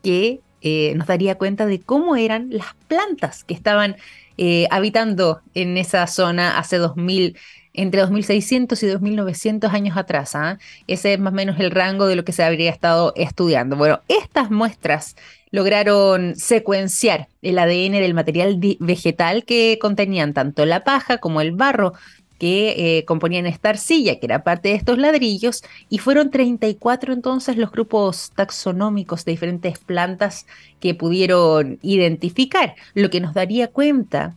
que 0.06 0.42
eh, 0.62 0.94
nos 0.96 1.08
daría 1.08 1.34
cuenta 1.34 1.66
de 1.66 1.82
cómo 1.82 2.16
eran 2.16 2.50
las 2.52 2.76
plantas 2.88 3.44
que 3.44 3.56
estaban 3.56 3.96
eh, 4.38 4.68
habitando 4.70 5.42
en 5.56 5.78
esa 5.78 6.06
zona 6.06 6.60
hace 6.60 6.78
2000, 6.78 7.36
entre 7.74 8.02
2600 8.02 8.84
y 8.84 8.86
2900 8.86 9.74
años 9.74 9.98
atrás. 9.98 10.36
¿ah? 10.36 10.60
Ese 10.86 11.14
es 11.14 11.20
más 11.20 11.34
o 11.34 11.36
menos 11.36 11.60
el 11.60 11.72
rango 11.72 12.06
de 12.06 12.16
lo 12.16 12.24
que 12.24 12.34
se 12.34 12.44
habría 12.44 12.70
estado 12.70 13.14
estudiando. 13.16 13.78
Bueno, 13.78 14.02
estas 14.08 14.52
muestras 14.52 15.16
lograron 15.50 16.36
secuenciar 16.36 17.30
el 17.42 17.58
ADN 17.58 17.94
del 17.94 18.14
material 18.14 18.60
vegetal 18.80 19.44
que 19.44 19.80
contenían 19.82 20.34
tanto 20.34 20.68
la 20.68 20.84
paja 20.84 21.18
como 21.18 21.42
el 21.42 21.52
barro 21.52 21.94
que 22.38 22.98
eh, 22.98 23.06
componían 23.06 23.46
esta 23.46 23.70
arcilla, 23.70 24.20
que 24.20 24.26
era 24.26 24.44
parte 24.44 24.70
de 24.70 24.76
estos 24.76 24.98
ladrillos, 24.98 25.64
y 25.90 26.00
fueron 26.00 26.32
34 26.32 27.14
entonces 27.14 27.58
los 27.58 27.72
grupos 27.72 28.32
taxonómicos 28.36 29.26
de 29.26 29.32
diferentes 29.32 29.80
plantas 29.80 30.46
que 30.80 30.94
pudieron 30.96 31.80
identificar, 31.82 32.76
lo 32.94 33.10
que 33.10 33.22
nos 33.22 33.34
daría 33.34 33.68
cuenta 33.70 34.36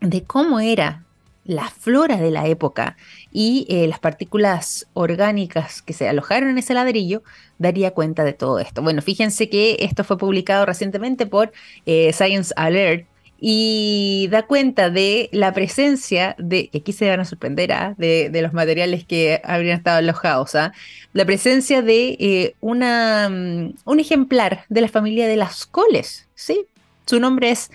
de 0.00 0.22
cómo 0.24 0.60
era 0.60 1.04
la 1.44 1.68
flora 1.68 2.16
de 2.16 2.30
la 2.30 2.46
época 2.46 2.96
y 3.32 3.66
eh, 3.68 3.88
las 3.88 3.98
partículas 3.98 4.86
orgánicas 4.92 5.82
que 5.82 5.92
se 5.92 6.08
alojaron 6.08 6.50
en 6.50 6.58
ese 6.58 6.74
ladrillo, 6.74 7.22
daría 7.58 7.92
cuenta 7.92 8.24
de 8.24 8.32
todo 8.32 8.58
esto. 8.58 8.82
Bueno, 8.82 9.02
fíjense 9.02 9.48
que 9.48 9.76
esto 9.80 10.04
fue 10.04 10.18
publicado 10.18 10.66
recientemente 10.66 11.26
por 11.26 11.52
eh, 11.86 12.12
Science 12.12 12.52
Alert 12.56 13.06
y 13.40 14.28
da 14.30 14.42
cuenta 14.42 14.90
de 14.90 15.30
la 15.32 15.52
presencia 15.54 16.36
de, 16.38 16.68
que 16.68 16.78
aquí 16.78 16.92
se 16.92 17.08
van 17.08 17.20
a 17.20 17.24
sorprender, 17.24 17.72
¿ah? 17.72 17.94
de, 17.96 18.30
los 18.42 18.52
materiales 18.52 19.04
que 19.04 19.40
habrían 19.44 19.78
estado 19.78 19.96
alojados, 19.98 20.54
¿ah? 20.54 20.72
la 21.14 21.24
presencia 21.24 21.80
de 21.80 22.16
eh, 22.20 22.54
una, 22.60 23.30
mm, 23.30 23.74
un 23.86 24.00
ejemplar 24.00 24.64
de 24.68 24.82
la 24.82 24.88
familia 24.88 25.26
de 25.26 25.36
las 25.36 25.64
coles, 25.64 26.28
¿sí? 26.34 26.66
Su 27.06 27.18
nombre 27.18 27.50
es 27.50 27.70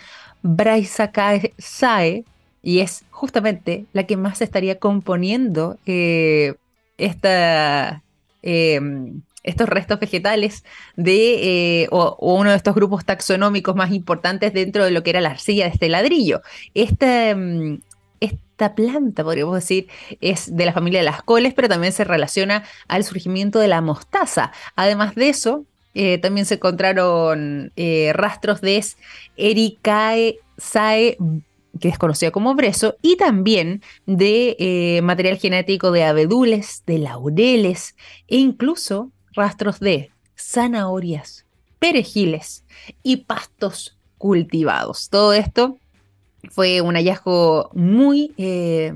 Sae 1.58 2.24
y 2.62 2.80
es 2.80 3.04
justamente 3.10 3.86
la 3.92 4.06
que 4.06 4.18
más 4.18 4.42
estaría 4.42 4.80
componiendo 4.80 5.78
eh, 5.86 6.54
esta... 6.98 8.04
Estos 9.46 9.70
restos 9.70 10.00
vegetales 10.00 10.64
de, 10.96 11.84
eh, 11.84 11.88
o, 11.92 12.18
uno 12.20 12.50
de 12.50 12.58
estos 12.58 12.74
grupos 12.74 13.06
taxonómicos 13.06 13.76
más 13.76 13.92
importantes 13.92 14.54
dentro 14.54 14.84
de 14.84 14.92
lo 14.92 15.04
que 15.04 15.12
era 15.12 15.22
la 15.22 15.30
arcilla 15.30 15.66
de 15.66 15.72
este 15.72 15.88
ladrillo. 15.88 16.42
Esta, 16.74 17.36
mm, 17.36 17.80
esta 18.20 18.74
planta, 18.74 19.24
podríamos 19.24 19.54
decir, 19.54 19.88
es 20.20 20.56
de 20.56 20.66
la 20.66 20.74
familia 20.74 21.00
de 21.00 21.06
las 21.06 21.22
coles, 21.22 21.54
pero 21.54 21.70
también 21.70 21.94
se 21.94 22.04
relaciona 22.04 22.64
al 22.88 23.04
surgimiento 23.04 23.60
de 23.60 23.68
la 23.68 23.82
mostaza. 23.82 24.52
Además 24.76 25.14
de 25.14 25.30
eso, 25.30 25.66
eh, 25.94 26.18
también 26.18 26.48
se 26.48 26.56
encontraron 26.56 27.72
eh, 27.76 28.12
rastros 28.14 28.62
de 28.62 28.84
Ericae 29.38 30.40
sae 30.58 31.18
que 31.80 31.90
es 31.90 31.98
conocida 31.98 32.32
como 32.32 32.56
brezo, 32.56 32.96
y 33.02 33.18
también 33.18 33.82
de 34.06 35.02
material 35.04 35.38
genético 35.38 35.92
de 35.92 36.06
abedules, 36.06 36.84
de 36.88 37.00
laureles 37.00 37.96
e 38.30 38.38
incluso 38.38 39.12
rastros 39.36 39.80
de 39.80 40.12
zanahorias, 40.38 41.46
perejiles 41.80 42.66
y 43.04 43.18
pastos 43.18 43.98
cultivados. 44.18 45.10
Todo 45.10 45.34
esto 45.34 45.78
fue 46.50 46.82
un 46.82 46.96
hallazgo 46.96 47.70
muy, 47.74 48.34
eh, 48.38 48.94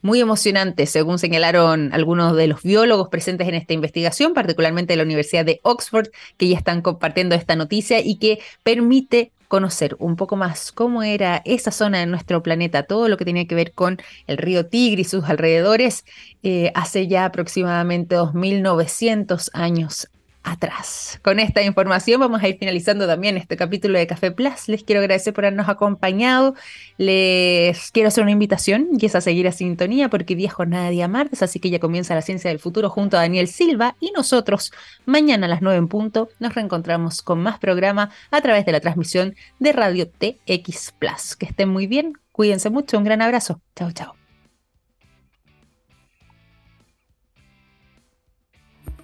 muy 0.00 0.20
emocionante, 0.20 0.86
según 0.86 1.18
señalaron 1.18 1.92
algunos 1.92 2.36
de 2.36 2.46
los 2.46 2.62
biólogos 2.62 3.08
presentes 3.08 3.48
en 3.48 3.54
esta 3.54 3.74
investigación, 3.74 4.32
particularmente 4.32 4.92
de 4.92 4.98
la 4.98 5.02
Universidad 5.02 5.44
de 5.44 5.60
Oxford, 5.62 6.08
que 6.36 6.48
ya 6.48 6.56
están 6.56 6.82
compartiendo 6.82 7.34
esta 7.34 7.56
noticia 7.56 8.00
y 8.00 8.16
que 8.16 8.38
permite 8.62 9.32
conocer 9.48 9.96
un 9.98 10.16
poco 10.16 10.36
más 10.36 10.72
cómo 10.72 11.02
era 11.02 11.42
esa 11.44 11.70
zona 11.72 11.98
de 11.98 12.06
nuestro 12.06 12.42
planeta, 12.42 12.84
todo 12.84 13.08
lo 13.08 13.16
que 13.16 13.24
tenía 13.24 13.46
que 13.46 13.54
ver 13.54 13.72
con 13.72 13.98
el 14.26 14.36
río 14.38 14.66
Tigre 14.66 15.02
y 15.02 15.04
sus 15.04 15.24
alrededores, 15.24 16.04
eh, 16.42 16.70
hace 16.74 17.08
ya 17.08 17.24
aproximadamente 17.24 18.16
2.900 18.16 19.50
años 19.54 20.08
atrás. 20.42 21.20
Con 21.22 21.40
esta 21.40 21.62
información 21.62 22.20
vamos 22.20 22.42
a 22.42 22.48
ir 22.48 22.58
finalizando 22.58 23.06
también 23.06 23.36
este 23.36 23.56
capítulo 23.56 23.98
de 23.98 24.06
Café 24.06 24.30
Plus. 24.30 24.68
Les 24.68 24.82
quiero 24.82 25.00
agradecer 25.00 25.34
por 25.34 25.44
habernos 25.44 25.68
acompañado. 25.68 26.54
Les 26.96 27.90
quiero 27.92 28.08
hacer 28.08 28.22
una 28.22 28.32
invitación 28.32 28.88
y 28.98 29.06
es 29.06 29.14
a 29.14 29.20
seguir 29.20 29.46
a 29.48 29.52
sintonía 29.52 30.08
porque 30.08 30.36
día 30.36 30.50
jornada 30.50 30.90
día 30.90 31.08
martes, 31.08 31.42
así 31.42 31.60
que 31.60 31.70
ya 31.70 31.80
comienza 31.80 32.14
la 32.14 32.22
ciencia 32.22 32.50
del 32.50 32.58
futuro 32.58 32.90
junto 32.90 33.16
a 33.16 33.20
Daniel 33.20 33.48
Silva 33.48 33.96
y 34.00 34.10
nosotros 34.12 34.72
mañana 35.06 35.46
a 35.46 35.48
las 35.48 35.62
9 35.62 35.78
en 35.78 35.88
punto 35.88 36.28
nos 36.38 36.54
reencontramos 36.54 37.22
con 37.22 37.40
más 37.42 37.58
programa 37.58 38.10
a 38.30 38.40
través 38.40 38.64
de 38.66 38.72
la 38.72 38.80
transmisión 38.80 39.34
de 39.58 39.72
Radio 39.72 40.08
TX 40.08 40.94
Plus. 40.98 41.36
Que 41.36 41.46
estén 41.46 41.68
muy 41.68 41.86
bien, 41.86 42.14
cuídense 42.32 42.70
mucho, 42.70 42.98
un 42.98 43.04
gran 43.04 43.22
abrazo. 43.22 43.60
Chao, 43.76 43.92
chao. 43.92 44.17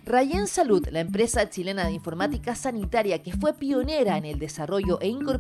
Rayen 0.07 0.49
Salud, 0.49 0.87
la 0.91 1.01
empresa 1.01 1.49
chilena 1.49 1.87
de 1.87 1.93
informática 1.93 2.55
sanitaria 2.55 3.23
que 3.23 3.33
fue 3.33 3.55
pionera 3.55 4.19
en 4.19 4.27
el 4.27 4.39
desarrollo 4.39 5.01
e 5.01 5.09
incorporación 5.09 5.35